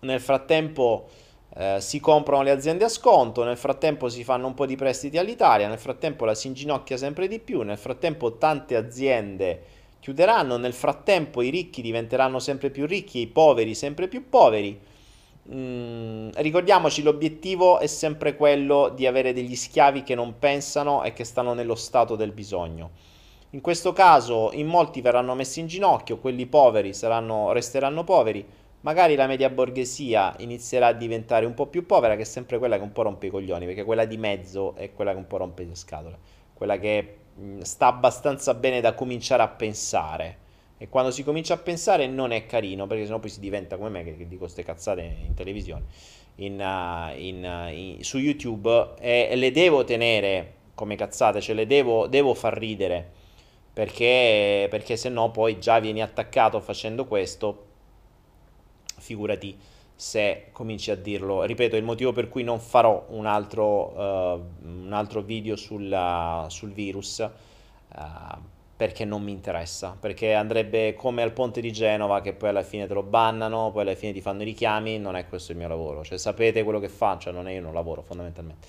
[0.00, 1.08] nel frattempo
[1.56, 5.18] eh, si comprano le aziende a sconto, nel frattempo si fanno un po' di prestiti
[5.18, 9.62] all'Italia, nel frattempo la si inginocchia sempre di più, nel frattempo tante aziende
[10.00, 14.78] chiuderanno, nel frattempo i ricchi diventeranno sempre più ricchi e i poveri sempre più poveri
[15.48, 21.22] Mm, ricordiamoci, l'obiettivo è sempre quello di avere degli schiavi che non pensano e che
[21.22, 22.90] stanno nello stato del bisogno.
[23.50, 28.44] In questo caso, in molti verranno messi in ginocchio, quelli poveri saranno, resteranno poveri,
[28.86, 32.76] magari la media borghesia inizierà a diventare un po' più povera, che è sempre quella
[32.76, 35.38] che un po' rompe i coglioni, perché quella di mezzo è quella che un po'
[35.38, 36.16] rompe le scatole,
[36.54, 37.16] quella che
[37.62, 40.44] sta abbastanza bene da cominciare a pensare.
[40.78, 43.88] E quando si comincia a pensare non è carino, perché sennò poi si diventa come
[43.88, 45.82] me che, che dico queste cazzate in televisione,
[46.36, 51.66] in, uh, in, uh, in, su YouTube, e, le devo tenere come cazzate, cioè le
[51.66, 53.04] devo, devo far ridere,
[53.72, 57.65] perché, perché se no poi già vieni attaccato facendo questo,
[59.06, 59.56] figurati
[59.94, 61.44] se cominci a dirlo.
[61.44, 66.72] Ripeto, il motivo per cui non farò un altro, uh, un altro video sul, sul
[66.72, 67.18] virus.
[67.94, 72.62] Uh, perché non mi interessa, perché andrebbe come al ponte di Genova che poi alla
[72.62, 75.58] fine te lo bannano, poi alla fine ti fanno i richiami, non è questo il
[75.58, 78.66] mio lavoro, cioè sapete quello che faccio, non è io non lavoro fondamentalmente.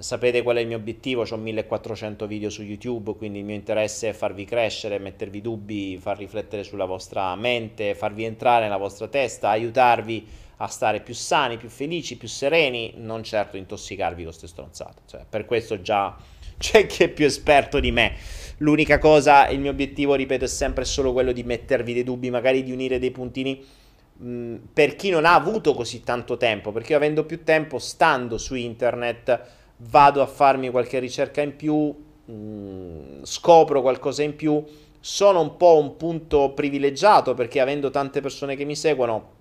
[0.00, 1.26] Sapete qual è il mio obiettivo?
[1.28, 6.16] Ho 1400 video su YouTube, quindi il mio interesse è farvi crescere, mettervi dubbi, far
[6.16, 11.68] riflettere sulla vostra mente, farvi entrare nella vostra testa, aiutarvi a stare più sani, più
[11.68, 15.02] felici, più sereni, non certo intossicarvi con queste stronzate.
[15.06, 16.16] Cioè, per questo già
[16.56, 18.14] c'è chi è più esperto di me.
[18.58, 22.62] L'unica cosa, il mio obiettivo, ripeto, è sempre solo quello di mettervi dei dubbi, magari
[22.62, 23.62] di unire dei puntini
[24.22, 28.38] mm, per chi non ha avuto così tanto tempo, perché io avendo più tempo, stando
[28.38, 29.58] su internet,
[29.88, 31.94] vado a farmi qualche ricerca in più,
[32.24, 34.62] mh, mm, scopro qualcosa in più,
[35.00, 39.38] sono un po' un punto privilegiato perché avendo tante persone che mi seguono,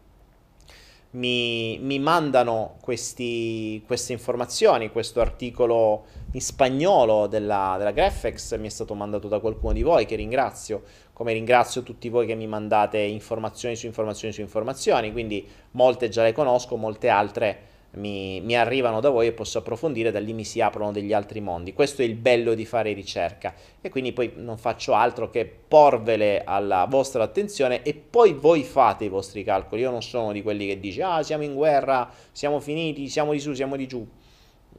[1.12, 8.70] mi, mi mandano questi, queste informazioni, questo articolo in spagnolo della, della Graphex mi è
[8.70, 13.00] stato mandato da qualcuno di voi che ringrazio, come ringrazio tutti voi che mi mandate
[13.00, 19.00] informazioni su informazioni su informazioni, quindi molte già le conosco, molte altre mi, mi, arrivano
[19.00, 21.74] da voi e posso approfondire, da lì mi si aprono degli altri mondi.
[21.74, 26.44] Questo è il bello di fare ricerca e quindi poi non faccio altro che porvele
[26.44, 29.82] alla vostra attenzione e poi voi fate i vostri calcoli.
[29.82, 33.40] Io non sono di quelli che dice ah siamo in guerra, siamo finiti, siamo di
[33.40, 34.08] su, siamo di giù.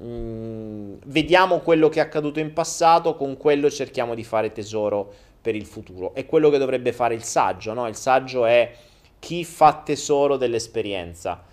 [0.02, 5.12] Mm, vediamo quello che è accaduto in passato, con quello cerchiamo di fare tesoro
[5.42, 6.14] per il futuro.
[6.14, 7.88] È quello che dovrebbe fare il saggio, no?
[7.88, 8.72] Il saggio è
[9.18, 11.48] chi fa tesoro dell'esperienza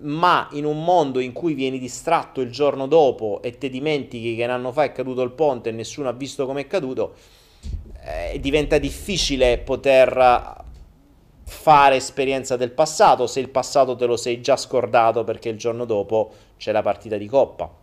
[0.00, 4.44] ma in un mondo in cui vieni distratto il giorno dopo e ti dimentichi che
[4.44, 7.14] un anno fa è caduto il ponte e nessuno ha visto come è caduto,
[8.04, 10.68] eh, diventa difficile poter
[11.44, 15.84] fare esperienza del passato se il passato te lo sei già scordato perché il giorno
[15.84, 17.78] dopo c'è la partita di coppa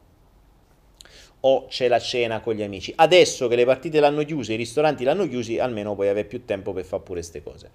[1.41, 2.91] o c'è la cena con gli amici.
[2.95, 6.73] Adesso che le partite l'hanno chiuse, i ristoranti l'hanno chiusi, almeno puoi avere più tempo
[6.73, 7.69] per fare pure queste cose.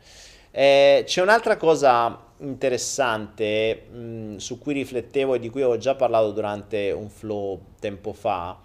[0.54, 5.94] Eh, c'è un'altra cosa interessante mh, mm, su cui riflettevo e di cui ho già
[5.94, 8.58] parlato durante un flow tempo fa.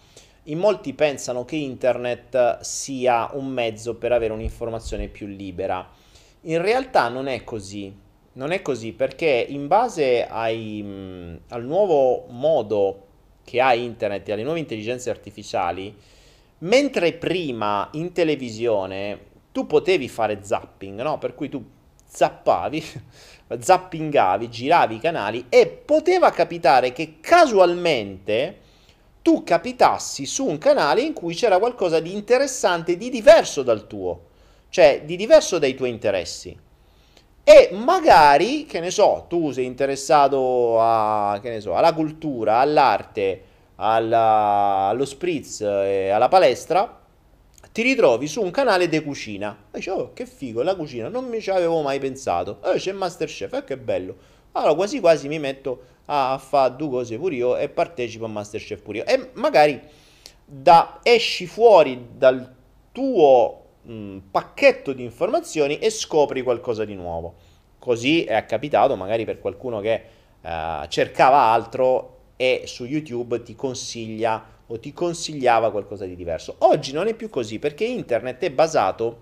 [0.43, 5.89] In molti pensano che internet sia un mezzo per avere un'informazione più libera.
[6.41, 7.93] In realtà non è così.
[8.33, 13.05] Non è così perché in base ai, mh, al nuovo modo
[13.45, 15.95] che ha internet e alle nuove intelligenze artificiali,
[16.59, 19.19] mentre prima in televisione
[19.53, 21.17] tu potevi fare zapping, no?
[21.17, 21.63] Per cui tu
[22.07, 22.83] zappavi,
[23.59, 28.65] zappingavi, giravi i canali e poteva capitare che casualmente
[29.21, 34.21] tu capitassi su un canale in cui c'era qualcosa di interessante, di diverso dal tuo,
[34.69, 36.57] cioè di diverso dai tuoi interessi.
[37.43, 43.43] E magari, che ne so, tu sei interessato a, che ne so, alla cultura, all'arte,
[43.75, 46.96] alla, allo spritz e alla palestra,
[47.77, 49.55] ti ritrovi su un canale di cucina.
[49.69, 52.59] E dici, oh, che figo, la cucina, non mi ci avevo mai pensato.
[52.63, 54.15] Eh, c'è Masterchef, eh, che bello.
[54.53, 58.81] Allora, quasi quasi mi metto a fare due cose pure io e partecipo a Masterchef
[58.81, 59.05] pure io.
[59.05, 59.79] E magari
[60.43, 62.51] da, esci fuori dal
[62.91, 67.35] tuo mh, pacchetto di informazioni e scopri qualcosa di nuovo.
[67.77, 70.01] Così è capitato magari per qualcuno che
[70.41, 76.55] uh, cercava altro e su YouTube ti consiglia o ti consigliava qualcosa di diverso.
[76.59, 79.19] Oggi non è più così perché internet è basato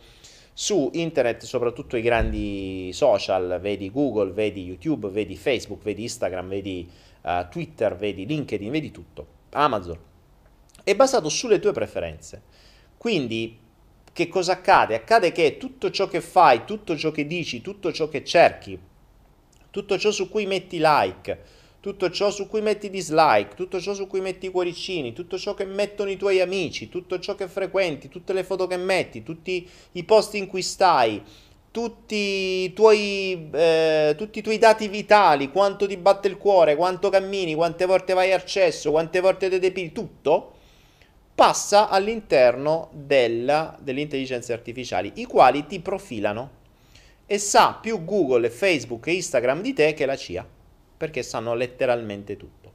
[0.54, 6.90] su internet, soprattutto i grandi social, vedi Google, vedi YouTube, vedi Facebook, vedi Instagram, vedi
[7.24, 9.98] uh, Twitter, vedi LinkedIn, vedi tutto, Amazon.
[10.84, 12.42] È basato sulle tue preferenze.
[12.98, 13.60] Quindi
[14.14, 14.96] che cosa accade?
[14.96, 18.80] Accade che tutto ciò che fai, tutto ciò che dici, tutto ciò che cerchi,
[19.70, 21.40] tutto ciò su cui metti like,
[21.86, 25.54] tutto ciò su cui metti dislike, tutto ciò su cui metti i cuoricini, tutto ciò
[25.54, 29.70] che mettono i tuoi amici, tutto ciò che frequenti, tutte le foto che metti, tutti
[29.92, 31.22] i posti in cui stai,
[31.70, 37.10] tutti i tuoi, eh, tutti i tuoi dati vitali, quanto ti batte il cuore, quanto
[37.10, 40.54] cammini, quante volte vai al cesso, quante volte ti depili, tutto
[41.36, 46.50] passa all'interno della, delle intelligenze artificiali, i quali ti profilano.
[47.28, 50.55] E sa più Google, Facebook e Instagram di te che la CIA
[50.98, 52.72] perché sanno letteralmente tutto,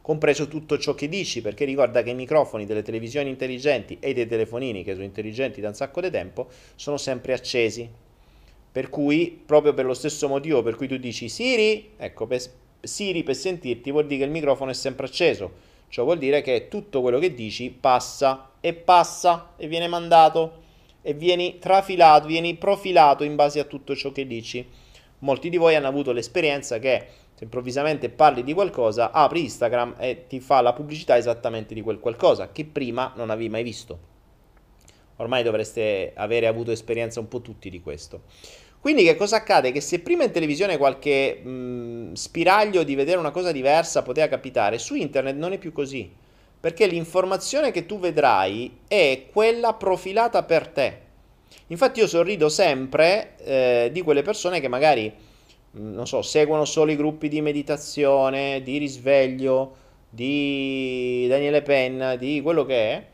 [0.00, 4.26] compreso tutto ciò che dici, perché ricorda che i microfoni delle televisioni intelligenti e dei
[4.26, 7.88] telefonini, che sono intelligenti da un sacco di tempo, sono sempre accesi.
[8.72, 12.40] Per cui, proprio per lo stesso motivo per cui tu dici Siri, ecco, per,
[12.80, 15.70] Siri per sentirti vuol dire che il microfono è sempre acceso.
[15.88, 20.60] Ciò vuol dire che tutto quello che dici passa e passa e viene mandato
[21.02, 24.66] e vieni trafilato, vieni profilato in base a tutto ciò che dici.
[25.18, 27.06] Molti di voi hanno avuto l'esperienza che
[27.42, 31.98] se improvvisamente parli di qualcosa, apri Instagram e ti fa la pubblicità esattamente di quel
[31.98, 34.10] qualcosa che prima non avevi mai visto.
[35.16, 38.22] Ormai dovreste avere avuto esperienza un po' tutti di questo.
[38.80, 39.72] Quindi che cosa accade?
[39.72, 44.78] Che se prima in televisione qualche mh, spiraglio di vedere una cosa diversa poteva capitare,
[44.78, 46.10] su internet non è più così.
[46.60, 50.98] Perché l'informazione che tu vedrai è quella profilata per te.
[51.68, 55.30] Infatti io sorrido sempre eh, di quelle persone che magari
[55.72, 59.76] non so, seguono solo i gruppi di meditazione, di risveglio,
[60.08, 63.06] di Daniele Penna, di quello che è.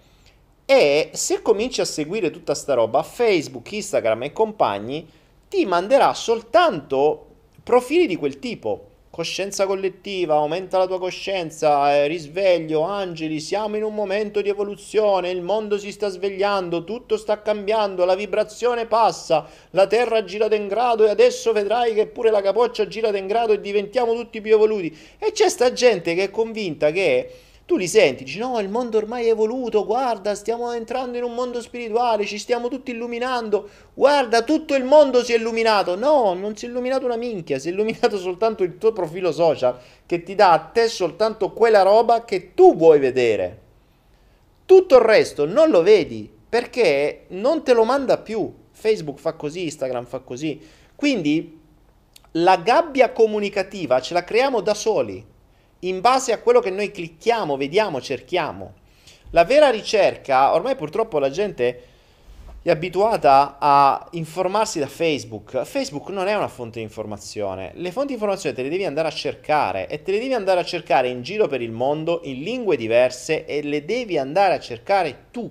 [0.64, 5.08] E se cominci a seguire tutta sta roba, Facebook, Instagram e compagni
[5.48, 7.26] ti manderà soltanto
[7.62, 8.87] profili di quel tipo
[9.18, 15.30] coscienza collettiva, aumenta la tua coscienza, eh, risveglio, angeli, siamo in un momento di evoluzione,
[15.30, 20.68] il mondo si sta svegliando, tutto sta cambiando, la vibrazione passa, la terra gira in
[20.68, 24.54] grado e adesso vedrai che pure la capoccia gira in grado e diventiamo tutti più
[24.54, 24.96] evoluti.
[25.18, 27.28] E c'è sta gente che è convinta che
[27.68, 31.34] tu li senti, dici no, il mondo ormai è evoluto, guarda, stiamo entrando in un
[31.34, 35.94] mondo spirituale, ci stiamo tutti illuminando, guarda, tutto il mondo si è illuminato.
[35.94, 39.78] No, non si è illuminato una minchia, si è illuminato soltanto il tuo profilo social
[40.06, 43.60] che ti dà a te soltanto quella roba che tu vuoi vedere.
[44.64, 48.50] Tutto il resto non lo vedi perché non te lo manda più.
[48.70, 50.58] Facebook fa così, Instagram fa così.
[50.96, 51.60] Quindi
[52.32, 55.27] la gabbia comunicativa ce la creiamo da soli
[55.80, 58.74] in base a quello che noi clicchiamo, vediamo, cerchiamo.
[59.30, 61.82] La vera ricerca, ormai purtroppo la gente
[62.62, 65.62] è abituata a informarsi da Facebook.
[65.64, 67.72] Facebook non è una fonte di informazione.
[67.74, 70.60] Le fonti di informazione te le devi andare a cercare e te le devi andare
[70.60, 74.60] a cercare in giro per il mondo, in lingue diverse e le devi andare a
[74.60, 75.50] cercare tu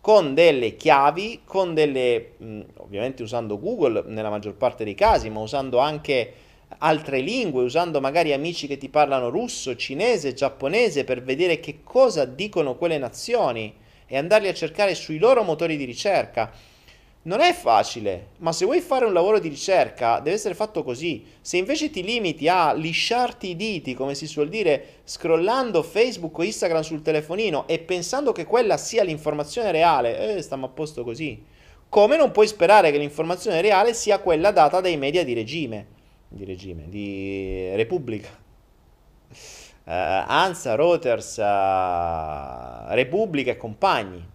[0.00, 2.34] con delle chiavi, con delle
[2.76, 6.32] ovviamente usando Google nella maggior parte dei casi, ma usando anche
[6.78, 12.24] altre lingue, usando magari amici che ti parlano russo, cinese, giapponese per vedere che cosa
[12.24, 13.74] dicono quelle nazioni
[14.06, 16.52] e andarli a cercare sui loro motori di ricerca.
[17.20, 21.24] Non è facile, ma se vuoi fare un lavoro di ricerca deve essere fatto così.
[21.40, 26.42] Se invece ti limiti a lisciarti i diti, come si suol dire, scrollando Facebook o
[26.42, 31.42] Instagram sul telefonino e pensando che quella sia l'informazione reale, eh, stiamo a posto così.
[31.88, 35.96] Come non puoi sperare che l'informazione reale sia quella data dai media di regime
[36.28, 38.28] di regime, di Repubblica.
[39.84, 39.90] Uh,
[40.26, 44.26] Ansa, Reuters, uh, Repubblica e compagni.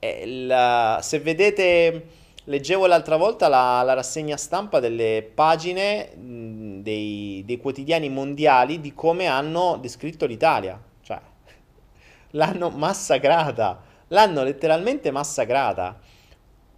[0.00, 2.06] E la, se vedete,
[2.44, 8.94] leggevo l'altra volta la, la rassegna stampa delle pagine mh, dei, dei, quotidiani mondiali di
[8.94, 10.80] come hanno descritto l'Italia.
[11.02, 11.20] Cioè,
[12.32, 15.98] l'hanno massacrata, l'hanno letteralmente massacrata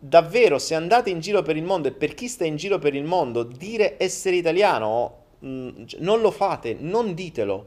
[0.05, 2.93] davvero se andate in giro per il mondo e per chi sta in giro per
[2.93, 7.67] il mondo dire essere italiano mm, non lo fate, non ditelo,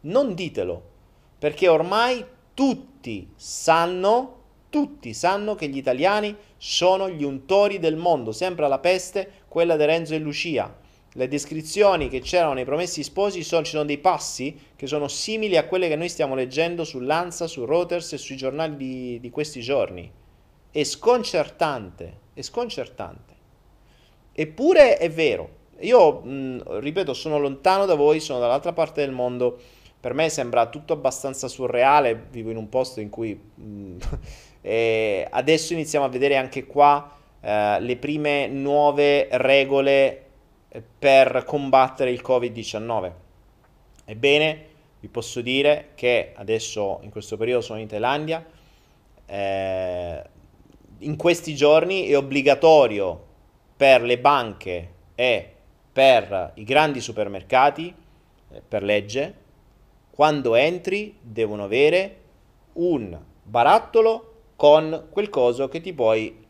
[0.00, 0.82] non ditelo,
[1.38, 8.64] perché ormai tutti sanno, tutti sanno che gli italiani sono gli untori del mondo, sempre
[8.64, 10.76] alla peste quella di Renzo e Lucia.
[11.12, 15.56] Le descrizioni che c'erano nei promessi sposi sono, ci sono dei passi che sono simili
[15.56, 19.60] a quelle che noi stiamo leggendo sull'Ansa, su Reuters e sui giornali di, di questi
[19.60, 20.24] giorni
[20.76, 23.34] è sconcertante, è sconcertante.
[24.30, 25.48] Eppure è vero.
[25.80, 29.58] Io, mh, ripeto, sono lontano da voi, sono dall'altra parte del mondo.
[29.98, 32.26] Per me sembra tutto abbastanza surreale.
[32.30, 33.96] Vivo in un posto in cui mh,
[35.30, 40.24] adesso iniziamo a vedere anche qua eh, le prime nuove regole
[40.68, 43.12] eh, per combattere il Covid-19.
[44.04, 44.66] Ebbene,
[45.00, 48.44] vi posso dire che adesso in questo periodo sono in Thailandia.
[49.24, 50.34] Eh,
[51.00, 53.24] in questi giorni è obbligatorio
[53.76, 55.52] per le banche e
[55.92, 57.94] per i grandi supermercati,
[58.50, 59.34] eh, per legge,
[60.10, 62.20] quando entri devono avere
[62.74, 66.44] un barattolo con quel coso che ti puoi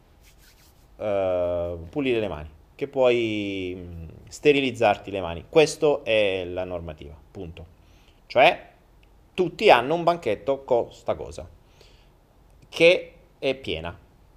[0.97, 5.45] uh, pulire le mani, che puoi mm, sterilizzarti le mani.
[5.49, 7.75] Questa è la normativa, punto.
[8.27, 8.69] Cioè,
[9.35, 11.49] tutti hanno un banchetto con sta cosa,
[12.69, 13.97] che è piena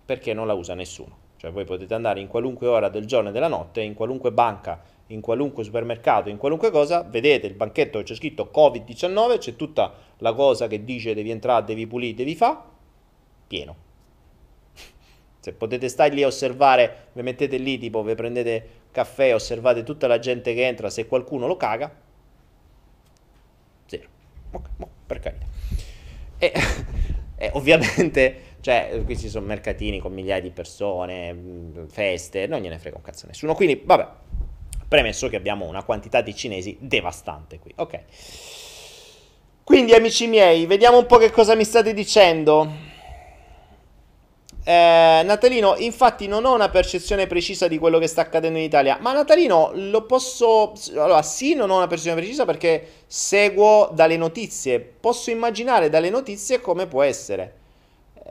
[0.10, 1.18] perché non la usa nessuno.
[1.38, 4.82] Cioè voi potete andare in qualunque ora del giorno e della notte, in qualunque banca,
[5.08, 9.94] in qualunque supermercato, in qualunque cosa, vedete il banchetto che c'è scritto Covid-19, c'è tutta
[10.18, 12.58] la cosa che dice devi entrare, devi pulire, devi fare,
[13.46, 13.76] pieno.
[15.40, 20.08] Se potete stare lì a osservare, vi mettete lì, tipo, vi prendete caffè, osservate tutta
[20.08, 21.96] la gente che entra, se qualcuno lo caga,
[23.86, 24.08] zero.
[24.54, 24.70] Ok,
[25.06, 25.46] per carità.
[26.40, 26.52] E,
[27.38, 32.78] e ovviamente cioè, qui ci sono mercatini con migliaia di persone, mm, feste, non gliene
[32.78, 33.56] frega un cazzo a nessuno.
[33.56, 34.08] Quindi, vabbè,
[34.88, 38.00] premesso che abbiamo una quantità di cinesi devastante qui, ok.
[39.64, 42.88] Quindi, amici miei, vediamo un po' che cosa mi state dicendo.
[44.64, 48.98] Eh, Natalino, infatti non ho una percezione precisa di quello che sta accadendo in Italia,
[49.00, 50.74] ma Natalino lo posso...
[50.96, 56.60] Allora sì, non ho una percezione precisa perché seguo dalle notizie, posso immaginare dalle notizie
[56.60, 57.54] come può essere.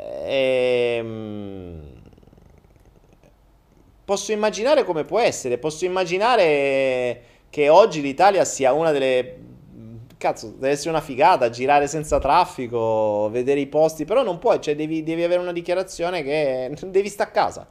[0.01, 1.83] Ehm,
[4.05, 9.47] posso immaginare come può essere, posso immaginare che oggi l'Italia sia una delle...
[10.19, 14.75] Cazzo, deve essere una figata, girare senza traffico, vedere i posti, però non puoi, cioè
[14.75, 17.69] devi, devi avere una dichiarazione che devi stare a casa.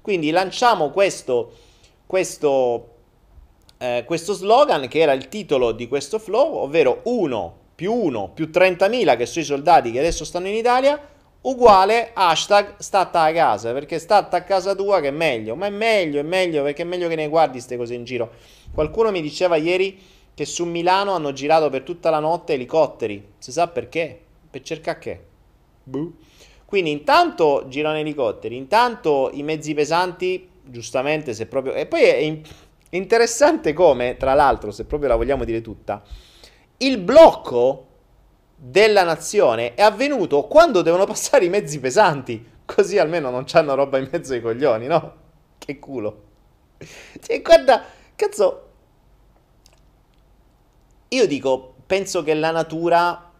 [0.00, 1.52] Quindi lanciamo questo,
[2.04, 2.88] questo,
[3.78, 8.50] eh, questo slogan che era il titolo di questo flow, ovvero 1 più 1 più
[8.52, 11.00] 30.000 che sono i soldati che adesso stanno in Italia
[11.44, 15.70] uguale hashtag stata a casa perché stata a casa tua che è meglio ma è
[15.70, 18.32] meglio è meglio perché è meglio che ne guardi queste cose in giro
[18.72, 20.00] qualcuno mi diceva ieri
[20.32, 24.20] che su Milano hanno girato per tutta la notte elicotteri si sa perché?
[24.50, 25.20] per cercare che
[25.84, 26.14] Buh.
[26.64, 32.40] quindi intanto girano elicotteri intanto i mezzi pesanti giustamente se proprio e poi è in...
[32.90, 36.02] interessante come tra l'altro se proprio la vogliamo dire tutta
[36.78, 37.88] il blocco
[38.66, 42.52] della nazione è avvenuto quando devono passare i mezzi pesanti.
[42.64, 45.14] Così almeno non c'hanno roba in mezzo ai coglioni, no?
[45.58, 46.22] Che culo.
[47.20, 47.84] Cioè, guarda,
[48.16, 48.70] cazzo.
[51.08, 53.30] Io dico, penso che la natura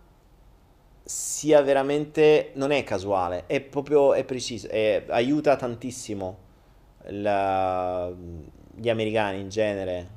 [1.02, 2.50] sia veramente.
[2.54, 4.12] Non è casuale, è proprio.
[4.12, 4.68] è preciso.
[4.68, 6.38] È, aiuta tantissimo
[7.06, 8.12] la,
[8.74, 10.08] gli americani in genere.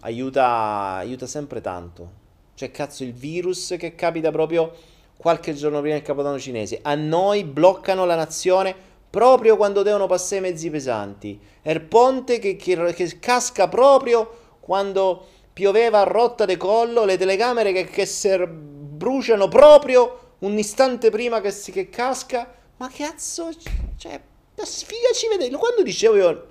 [0.00, 2.26] Aiuta, aiuta sempre tanto.
[2.58, 4.74] Cioè, cazzo, il virus che capita proprio
[5.16, 6.80] qualche giorno prima del Capodanno cinese.
[6.82, 8.74] A noi bloccano la nazione
[9.08, 11.38] proprio quando devono passare i mezzi pesanti.
[11.62, 17.16] È il ponte che, che, che, casca proprio quando pioveva a rotta de collo, le
[17.16, 22.52] telecamere che, che ser, bruciano proprio un istante prima che, si, che casca.
[22.78, 23.50] Ma cazzo,
[23.96, 24.20] cioè,
[24.56, 25.48] la sfiga ci vede.
[25.56, 26.46] Quando dicevo io...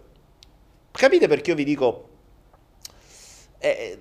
[0.90, 2.10] Capite perché io vi dico...
[3.60, 4.00] Eh,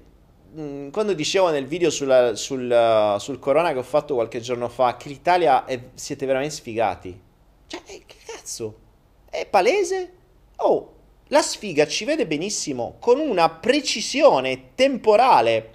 [0.59, 4.71] Mm, quando dicevo nel video sulla, sul, uh, sul, corona che ho fatto qualche giorno
[4.71, 7.21] fa che l'Italia è, siete veramente sfigati.
[7.67, 8.79] Cioè, eh, che cazzo?
[9.29, 10.13] È palese?
[10.57, 10.95] Oh,
[11.29, 15.73] la sfiga ci vede benissimo con una precisione temporale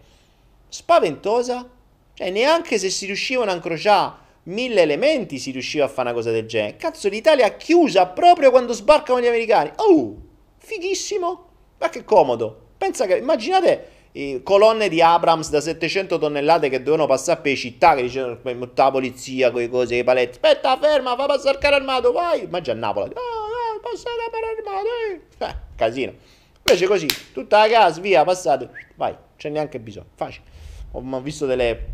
[0.70, 1.70] spaventosa.
[2.16, 6.32] Cioè, neanche se si riuscivano a incrociare mille elementi si riusciva a fare una cosa
[6.32, 6.78] del genere.
[6.78, 9.72] Cazzo, l'Italia chiusa proprio quando sbarcano gli americani.
[9.76, 10.16] Oh,
[10.58, 11.50] fighissimo.
[11.78, 12.70] Ma che comodo.
[12.78, 14.01] Pensa che, immaginate
[14.44, 19.52] colonne di Abrams da 700 tonnellate che dovevano passare per città, che dicevano la polizia,
[19.52, 20.40] quelle cose, i paletti.
[20.42, 22.44] Aspetta, ferma, fa passare il carro armato, vai.
[22.44, 23.14] Immagina a Napoli.
[23.16, 25.46] Oh, passate per armato, eh.
[25.46, 25.56] eh.
[25.76, 26.14] casino.
[26.58, 30.46] Invece così, tutta la casa, via, passate, vai, c'è neanche bisogno, facile.
[30.92, 31.94] Ho visto delle,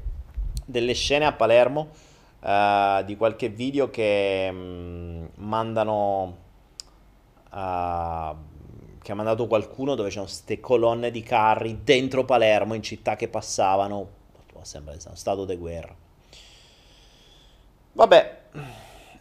[0.65, 1.89] delle scene a Palermo
[2.41, 6.45] uh, di qualche video che um, mandano...
[7.52, 8.47] Uh,
[9.07, 13.29] che ha mandato qualcuno dove c'erano queste colonne di carri dentro Palermo in città che
[13.29, 14.09] passavano.
[14.63, 15.95] Sembra uno stato di guerra.
[17.93, 18.38] Vabbè,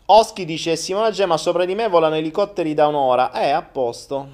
[0.07, 3.31] Oschi dice Simona Gemma sopra di me volano elicotteri da un'ora.
[3.31, 4.29] Eh, a posto.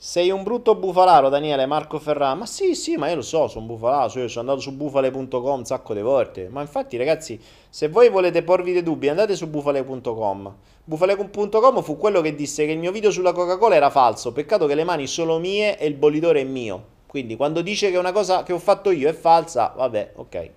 [0.00, 2.36] Sei un brutto bufalaro, Daniele, Marco Ferrara.
[2.36, 5.64] Ma sì, sì, ma io lo so, sono bufalaro, io sono andato su bufale.com un
[5.64, 6.48] sacco di volte.
[6.48, 10.54] Ma infatti, ragazzi, se voi volete porvi dei dubbi, andate su bufale.com.
[10.84, 14.30] Bufale.com fu quello che disse che il mio video sulla Coca-Cola era falso.
[14.30, 16.96] Peccato che le mani sono mie e il bollitore è mio.
[17.08, 20.50] Quindi, quando dice che una cosa che ho fatto io è falsa, vabbè, ok.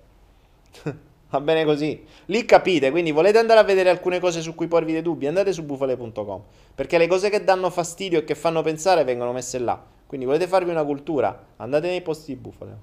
[1.32, 2.04] Va bene così.
[2.26, 5.50] Lì capite, quindi volete andare a vedere alcune cose su cui porvi dei dubbi, andate
[5.54, 6.42] su bufale.com.
[6.74, 9.82] Perché le cose che danno fastidio e che fanno pensare vengono messe là.
[10.06, 12.78] Quindi volete farvi una cultura, andate nei posti di bufale.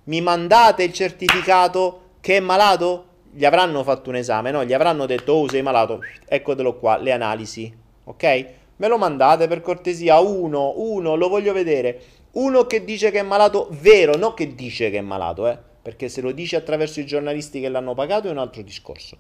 [0.06, 3.06] Mi mandate il certificato che è malato?
[3.32, 4.64] Gli avranno fatto un esame, no?
[4.64, 7.72] Gli avranno detto, oh sei malato, eccotelo qua, le analisi,
[8.06, 8.46] ok?
[8.78, 12.02] Me lo mandate per cortesia, uno, uno, lo voglio vedere.
[12.32, 15.58] Uno che dice che è malato vero, non che dice che è malato, eh?
[15.82, 19.18] Perché se lo dice attraverso i giornalisti che l'hanno pagato è un altro discorso.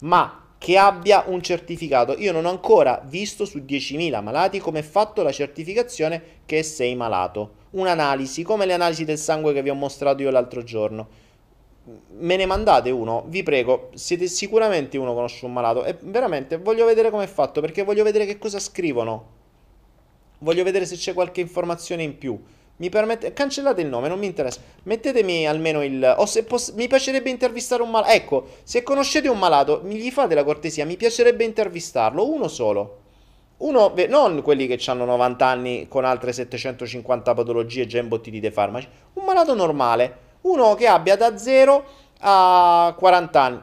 [0.00, 2.16] Ma che abbia un certificato.
[2.18, 6.94] Io non ho ancora visto su 10.000 malati come è fatto la certificazione che sei
[6.94, 7.62] malato.
[7.70, 11.22] Un'analisi, come le analisi del sangue che vi ho mostrato io l'altro giorno.
[12.16, 16.86] Me ne mandate uno, vi prego, siete sicuramente uno conosce un malato e veramente voglio
[16.86, 19.32] vedere come è fatto perché voglio vedere che cosa scrivono.
[20.38, 22.42] Voglio vedere se c'è qualche informazione in più.
[22.76, 23.32] Mi permette...
[23.32, 24.60] Cancellate il nome, non mi interessa.
[24.84, 26.14] Mettetemi almeno il...
[26.18, 26.72] O se poss...
[26.72, 28.12] Mi piacerebbe intervistare un malato.
[28.12, 32.28] Ecco, se conoscete un malato, mi gli fate la cortesia, mi piacerebbe intervistarlo.
[32.28, 32.98] Uno solo.
[33.58, 38.88] Uno, non quelli che hanno 90 anni con altre 750 patologie già imbottiti dei farmaci.
[39.14, 40.18] Un malato normale.
[40.42, 41.84] Uno che abbia da 0
[42.20, 43.60] a 40 anni.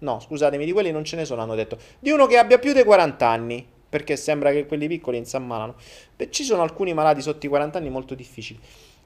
[0.00, 1.78] No, scusatemi, di quelli non ce ne sono, hanno detto.
[1.98, 5.36] Di uno che abbia più di 40 anni perché sembra che quelli piccoli non si
[5.36, 5.74] ammalano.
[6.16, 8.58] Beh, ci sono alcuni malati sotto i 40 anni molto difficili.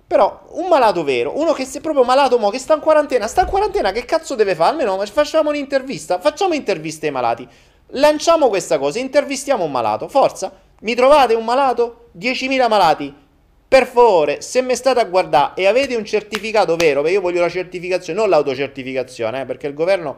[0.06, 3.26] Però un malato vero, uno che si è proprio malato mo, che sta in quarantena,
[3.26, 4.70] sta in quarantena, che cazzo deve fare?
[4.70, 7.48] Almeno facciamo un'intervista, facciamo interviste ai malati.
[7.88, 10.08] Lanciamo questa cosa, intervistiamo un malato.
[10.08, 12.10] Forza, mi trovate un malato?
[12.18, 13.14] 10.000 malati.
[13.66, 17.40] Per favore, se mi state a guardare e avete un certificato vero, perché io voglio
[17.40, 20.16] la certificazione, non l'autocertificazione, eh, perché il governo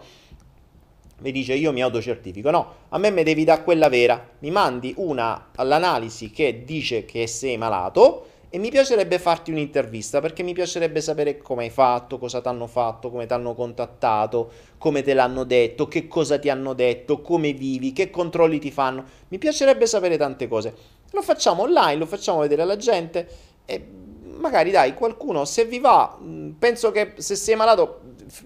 [1.19, 2.51] mi dice io mi autocertifico.
[2.51, 4.29] No, a me mi devi dare quella vera.
[4.41, 10.43] Mi mandi una all'analisi che dice che sei malato e mi piacerebbe farti un'intervista perché
[10.43, 15.03] mi piacerebbe sapere come hai fatto, cosa ti hanno fatto, come ti hanno contattato, come
[15.03, 19.05] te l'hanno detto, che cosa ti hanno detto, come vivi, che controlli ti fanno.
[19.29, 20.75] Mi piacerebbe sapere tante cose.
[21.13, 23.29] Lo facciamo online, lo facciamo vedere alla gente
[23.65, 24.06] e
[24.47, 26.17] magari dai, qualcuno se vi va,
[26.57, 28.03] penso che se sei malato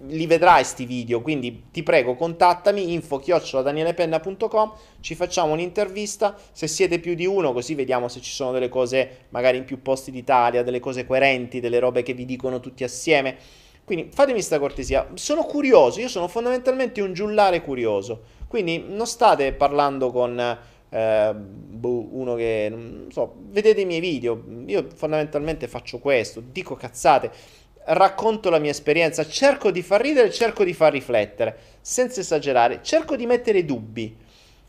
[0.06, 7.00] li vedrai sti video, quindi ti prego contattami info chiocciolaDanielepenna.com, ci facciamo un'intervista, se siete
[7.00, 10.62] più di uno così vediamo se ci sono delle cose magari in più posti d'Italia,
[10.62, 13.36] delle cose coerenti, delle robe che vi dicono tutti assieme.
[13.84, 19.52] Quindi fatemi questa cortesia, sono curioso, io sono fondamentalmente un giullare curioso, quindi non state
[19.52, 20.58] parlando con
[20.90, 21.34] eh,
[21.80, 27.30] uno che, non so, vedete i miei video, io fondamentalmente faccio questo, dico cazzate,
[27.84, 33.16] racconto la mia esperienza, cerco di far ridere, cerco di far riflettere, senza esagerare, cerco
[33.16, 34.16] di mettere dubbi.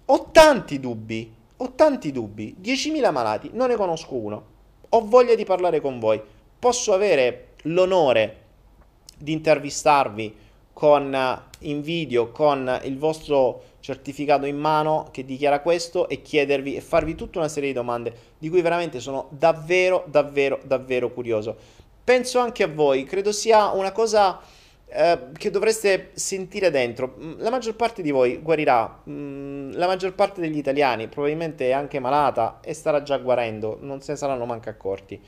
[0.06, 4.46] Ho tanti dubbi, ho tanti dubbi, 10.000 malati, non ne conosco uno.
[4.90, 6.22] Ho voglia di parlare con voi.
[6.60, 8.38] Posso avere l'onore
[9.18, 10.36] di intervistarvi
[10.74, 16.82] con in video con il vostro certificato in mano che dichiara questo e chiedervi e
[16.82, 22.40] farvi tutta una serie di domande di cui veramente sono davvero davvero davvero curioso penso
[22.40, 24.40] anche a voi, credo sia una cosa
[24.88, 27.16] eh, che dovreste sentire dentro.
[27.18, 31.72] Mm, la maggior parte di voi guarirà, mm, la maggior parte degli italiani probabilmente è
[31.72, 35.22] anche malata e starà già guarendo, non se ne saranno manco accorti.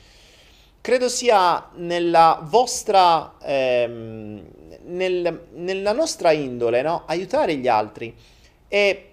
[0.80, 4.46] Credo sia nella vostra, ehm,
[4.82, 7.04] nel, nella nostra indole, no?
[7.06, 8.14] aiutare gli altri.
[8.68, 9.10] E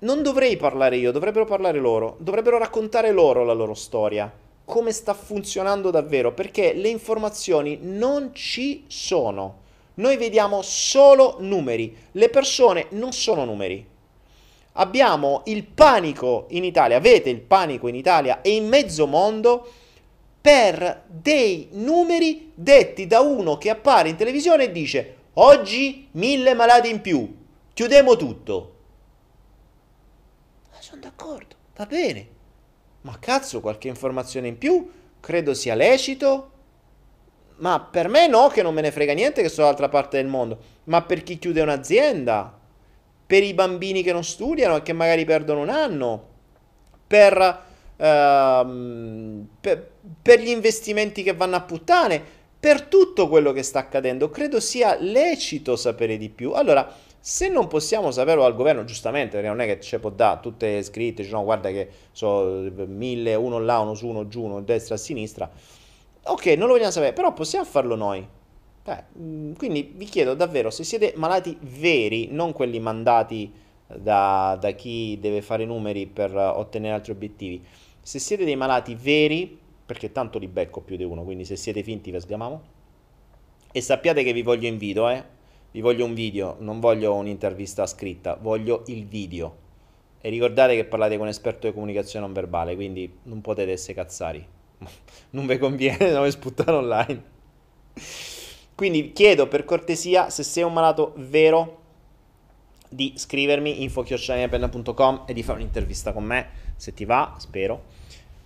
[0.00, 4.32] non dovrei parlare io, dovrebbero parlare loro, dovrebbero raccontare loro la loro storia
[4.68, 9.60] come sta funzionando davvero, perché le informazioni non ci sono.
[9.94, 13.84] Noi vediamo solo numeri, le persone non sono numeri.
[14.72, 19.66] Abbiamo il panico in Italia, avete il panico in Italia e in mezzo mondo
[20.38, 26.90] per dei numeri detti da uno che appare in televisione e dice oggi mille malati
[26.90, 27.36] in più,
[27.72, 28.74] chiudiamo tutto.
[30.88, 32.26] Sono d'accordo, va bene,
[33.02, 34.90] ma cazzo, qualche informazione in più?
[35.20, 36.50] Credo sia lecito.
[37.56, 40.28] Ma per me no, che non me ne frega niente che sono dall'altra parte del
[40.28, 40.58] mondo.
[40.84, 42.58] Ma per chi chiude un'azienda?
[43.26, 46.26] Per i bambini che non studiano e che magari perdono un anno?
[47.06, 47.36] Per,
[47.96, 49.90] uh, per,
[50.22, 52.22] per gli investimenti che vanno a puttane?
[52.58, 56.52] Per tutto quello che sta accadendo, credo sia lecito sapere di più.
[56.52, 56.90] Allora,
[57.28, 60.82] se non possiamo saperlo al governo, giustamente, perché non è che ci può dare tutte
[60.82, 64.94] scritte, cioè, no, guarda che sono mille, uno là, uno su, uno giù, uno destra,
[64.94, 65.50] a sinistra.
[66.22, 68.26] Ok, non lo vogliamo sapere, però possiamo farlo noi.
[68.82, 69.04] Eh,
[69.58, 73.52] quindi vi chiedo davvero, se siete malati veri, non quelli mandati
[73.86, 77.62] da, da chi deve fare numeri per ottenere altri obiettivi,
[78.00, 81.82] se siete dei malati veri, perché tanto li becco più di uno, quindi se siete
[81.82, 82.62] finti vi sgamiamo,
[83.70, 85.36] e sappiate che vi voglio in video, eh,
[85.70, 89.66] vi voglio un video, non voglio un'intervista scritta, voglio il video.
[90.20, 93.94] E ricordate che parlate con un esperto di comunicazione non verbale, quindi non potete essere
[93.94, 94.44] cazzari.
[95.30, 97.22] non vi conviene, non vi sputtare online.
[98.74, 101.76] Quindi chiedo per cortesia, se sei un malato vero,
[102.88, 107.84] di scrivermi info.com e di fare un'intervista con me, se ti va, spero.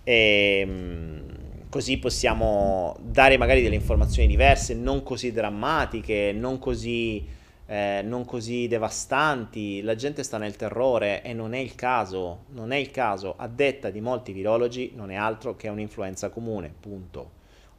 [0.03, 1.42] Ehm,
[1.73, 7.25] così possiamo dare magari delle informazioni diverse, non così drammatiche, non così,
[7.65, 9.81] eh, non così devastanti.
[9.81, 13.33] La gente sta nel terrore e non è il caso, non è il caso.
[13.37, 17.31] A detta di molti virologi non è altro che un'influenza comune, punto.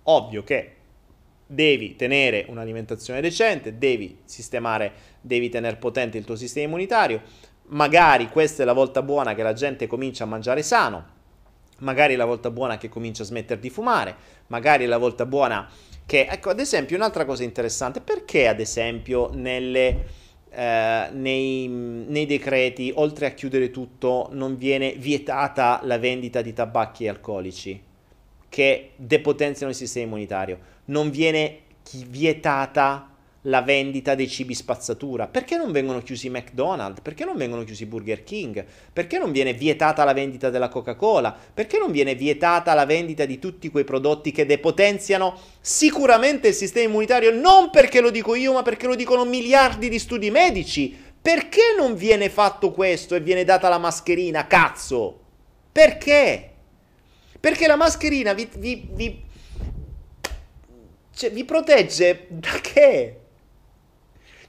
[0.02, 0.72] Ovvio che
[1.46, 4.90] devi tenere un'alimentazione decente, devi sistemare,
[5.20, 7.22] devi tenere potente il tuo sistema immunitario.
[7.66, 11.13] Magari questa è la volta buona che la gente comincia a mangiare sano
[11.84, 14.16] magari è la volta buona che comincia a smettere di fumare,
[14.48, 15.68] magari è la volta buona
[16.06, 20.22] che, ecco, ad esempio, un'altra cosa interessante, perché ad esempio nelle...
[20.56, 27.06] Eh, nei, nei, decreti, oltre a chiudere tutto, non viene vietata la vendita di tabacchi
[27.06, 27.82] e alcolici
[28.48, 30.58] che depotenziano il sistema immunitario.
[30.84, 31.62] Non viene
[32.06, 33.13] vietata
[33.46, 35.26] la vendita dei cibi spazzatura?
[35.26, 37.00] Perché non vengono chiusi McDonald's?
[37.00, 38.64] Perché non vengono chiusi Burger King?
[38.92, 41.36] Perché non viene vietata la vendita della Coca-Cola?
[41.52, 46.88] Perché non viene vietata la vendita di tutti quei prodotti che depotenziano sicuramente il sistema
[46.88, 47.32] immunitario?
[47.32, 50.96] Non perché lo dico io, ma perché lo dicono miliardi di studi medici.
[51.20, 54.46] Perché non viene fatto questo e viene data la mascherina?
[54.46, 55.20] Cazzo!
[55.72, 56.50] Perché?
[57.40, 59.22] Perché la mascherina vi, vi, vi,
[61.14, 63.18] cioè, vi protegge da che?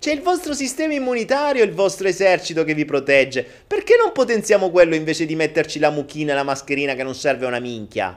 [0.05, 3.43] C'è il vostro sistema immunitario, il vostro esercito che vi protegge.
[3.65, 7.45] Perché non potenziamo quello invece di metterci la mucchina e la mascherina che non serve
[7.45, 8.15] a una minchia?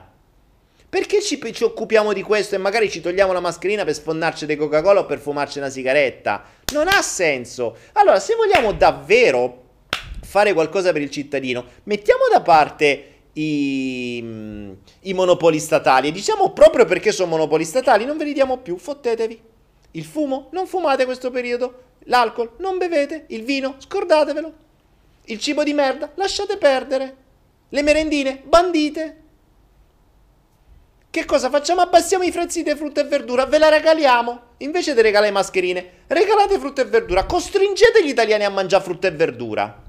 [0.87, 4.55] Perché ci, ci, occupiamo di questo e magari ci togliamo la mascherina per sfondarci di
[4.55, 6.43] Coca-Cola o per fumarci una sigaretta?
[6.73, 7.75] Non ha senso.
[7.93, 9.63] Allora, se vogliamo davvero
[10.21, 16.85] fare qualcosa per il cittadino, mettiamo da parte i, i monopoli statali e diciamo proprio
[16.85, 19.48] perché sono monopoli statali non ve li diamo più, fottetevi.
[19.91, 21.83] Il fumo, non fumate questo periodo.
[22.05, 23.25] L'alcol, non bevete.
[23.29, 24.53] Il vino, scordatevelo.
[25.25, 27.15] Il cibo di merda, lasciate perdere.
[27.69, 29.17] Le merendine, bandite.
[31.11, 31.81] Che cosa facciamo?
[31.81, 34.41] Abbassiamo i prezzi di frutta e verdura, ve la regaliamo.
[34.57, 37.25] Invece di regalare mascherine, regalate frutta e verdura.
[37.25, 39.81] Costringete gli italiani a mangiare frutta e verdura.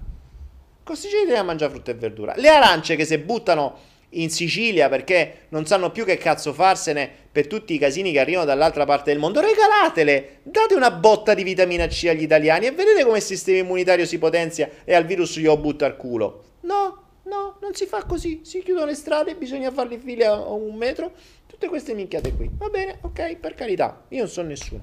[0.83, 2.35] Costringete a mangiare frutta e verdura.
[2.37, 3.79] Le arance che si buttano
[4.11, 8.47] in Sicilia perché non sanno più che cazzo farsene per tutti i casini che arrivano
[8.47, 13.05] dall'altra parte del mondo, regalatele, date una botta di vitamina C agli italiani e vedete
[13.05, 16.45] come il sistema immunitario si potenzia e al virus glielo butta al culo.
[16.63, 18.41] No, No, non si fa così.
[18.43, 21.13] Si chiudono le strade, bisogna farle file a, un metro.
[21.47, 22.51] Tutte queste minchiate qui.
[22.53, 24.05] Va bene, ok, per carità.
[24.09, 24.83] Io non so nessuno.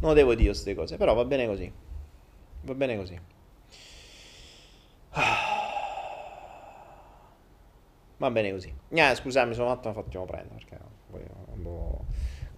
[0.00, 1.70] Non devo dire queste cose, però va bene così.
[2.62, 3.18] Va bene così.
[8.18, 8.72] Va bene così.
[8.90, 10.78] Eh, scusami, sono un attimo fatto prendere perché
[11.46, 12.04] quando,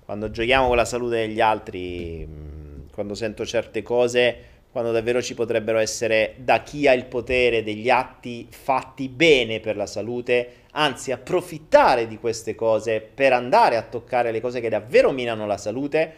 [0.05, 5.79] quando giochiamo con la salute degli altri, quando sento certe cose quando davvero ci potrebbero
[5.79, 12.07] essere da chi ha il potere degli atti fatti bene per la salute, anzi approfittare
[12.07, 16.15] di queste cose per andare a toccare le cose che davvero minano la salute,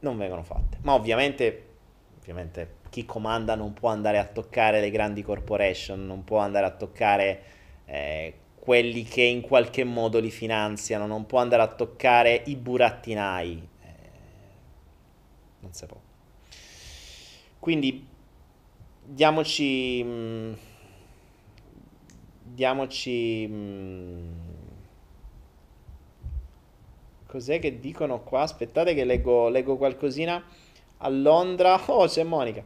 [0.00, 0.78] non vengono fatte.
[0.82, 1.64] Ma ovviamente,
[2.20, 6.70] ovviamente chi comanda non può andare a toccare le grandi corporation, non può andare a
[6.70, 7.42] toccare
[7.86, 13.68] eh, quelli che in qualche modo li finanziano, non può andare a toccare i burattinai.
[13.82, 13.88] Eh,
[15.60, 15.98] non si può.
[17.58, 18.06] Quindi
[19.02, 20.04] diamoci...
[20.04, 20.52] Mh, mm,
[22.42, 23.46] diamoci...
[23.46, 24.32] Mh, mm,
[27.26, 28.42] cos'è che dicono qua?
[28.42, 30.44] Aspettate che leggo, leggo qualcosina.
[30.98, 31.80] A Londra...
[31.86, 32.62] Oh, c'è Monica.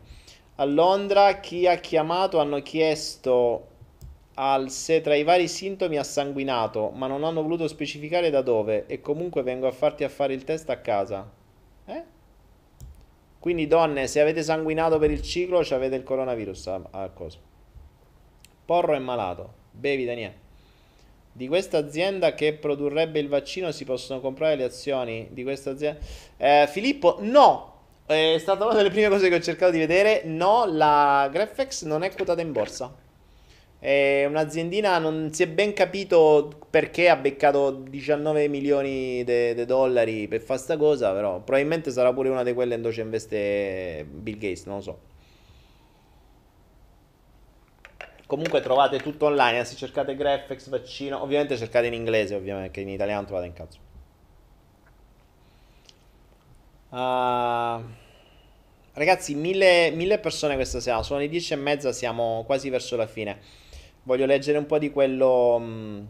[0.57, 3.69] A Londra chi ha chiamato hanno chiesto
[4.35, 8.86] al se tra i vari sintomi ha sanguinato, ma non hanno voluto specificare da dove
[8.86, 11.31] e comunque vengo a farti a fare il test a casa.
[11.86, 12.02] Eh?
[13.39, 17.39] Quindi donne, se avete sanguinato per il ciclo, avete il coronavirus a, a coso.
[18.65, 19.52] Porro è malato.
[19.70, 20.43] Bevi Daniele.
[21.31, 26.01] Di questa azienda che produrrebbe il vaccino si possono comprare le azioni di questa azienda?
[26.36, 27.73] Eh, Filippo, no.
[28.06, 30.23] È stata una delle prime cose che ho cercato di vedere.
[30.24, 33.04] No, la Graphex non è quotata in borsa.
[33.85, 40.40] È un'aziendina, non si è ben capito perché ha beccato 19 milioni di dollari per
[40.40, 44.65] fare sta cosa, però probabilmente sarà pure una di quelle dove ci investe Bill Gates,
[44.65, 44.98] non lo so.
[48.24, 52.81] Comunque trovate tutto online, eh, se cercate Graphics, vaccino, ovviamente cercate in inglese, ovviamente, che
[52.81, 53.78] in italiano trovate in cazzo.
[56.89, 57.85] Uh,
[58.94, 63.06] ragazzi, mille, mille persone questa sera, sono le 10 e mezza, siamo quasi verso la
[63.06, 63.64] fine.
[64.05, 66.07] Voglio leggere un po' di quello, um,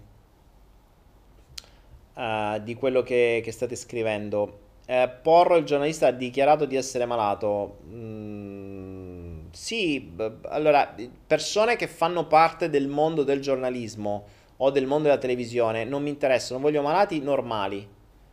[2.15, 4.61] uh, di quello che, che, state scrivendo.
[4.87, 7.79] Eh, Porro, il giornalista, ha dichiarato di essere malato.
[7.89, 10.95] Mm, sì, b- allora,
[11.27, 14.25] persone che fanno parte del mondo del giornalismo
[14.57, 17.89] o del mondo della televisione non mi interessano, voglio malati normali.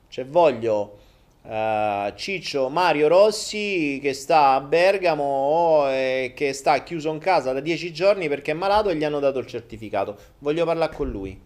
[0.07, 0.97] Cioè voglio
[1.43, 7.59] Uh, Ciccio Mario Rossi che sta a Bergamo e che sta chiuso in casa da
[7.59, 10.15] 10 giorni perché è malato e gli hanno dato il certificato.
[10.37, 11.39] Voglio parlare con lui.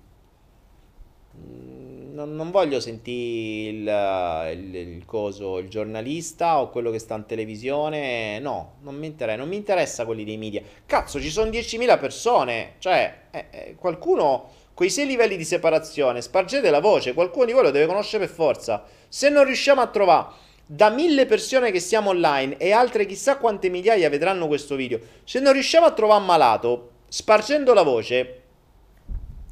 [1.38, 7.15] Mm, non, non voglio sentire il, il, il, coso, il giornalista o quello che sta
[7.15, 8.39] in televisione.
[8.39, 9.38] No, non mi interessa.
[9.38, 10.61] Non mi interessa quelli dei media.
[10.85, 12.73] Cazzo, ci sono 10.000 persone.
[12.80, 17.63] Cioè, eh, eh, qualcuno quei sei livelli di separazione, spargete la voce, qualcuno di voi
[17.63, 18.84] lo deve conoscere per forza.
[19.07, 20.27] Se non riusciamo a trovare
[20.65, 25.40] da mille persone che siamo online e altre chissà quante migliaia vedranno questo video, se
[25.40, 28.41] non riusciamo a trovare malato, spargendo la voce,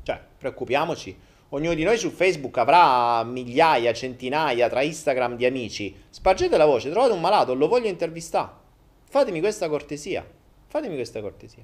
[0.04, 1.32] cioè, preoccupiamoci.
[1.50, 5.96] Ognuno di noi su Facebook avrà migliaia, centinaia tra Instagram di amici.
[6.10, 8.50] Spargete la voce, trovate un malato, lo voglio intervistare.
[9.08, 10.28] Fatemi questa cortesia.
[10.68, 11.64] Fatemi questa cortesia.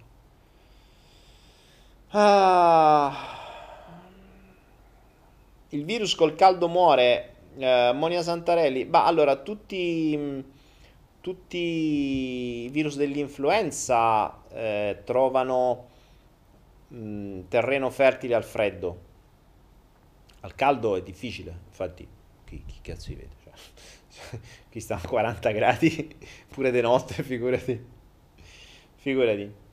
[2.10, 3.38] Ah.
[5.70, 7.29] Il virus col caldo muore.
[7.58, 8.86] Eh, Monia Santarelli.
[8.86, 10.44] Ma allora, tutti,
[11.22, 15.88] tutti i virus dell'influenza eh, trovano
[16.90, 19.08] mh, mm, terreno fertile al freddo.
[20.42, 22.08] Al caldo è difficile, infatti,
[22.46, 23.36] chi, chi cazzo si vede?
[23.44, 24.40] Cioè,
[24.72, 26.16] qui stanno a 40 gradi,
[26.48, 27.98] pure di notte, figurati.
[28.96, 29.68] Figurati.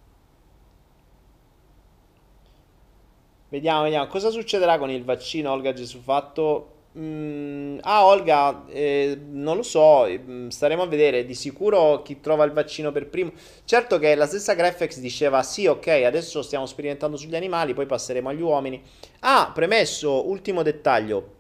[3.48, 4.07] Vediamo, vediamo.
[4.09, 6.76] Cosa succederà con il vaccino, Olga Gesù Fatto?
[6.98, 11.27] Mm, ah, Olga, eh, non lo so, mm, staremo a vedere.
[11.27, 13.32] Di sicuro chi trova il vaccino per primo.
[13.64, 18.31] Certo che la stessa Graphics diceva: sì, ok, adesso stiamo sperimentando sugli animali, poi passeremo
[18.31, 18.82] agli uomini.
[19.20, 21.35] Ah, premesso, ultimo dettaglio.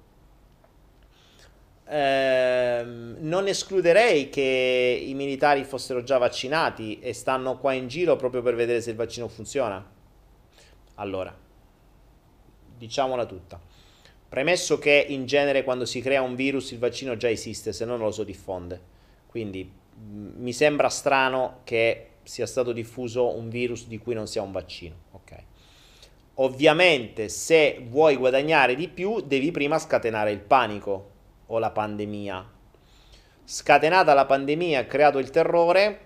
[1.88, 8.42] Eh, non escluderei che i militari fossero già vaccinati e stanno qua in giro proprio
[8.42, 9.84] per vedere se il vaccino funziona.
[10.96, 11.34] Allora,
[12.78, 13.60] diciamola tutta.
[14.28, 17.96] Premesso che in genere quando si crea un virus il vaccino già esiste, se no
[17.96, 18.80] non lo so diffonde.
[19.26, 24.42] Quindi mh, mi sembra strano che sia stato diffuso un virus di cui non sia
[24.42, 24.94] un vaccino.
[25.12, 25.36] Ok.
[26.34, 31.10] Ovviamente se vuoi guadagnare di più devi prima scatenare il panico
[31.46, 32.52] o la pandemia.
[33.44, 36.00] Scatenata la pandemia, ha creato il terrore.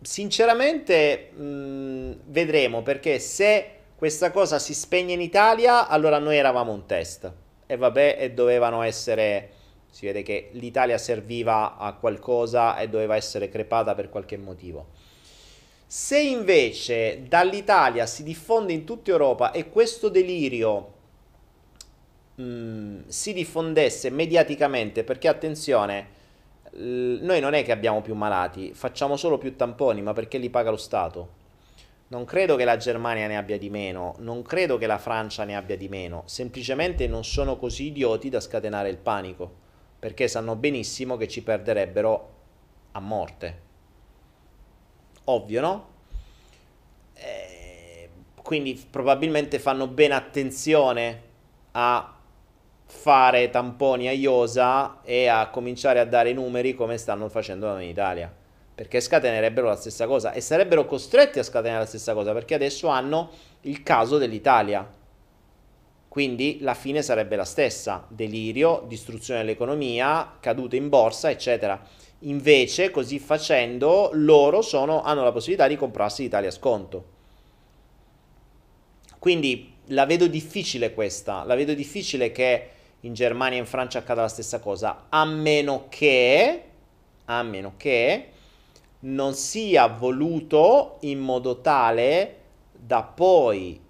[0.00, 6.86] Sinceramente mh, vedremo perché se questa cosa si spegne in Italia, allora noi eravamo un
[6.86, 7.32] test.
[7.66, 9.50] E vabbè, e dovevano essere...
[9.90, 14.88] Si vede che l'Italia serviva a qualcosa e doveva essere crepata per qualche motivo.
[15.86, 20.92] Se invece dall'Italia si diffonde in tutta Europa e questo delirio
[22.34, 26.08] mh, mm, si diffondesse mediaticamente, perché attenzione,
[26.72, 30.70] noi non è che abbiamo più malati, facciamo solo più tamponi, ma perché li paga
[30.70, 31.42] lo Stato.
[32.06, 35.56] Non credo che la Germania ne abbia di meno, non credo che la Francia ne
[35.56, 39.50] abbia di meno, semplicemente non sono così idioti da scatenare il panico,
[39.98, 42.32] perché sanno benissimo che ci perderebbero
[42.92, 43.62] a morte.
[45.24, 45.88] Ovvio, no?
[47.14, 48.10] Eh,
[48.42, 51.22] quindi probabilmente fanno bene attenzione
[51.72, 52.14] a
[52.84, 57.88] fare tamponi a IOSA e a cominciare a dare i numeri come stanno facendo in
[57.88, 58.42] Italia
[58.74, 62.88] perché scatenerebbero la stessa cosa e sarebbero costretti a scatenare la stessa cosa perché adesso
[62.88, 63.30] hanno
[63.62, 65.02] il caso dell'Italia.
[66.08, 71.80] Quindi la fine sarebbe la stessa, delirio, distruzione dell'economia, cadute in borsa, eccetera.
[72.20, 77.04] Invece, così facendo, loro sono, hanno la possibilità di comprarsi l'Italia a sconto.
[79.18, 82.68] Quindi la vedo difficile questa, la vedo difficile che
[83.00, 86.62] in Germania e in Francia accada la stessa cosa, a meno che,
[87.24, 88.28] a meno che
[89.04, 92.36] non sia voluto in modo tale
[92.72, 93.80] da poi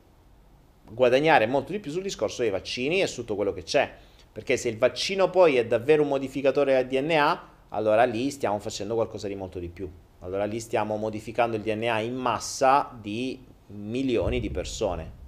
[0.90, 3.92] guadagnare molto di più sul discorso dei vaccini e su tutto quello che c'è.
[4.32, 8.94] Perché se il vaccino poi è davvero un modificatore del DNA, allora lì stiamo facendo
[8.94, 9.88] qualcosa di molto di più.
[10.20, 15.22] Allora lì stiamo modificando il DNA in massa di milioni di persone.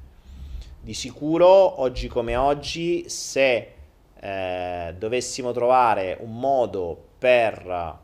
[0.81, 3.73] Di sicuro, oggi come oggi, se
[4.19, 7.99] eh, dovessimo trovare un modo per...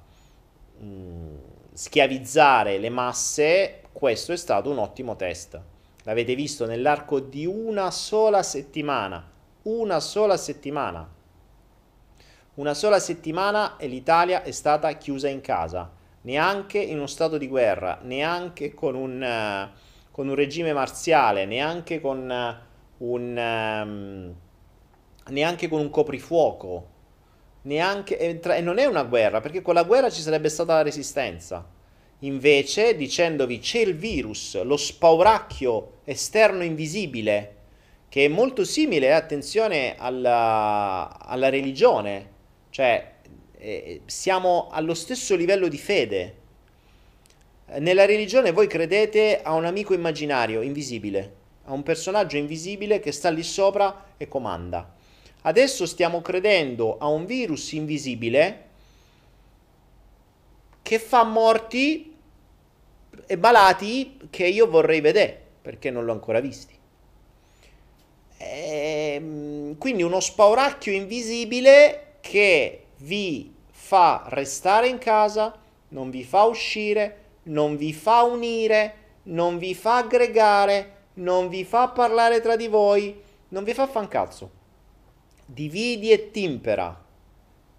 [0.78, 1.41] Mh, mm,
[1.82, 5.60] schiavizzare le masse, questo è stato un ottimo test.
[6.04, 9.28] L'avete visto nell'arco di una sola settimana.
[9.62, 11.12] Una sola settimana.
[12.54, 15.90] Una sola settimana e l'Italia è stata chiusa in casa.
[16.20, 22.00] Neanche in uno stato di guerra, neanche con un, uh, con un regime marziale, neanche
[22.00, 22.30] con
[22.98, 23.82] uh, un...
[23.84, 24.34] Um,
[25.32, 26.90] neanche con un coprifuoco
[27.62, 31.71] neanche e non è una guerra, perché con la guerra ci sarebbe stata la resistenza.
[32.24, 37.56] Invece, dicendovi c'è il virus, lo spauracchio esterno invisibile,
[38.08, 42.30] che è molto simile, eh, attenzione, alla, alla religione,
[42.70, 43.14] cioè
[43.58, 46.36] eh, siamo allo stesso livello di fede.
[47.78, 51.34] Nella religione voi credete a un amico immaginario, invisibile,
[51.64, 54.94] a un personaggio invisibile che sta lì sopra e comanda.
[55.42, 58.68] Adesso stiamo credendo a un virus invisibile
[60.82, 62.11] che fa morti
[63.26, 66.74] e malati che io vorrei vedere perché non l'ho ancora visti.
[68.38, 75.56] E, ehm, quindi uno spauracchio invisibile che vi fa restare in casa,
[75.88, 78.94] non vi fa uscire, non vi fa unire,
[79.24, 84.08] non vi fa aggregare, non vi fa parlare tra di voi, non vi fa fan
[84.08, 84.60] cazzo
[85.52, 86.98] dividi e timpera.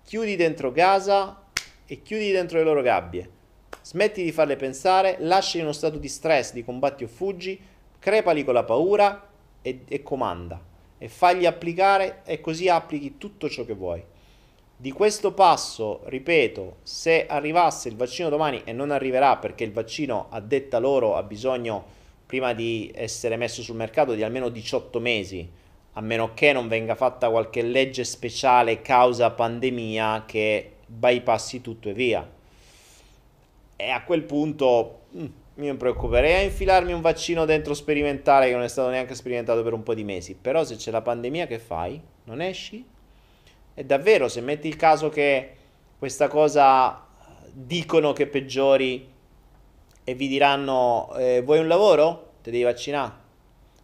[0.04, 1.44] Chiudi dentro casa
[1.86, 3.30] e chiudi dentro le loro gabbie.
[3.84, 7.60] Smetti di farle pensare, lasci in uno stato di stress, di combatti o fuggi,
[8.00, 9.28] crepali con la paura
[9.62, 10.58] e, e comanda.
[10.98, 14.02] E fagli applicare e così applichi tutto ciò che vuoi.
[14.78, 20.28] Di questo passo, ripeto, se arrivasse il vaccino domani e non arriverà perché il vaccino
[20.30, 21.84] a detta loro ha bisogno,
[22.26, 25.50] prima di essere messo sul mercato, di almeno 18 mesi
[25.96, 31.94] a meno che non venga fatta qualche legge speciale causa pandemia che bypassi tutto e
[31.94, 32.33] via.
[33.84, 38.64] E a quel punto mm, mi preoccuperei a infilarmi un vaccino dentro sperimentale che non
[38.64, 40.36] è stato neanche sperimentato per un po' di mesi.
[40.36, 42.02] Però se c'è la pandemia che fai?
[42.24, 42.86] Non esci?
[43.76, 45.56] E davvero, se metti il caso che
[46.00, 47.06] questa cosa
[47.52, 49.10] dicono che peggiori
[50.04, 52.32] e vi diranno eh, vuoi un lavoro?
[52.42, 53.22] Ti devi vaccinare.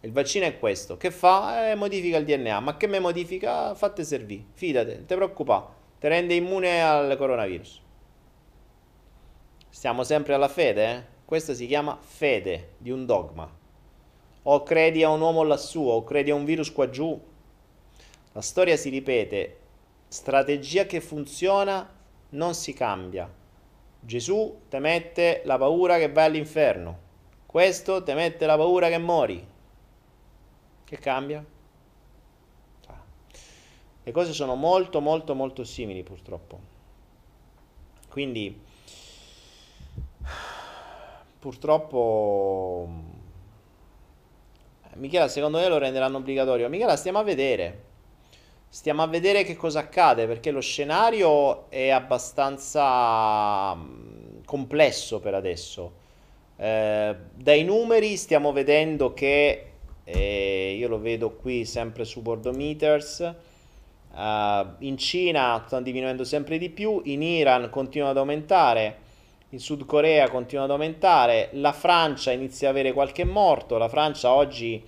[0.00, 0.96] Il vaccino è questo.
[0.96, 1.70] Che fa?
[1.70, 2.60] Eh, modifica il DNA.
[2.60, 3.74] Ma che me modifica?
[3.74, 4.44] Fate servire.
[4.54, 5.64] Fidate, non ti preoccupare.
[5.98, 7.82] Ti rende immune al coronavirus.
[9.70, 11.04] Stiamo sempre alla fede, eh?
[11.24, 13.48] Questa si chiama fede di un dogma.
[14.42, 17.18] O credi a un uomo lassù, o credi a un virus qua giù.
[18.32, 19.58] La storia si ripete.
[20.08, 21.88] Strategia che funziona
[22.30, 23.32] non si cambia.
[24.00, 26.98] Gesù ti mette la paura che vai all'inferno.
[27.46, 29.46] Questo ti mette la paura che mori.
[30.84, 31.44] Che cambia?
[34.02, 36.58] Le cose sono molto molto molto simili purtroppo.
[38.08, 38.60] Quindi
[41.40, 42.88] purtroppo
[44.94, 46.68] Michela secondo me lo renderanno obbligatorio.
[46.68, 47.88] Michela stiamo a vedere.
[48.68, 55.92] Stiamo a vedere che cosa accade perché lo scenario è abbastanza mm, complesso per adesso.
[56.56, 59.64] Eh, dai numeri stiamo vedendo che
[60.04, 63.34] eh, io lo vedo qui sempre su Bordometers
[64.12, 69.08] uh, in Cina stanno diminuendo sempre di più in Iran continua ad aumentare
[69.52, 74.32] in Sud Corea continua ad aumentare, la Francia inizia ad avere qualche morto, la Francia
[74.32, 74.80] oggi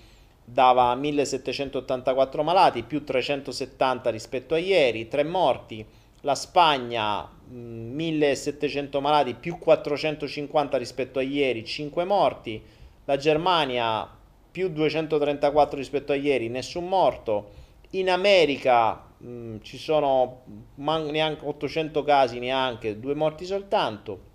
[0.44, 5.84] dava 1784 malati più 370 rispetto a ieri, 3 morti,
[6.20, 12.62] la Spagna 1700 malati più 450 rispetto a ieri, 5 morti,
[13.04, 14.08] la Germania
[14.52, 17.50] più 234 rispetto a ieri, nessun morto,
[17.90, 20.42] in America mh, ci sono
[20.76, 24.30] man- neanche 800 casi, neanche, 2 morti soltanto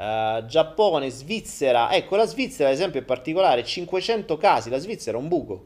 [0.00, 5.20] Uh, Giappone, Svizzera, ecco la Svizzera ad esempio è particolare, 500 casi, la Svizzera è
[5.20, 5.64] un buco,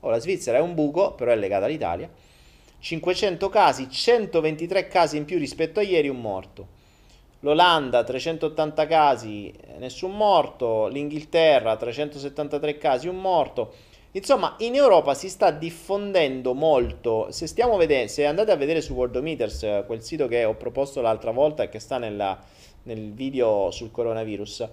[0.00, 2.10] oh, la Svizzera è un buco, però è legata all'Italia,
[2.80, 6.66] 500 casi, 123 casi in più rispetto a ieri, un morto.
[7.42, 13.72] L'Olanda 380 casi, nessun morto, l'Inghilterra 373 casi, un morto.
[14.10, 17.28] Insomma, in Europa si sta diffondendo molto.
[17.30, 21.62] Se, vedendo, se andate a vedere su Worldometers, quel sito che ho proposto l'altra volta
[21.62, 22.36] e che sta nella,
[22.84, 24.68] nel video sul coronavirus,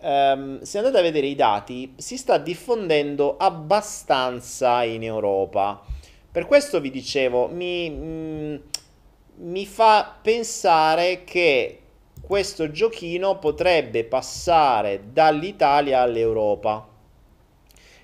[0.00, 5.82] um, se andate a vedere i dati, si sta diffondendo abbastanza in Europa.
[6.30, 8.56] Per questo vi dicevo, mi, mm,
[9.38, 11.80] mi fa pensare che
[12.20, 16.86] questo giochino potrebbe passare dall'Italia all'Europa.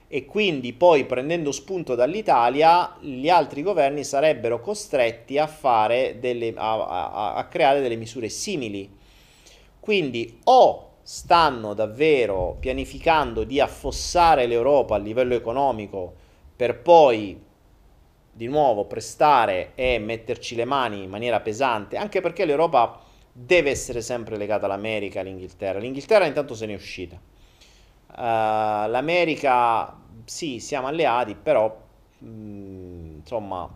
[0.09, 5.49] E quindi poi prendendo spunto dall'Italia gli altri governi sarebbero costretti a,
[6.19, 8.96] delle, a, a, a creare delle misure simili
[9.87, 16.13] quindi o stanno davvero pianificando di affossare l'Europa a livello economico
[16.57, 17.41] per poi
[18.33, 22.99] di nuovo prestare e metterci le mani in maniera pesante, anche perché l'Europa
[23.31, 25.79] deve essere sempre legata all'America e all'Inghilterra.
[25.79, 27.15] L'Inghilterra intanto se n'è uscita.
[27.15, 31.73] Uh, L'America, sì, siamo alleati, però
[32.19, 33.73] mh, mm, insomma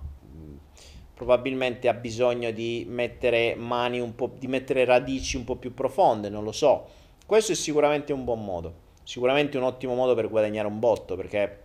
[1.21, 6.31] probabilmente ha bisogno di mettere mani un po', di mettere radici un po' più profonde,
[6.31, 6.87] non lo so.
[7.27, 11.59] Questo è sicuramente un buon modo, sicuramente un ottimo modo per guadagnare un botto, perché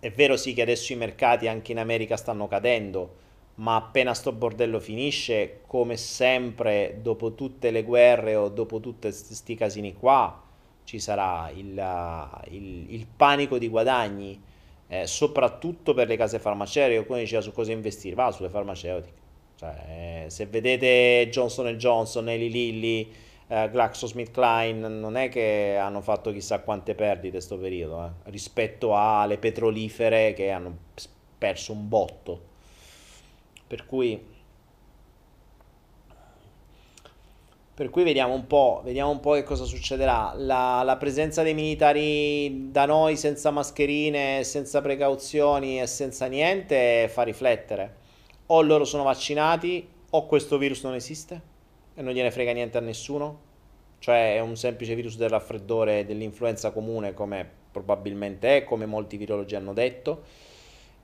[0.00, 3.14] è vero sì che adesso i mercati anche in America stanno cadendo,
[3.56, 9.54] ma appena sto bordello finisce, come sempre, dopo tutte le guerre o dopo tutti questi
[9.54, 10.42] casini qua,
[10.82, 11.80] ci sarà il,
[12.50, 14.42] il, il panico di guadagni
[14.88, 19.20] eh, soprattutto per le case farmaceutiche, qualcuno diceva su cosa investire, va sulle farmaceutiche.
[19.56, 23.12] Cioè, eh, se vedete Johnson Johnson, Eli Lilly,
[23.48, 29.38] eh, GlaxoSmithKline, non è che hanno fatto chissà quante perdite questo periodo, eh, rispetto alle
[29.38, 30.76] petrolifere che hanno
[31.38, 32.50] perso un botto.
[33.66, 34.31] Per cui
[37.82, 40.34] Per cui vediamo un po', vediamo un po' che cosa succederà.
[40.36, 47.22] La, la, presenza dei militari da noi senza mascherine, senza precauzioni e senza niente fa
[47.24, 47.96] riflettere.
[48.46, 51.40] O loro sono vaccinati o questo virus non esiste
[51.96, 53.40] e non gliene frega niente a nessuno.
[53.98, 59.16] Cioè è un semplice virus del raffreddore e dell'influenza comune come probabilmente è, come molti
[59.16, 60.22] virologi hanno detto.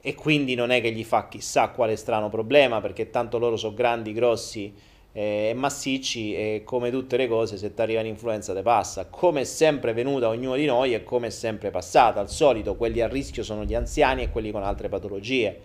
[0.01, 3.75] E quindi non è che gli fa chissà quale strano problema perché tanto loro sono
[3.75, 4.73] grandi, grossi
[5.13, 9.07] e massicci e come tutte le cose se ti arriva un'influenza te passa.
[9.07, 12.21] Come è sempre venuta ognuno di noi e come è sempre passata.
[12.21, 15.61] Al solito quelli a rischio sono gli anziani e quelli con altre patologie.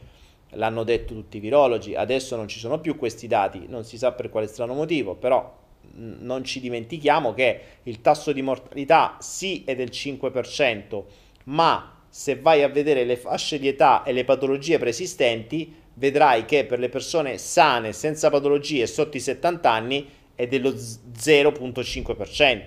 [0.51, 4.11] L'hanno detto tutti i virologi, adesso non ci sono più questi dati, non si sa
[4.11, 5.61] per quale strano motivo, però
[5.95, 11.03] non ci dimentichiamo che il tasso di mortalità sì è del 5%,
[11.45, 16.65] ma se vai a vedere le fasce di età e le patologie preesistenti, vedrai che
[16.65, 22.61] per le persone sane, senza patologie, sotto i 70 anni, è dello 0.5%.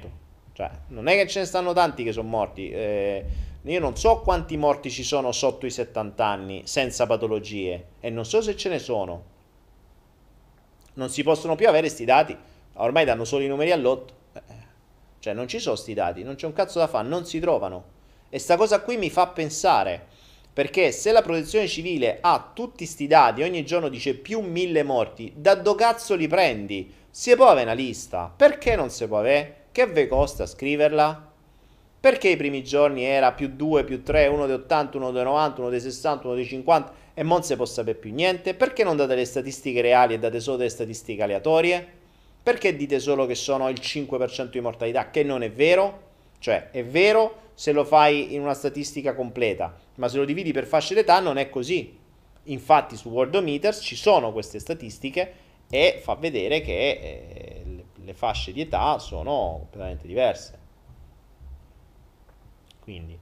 [0.53, 2.71] Cioè, non è che ce ne stanno tanti che sono morti.
[2.71, 3.25] Eh,
[3.63, 8.25] io non so quanti morti ci sono sotto i 70 anni senza patologie e non
[8.25, 9.35] so se ce ne sono.
[10.95, 12.35] Non si possono più avere questi dati.
[12.75, 14.15] Ormai danno solo i numeri all'otto.
[14.33, 14.41] Eh,
[15.19, 17.95] cioè, non ci sono questi dati, non c'è un cazzo da fare, non si trovano.
[18.31, 20.07] E sta cosa qui mi fa pensare.
[20.57, 25.31] Perché se la protezione civile ha tutti sti dati, ogni giorno dice più mille morti,
[25.37, 26.91] da do cazzo li prendi?
[27.11, 28.33] Si può avere una lista?
[28.35, 29.65] Perché non si può avere?
[29.71, 31.31] Che ve costa scriverla?
[32.01, 35.61] Perché i primi giorni era più 2, più 3, uno di 80, uno di 90,
[35.61, 38.55] uno di 60, uno di 50 e non si può sapere più niente?
[38.55, 41.87] Perché non date le statistiche reali e date solo delle statistiche aleatorie?
[42.43, 46.05] Perché dite solo che sono il 5% di mortalità, che non è vero?
[46.39, 50.67] Cioè, è vero se lo fai in una statistica completa, ma se lo dividi per
[50.67, 51.99] fasce d'età non è così.
[52.45, 55.33] Infatti su Worldometers ci sono queste statistiche
[55.71, 60.59] e fa vedere che eh, le fasce di età sono completamente diverse.
[62.81, 63.19] Quindi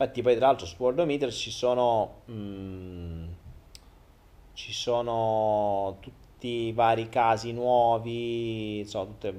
[0.00, 3.26] Infatti poi tra l'altro su Worldometers ci sono mm,
[4.52, 9.30] ci sono tutti tutti i vari casi nuovi, insomma, tutte,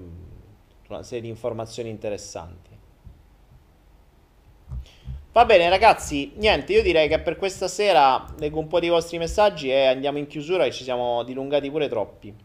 [0.81, 2.77] tutta una serie di informazioni interessanti.
[5.31, 9.17] Va bene ragazzi, niente, io direi che per questa sera leggo un po' di vostri
[9.17, 12.35] messaggi e andiamo in chiusura e ci siamo dilungati pure troppi,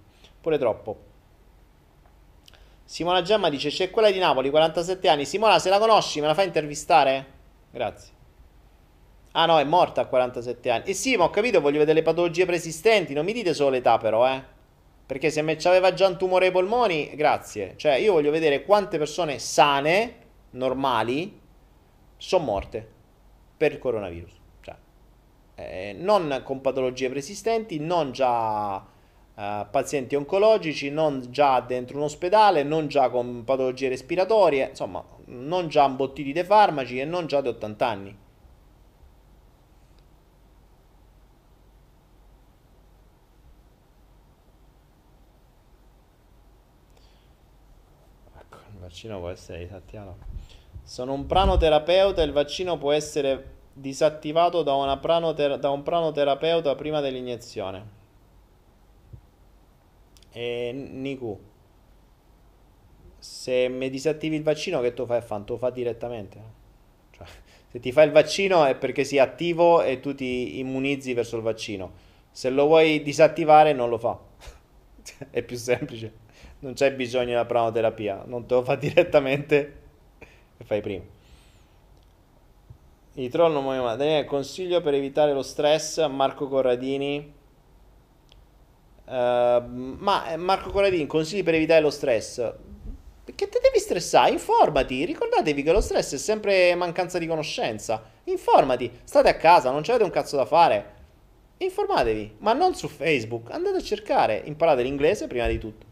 [0.41, 1.13] pure troppo.
[2.85, 5.25] Simona Gemma dice c'è quella di Napoli, 47 anni.
[5.25, 7.27] Simona, se la conosci, me la fai intervistare?
[7.73, 8.14] Grazie.
[9.37, 10.85] Ah no, è morta a 47 anni.
[10.87, 13.15] E sì, ma ho capito, voglio vedere le patologie preesistenti.
[13.15, 14.43] Non mi dite solo l'età però, eh.
[15.07, 17.75] Perché se me aveva già un tumore ai polmoni, grazie.
[17.77, 20.15] Cioè, io voglio vedere quante persone sane,
[20.51, 21.41] normali,
[22.17, 22.89] sono morte
[23.57, 24.33] per il coronavirus.
[24.61, 24.77] Cioè,
[25.57, 28.77] eh, non con patologie preesistenti, non già
[29.35, 35.67] eh, pazienti oncologici, non già dentro un ospedale, non già con patologie respiratorie, insomma, non
[35.67, 38.23] già imbottiti di farmaci e non già di 80 anni.
[48.95, 50.17] Vaccino può essere disattivato.
[50.85, 57.01] Sono un pranoterapeuta e il vaccino può essere disattivato da, pranoter- da un pranoterapeuta prima
[57.01, 58.03] dell'iniezione.
[60.31, 61.41] E Niku,
[63.19, 65.21] se mi disattivi il vaccino, che tu fai?
[65.23, 65.45] Fan?
[65.45, 66.41] Tu fa direttamente.
[67.11, 67.27] Cioè,
[67.71, 71.43] se ti fai il vaccino è perché sia attivo e tu ti immunizzi verso il
[71.43, 72.13] vaccino.
[72.31, 74.19] Se lo vuoi disattivare, non lo fa.
[75.31, 76.23] è più semplice
[76.65, 79.81] non c'è bisogno della pranoterapia, non te lo fa direttamente
[80.57, 81.05] e fai prima.
[83.17, 87.33] I troll non muoiono Daniele, consiglio per evitare lo stress Marco Corradini.
[89.05, 92.53] Uh, ma eh, Marco Corradini, consigli per evitare lo stress.
[93.25, 94.33] Perché te devi stressare?
[94.33, 95.05] Informati.
[95.05, 98.03] Ricordatevi che lo stress è sempre mancanza di conoscenza.
[98.25, 98.91] Informati.
[99.05, 100.93] State a casa, non avete un cazzo da fare.
[101.59, 103.51] Informatevi, ma non su Facebook.
[103.53, 104.43] Andate a cercare.
[104.45, 105.87] Imparate l'inglese prima di tutto.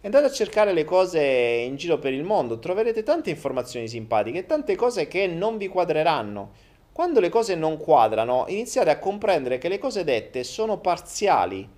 [0.00, 4.76] Andate a cercare le cose in giro per il mondo, troverete tante informazioni simpatiche, tante
[4.76, 6.52] cose che non vi quadreranno.
[6.92, 11.68] Quando le cose non quadrano, iniziate a comprendere che le cose dette sono parziali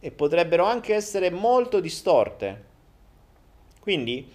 [0.00, 2.64] e potrebbero anche essere molto distorte.
[3.78, 4.28] Quindi,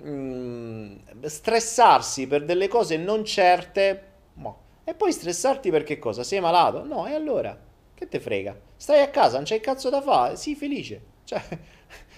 [0.00, 4.02] mh, mm, stressarsi per delle cose non certe,
[4.34, 4.58] no.
[4.84, 6.22] e poi stressarti perché cosa?
[6.22, 6.84] Sei malato?
[6.84, 7.58] No, e allora?
[7.92, 8.56] Che te frega?
[8.76, 11.10] Stai a casa, non c'hai cazzo da fare, sii felice.
[11.24, 11.40] Cioè,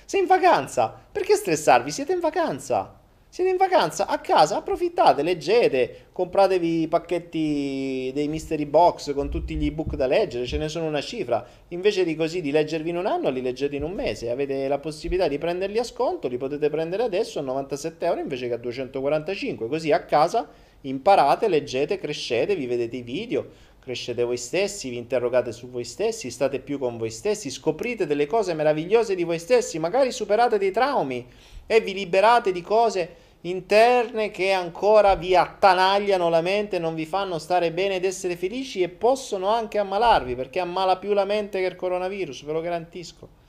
[0.05, 0.95] sei in vacanza.
[1.11, 1.91] Perché stressarvi?
[1.91, 3.03] Siete in vacanza.
[3.35, 9.57] Siete in vacanza a casa, approfittate, leggete, compratevi i pacchetti dei mystery box con tutti
[9.57, 11.45] gli ebook da leggere, ce ne sono una cifra.
[11.71, 14.31] Invece di così di leggervi in un anno, li leggete in un mese.
[14.31, 18.47] Avete la possibilità di prenderli a sconto, li potete prendere adesso a 97 euro invece
[18.47, 19.67] che a 245.
[19.67, 20.49] Così a casa
[20.83, 23.49] imparate, leggete, crescete, vi vedete i video
[23.85, 28.27] crescete voi stessi, vi interrogate su voi stessi, state più con voi stessi, scoprite delle
[28.27, 31.27] cose meravigliose di voi stessi, magari superate dei traumi
[31.67, 37.39] e vi liberate di cose interne che ancora vi attanagliano la mente, non vi fanno
[37.39, 41.67] stare bene ed essere felici e possono anche ammalarvi, perché ammala più la mente che
[41.67, 43.44] il coronavirus, ve lo garantisco.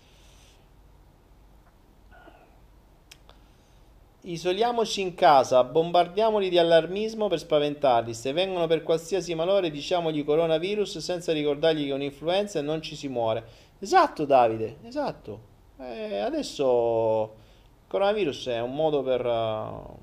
[4.28, 8.12] Isoliamoci in casa, bombardiamoli di allarmismo per spaventarli.
[8.16, 12.96] Se vengono per qualsiasi malore, diciamogli coronavirus senza ricordargli che è un'influenza e non ci
[12.96, 13.44] si muore.
[13.78, 15.40] Esatto, Davide, esatto.
[15.80, 17.36] Eh, adesso
[17.84, 19.96] il coronavirus è un modo per, uh,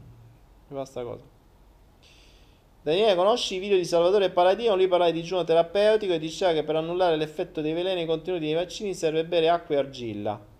[0.69, 1.25] per questa cosa.
[2.81, 4.77] Daniele, conosci i video di Salvatore Paladino?
[4.77, 8.55] Lui parla di digiuno terapeutico e diceva che per annullare l'effetto dei veleni contenuti nei
[8.55, 10.51] vaccini serve bere acqua e argilla.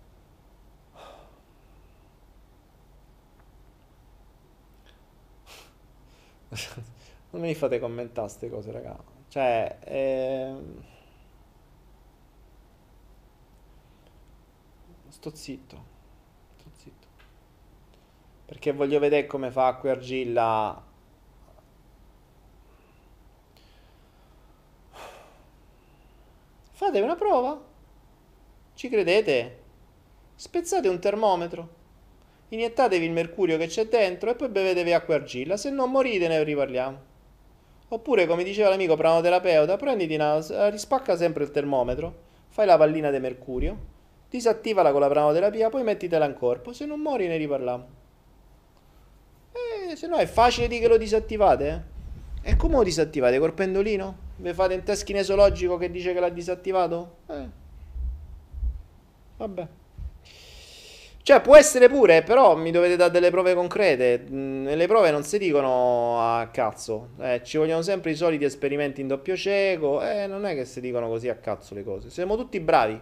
[7.31, 8.97] non me li fate commentare queste cose, raga.
[9.27, 10.83] Cioè, ehm...
[15.09, 15.83] sto zitto.
[16.57, 17.07] Sto zitto.
[18.45, 20.83] Perché voglio vedere come fa acqua e argilla.
[26.71, 27.61] Fate una prova.
[28.73, 29.61] Ci credete?
[30.35, 31.81] Spezzate un termometro
[32.53, 36.27] iniettatevi il mercurio che c'è dentro e poi bevetevi acqua e argilla, se non morite
[36.27, 37.11] ne riparliamo.
[37.89, 42.13] Oppure, come diceva l'amico pranoterapeuta, prenditi una, rispacca sempre il termometro,
[42.49, 43.77] fai la pallina di mercurio,
[44.29, 47.87] disattivala con la pranoterapia, poi mettitela in corpo, se non muori ne riparliamo.
[49.51, 52.49] Eh, se no è facile di che lo disattivate, eh?
[52.49, 53.39] E come lo disattivate?
[53.39, 54.17] Col pendolino?
[54.37, 57.17] Vi fate un test kinesologico che dice che l'ha disattivato?
[57.27, 57.47] Eh.
[59.37, 59.67] Vabbè.
[61.23, 64.25] Cioè, può essere pure, però mi dovete dare delle prove concrete.
[64.29, 67.11] Mm, le prove non si dicono a cazzo.
[67.17, 70.01] Eh, ci vogliono sempre i soliti esperimenti in doppio cieco.
[70.01, 72.09] Eh, non è che si dicono così a cazzo le cose.
[72.09, 72.99] Siamo tutti bravi.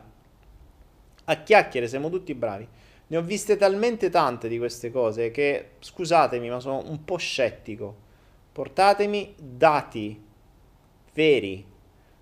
[1.25, 2.67] A chiacchiere siamo tutti bravi.
[3.07, 7.95] Ne ho viste talmente tante di queste cose che, scusatemi, ma sono un po' scettico.
[8.51, 10.23] Portatemi dati
[11.15, 11.65] veri.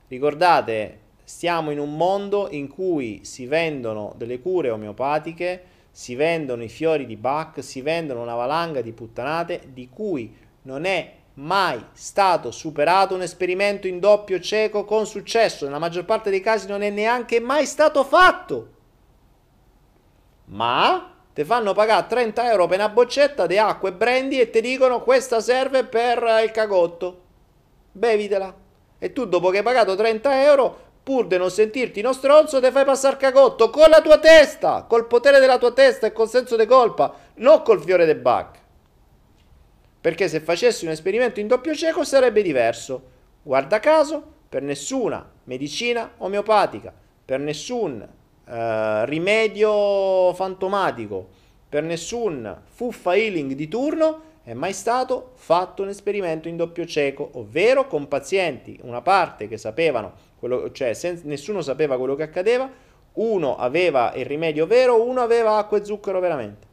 [0.07, 6.69] Ricordate, stiamo in un mondo in cui si vendono delle cure omeopatiche si vendono i
[6.69, 12.51] fiori di Bach, si vendono una valanga di puttanate di cui non è mai stato
[12.51, 15.65] superato un esperimento in doppio cieco con successo.
[15.65, 18.69] Nella maggior parte dei casi non è neanche mai stato fatto.
[20.45, 24.61] Ma ti fanno pagare 30 euro per una boccetta di acqua e brandy e ti
[24.61, 27.23] dicono questa serve per il cagotto.
[27.91, 28.55] Bevitela.
[28.97, 32.69] E tu dopo che hai pagato 30 euro pur di non sentirti uno stronzo, te
[32.69, 36.55] fai passare cagotto con la tua testa, col potere della tua testa e col senso
[36.55, 38.49] di colpa, non col fiore del bug.
[39.99, 43.01] Perché se facessi un esperimento in doppio cieco sarebbe diverso.
[43.41, 46.93] Guarda caso, per nessuna medicina omeopatica,
[47.25, 48.07] per nessun
[48.45, 48.51] uh,
[49.05, 51.27] rimedio fantomatico,
[51.67, 57.31] per nessun fuffa healing di turno è mai stato fatto un esperimento in doppio cieco,
[57.33, 62.71] ovvero con pazienti, una parte che sapevano quello, cioè sen- nessuno sapeva quello che accadeva,
[63.13, 66.67] uno aveva il rimedio vero, uno aveva acqua e zucchero veramente.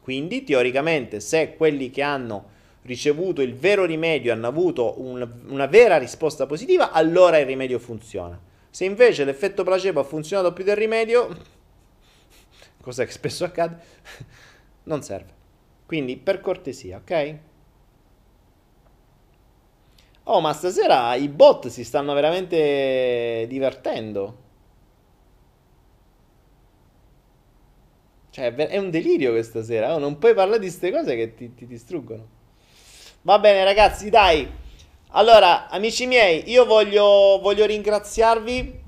[0.00, 2.50] Quindi, teoricamente, se quelli che hanno
[2.82, 8.38] ricevuto il vero rimedio hanno avuto un, una vera risposta positiva, allora il rimedio funziona.
[8.70, 11.28] Se invece l'effetto placebo ha funzionato più del rimedio,
[12.80, 13.78] cosa che spesso accade,
[14.84, 15.40] non serve.
[15.86, 17.38] Quindi, per cortesia, ok?
[20.24, 24.36] Oh, ma stasera i bot si stanno veramente divertendo.
[28.30, 29.94] Cioè, è un delirio questa sera.
[29.94, 32.26] Oh, non puoi parlare di queste cose che ti, ti distruggono.
[33.22, 34.48] Va bene, ragazzi, dai.
[35.10, 38.80] Allora, amici miei, io voglio, voglio ringraziarvi.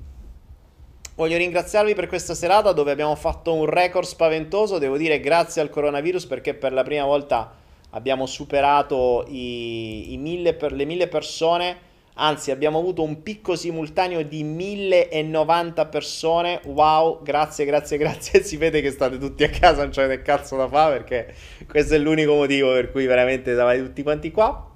[1.15, 4.79] Voglio ringraziarvi per questa serata dove abbiamo fatto un record spaventoso.
[4.79, 7.53] Devo dire grazie al coronavirus perché per la prima volta
[7.95, 11.77] abbiamo superato i, i mille per, le mille persone,
[12.15, 18.81] anzi abbiamo avuto un picco simultaneo di 1090 persone, wow, grazie, grazie, grazie, si vede
[18.81, 21.33] che state tutti a casa, non c'avete cazzo da fare perché
[21.67, 24.71] questo è l'unico motivo per cui veramente stavate tutti quanti qua.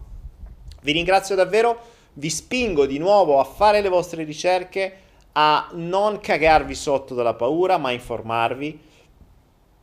[0.81, 1.77] Vi ringrazio davvero,
[2.13, 4.93] vi spingo di nuovo a fare le vostre ricerche,
[5.33, 8.87] a non cagarvi sotto dalla paura, ma informarvi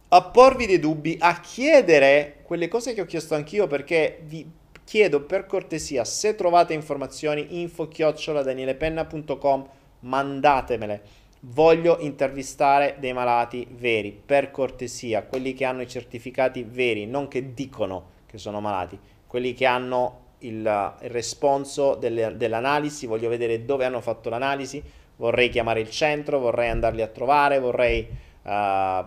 [0.09, 4.49] a porvi dei dubbi, a chiedere quelle cose che ho chiesto anch'io perché vi
[4.85, 9.68] chiedo per cortesia se trovate informazioni info danielepenna.com
[10.01, 11.25] mandatemele.
[11.41, 17.52] Voglio intervistare dei malati veri per cortesia quelli che hanno i certificati veri non che
[17.52, 23.85] dicono che sono malati quelli che hanno il, il responso delle, dell'analisi voglio vedere dove
[23.85, 24.83] hanno fatto l'analisi
[25.17, 28.09] vorrei chiamare il centro vorrei andarli a trovare vorrei
[28.43, 29.05] uh,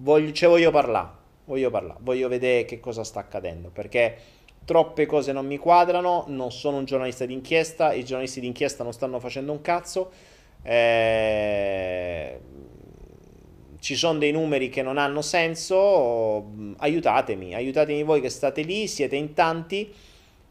[0.00, 1.08] voglio, cioè voglio parlare,
[1.44, 4.16] voglio parlare, voglio vedere che cosa sta accadendo, perché
[4.64, 9.18] troppe cose non mi quadrano, non sono un giornalista d'inchiesta, i giornalisti d'inchiesta non stanno
[9.18, 10.10] facendo un cazzo,
[10.62, 12.40] eh,
[13.80, 19.16] ci sono dei numeri che non hanno senso, aiutatemi, aiutatemi voi che state lì, siete
[19.16, 19.92] in tanti,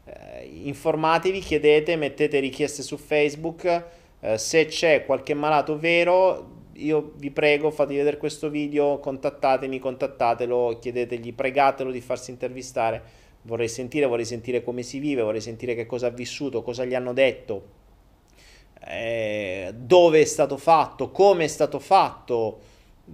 [0.04, 3.84] eh, informatevi, chiedete, mettete richieste su Facebook,
[4.20, 6.49] eh, se c'è qualche malato vero,
[6.80, 13.02] io vi prego, fate vedere questo video, contattatemi, contattatelo, chiedetegli, pregatelo di farsi intervistare.
[13.42, 16.94] Vorrei sentire, vorrei sentire come si vive, vorrei sentire che cosa ha vissuto, cosa gli
[16.94, 17.78] hanno detto,
[18.86, 22.58] eh, dove è stato fatto, come è stato fatto,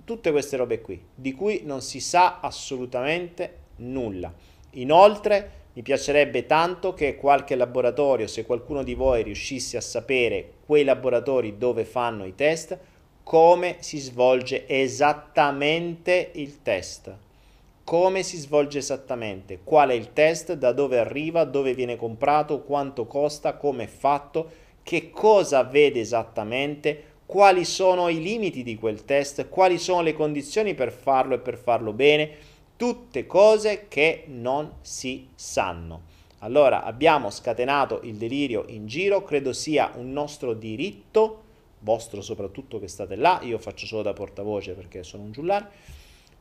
[0.04, 4.32] tutte queste robe qui, di cui non si sa assolutamente nulla.
[4.72, 10.84] Inoltre, mi piacerebbe tanto che qualche laboratorio, se qualcuno di voi riuscisse a sapere quei
[10.84, 12.78] laboratori dove fanno i test,
[13.26, 17.12] come si svolge esattamente il test.
[17.82, 19.58] Come si svolge esattamente?
[19.64, 20.52] Qual è il test?
[20.52, 21.42] Da dove arriva?
[21.42, 22.60] Dove viene comprato?
[22.60, 23.54] Quanto costa?
[23.54, 24.50] Come è fatto?
[24.80, 27.14] Che cosa vede esattamente?
[27.26, 29.48] Quali sono i limiti di quel test?
[29.48, 32.54] Quali sono le condizioni per farlo e per farlo bene?
[32.76, 36.14] tutte cose che non si sanno.
[36.40, 41.45] Allora abbiamo scatenato il delirio in giro, credo sia un nostro diritto,
[41.80, 45.68] vostro soprattutto che state là, io faccio solo da portavoce perché sono un giullare,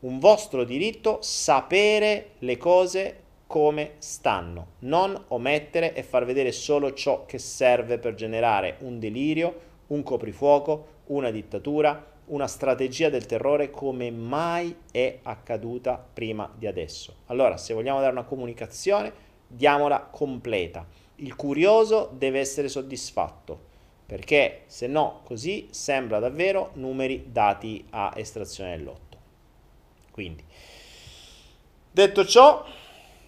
[0.02, 7.26] un vostro diritto sapere le cose come stanno, non omettere e far vedere solo ciò
[7.26, 14.10] che serve per generare un delirio, un coprifuoco, una dittatura, una strategia del terrore come
[14.10, 17.18] mai è accaduta prima di adesso.
[17.28, 19.14] Allora, se vogliamo dare una comunicazione,
[19.48, 20.86] diamola completa.
[21.18, 23.74] Il curioso deve essere soddisfatto,
[24.06, 29.18] perché se no così sembra davvero numeri dati a estrazione del lotto.
[30.12, 30.44] Quindi,
[31.92, 32.66] detto ciò,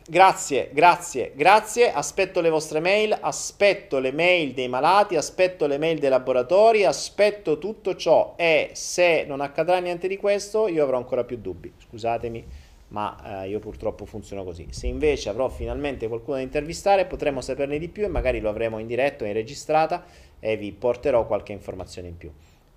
[0.09, 1.91] Grazie, grazie, grazie.
[1.91, 7.57] Aspetto le vostre mail, aspetto le mail dei malati, aspetto le mail dei laboratori, aspetto
[7.57, 11.73] tutto ciò e se non accadrà niente di questo io avrò ancora più dubbi.
[11.77, 12.45] Scusatemi,
[12.89, 14.67] ma eh, io purtroppo funziono così.
[14.69, 18.79] Se invece avrò finalmente qualcuno da intervistare potremo saperne di più e magari lo avremo
[18.79, 20.05] in diretto, in registrata
[20.39, 22.31] e vi porterò qualche informazione in più.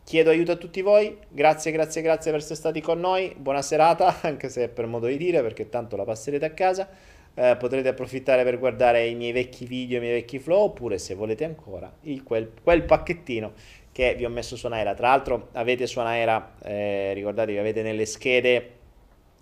[0.04, 4.20] Chiedo aiuto a tutti voi, grazie, grazie, grazie per essere stati con noi, buona serata,
[4.22, 6.88] anche se è per modo di dire perché tanto la passerete a casa
[7.34, 11.14] eh, potrete approfittare per guardare i miei vecchi video, i miei vecchi flow, oppure se
[11.14, 13.52] volete ancora il, quel, quel, pacchettino
[13.92, 14.94] che vi ho messo su Naira.
[14.94, 18.78] Tra l'altro avete su Naira, eh, ricordatevi, avete nelle schede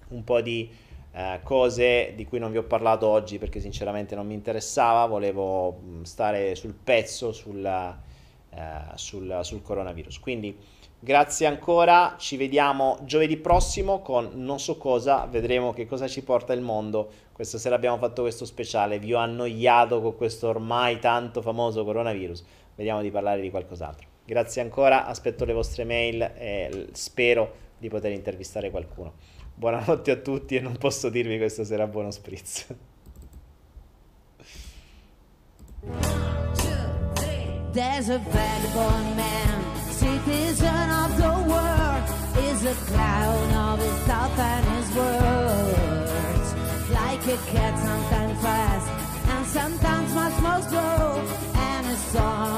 [0.08, 0.70] un po' di
[1.12, 5.80] eh, cose di cui non vi ho parlato oggi perché sinceramente non mi interessava, volevo
[5.82, 7.98] mm, stare sul pezzo sulla,
[8.94, 10.18] sul, sul coronavirus.
[10.20, 10.56] Quindi
[11.00, 16.52] Grazie ancora, ci vediamo giovedì prossimo con non so cosa, vedremo che cosa ci porta
[16.52, 17.08] il mondo.
[17.30, 22.44] Questa sera abbiamo fatto questo speciale, vi ho annoiato con questo ormai tanto famoso coronavirus,
[22.74, 24.08] vediamo di parlare di qualcos'altro.
[24.24, 29.12] Grazie ancora, aspetto le vostre mail e spero di poter intervistare qualcuno.
[29.54, 32.66] Buonanotte a tutti e non posso dirvi questa sera buono spritz.
[37.72, 42.04] There's a vagabond man citizen of the world
[42.48, 46.54] is a clown of his thoughts and his words.
[46.90, 48.88] Like a cat, sometimes fast
[49.28, 51.22] and sometimes much more slow,
[51.54, 52.57] and his song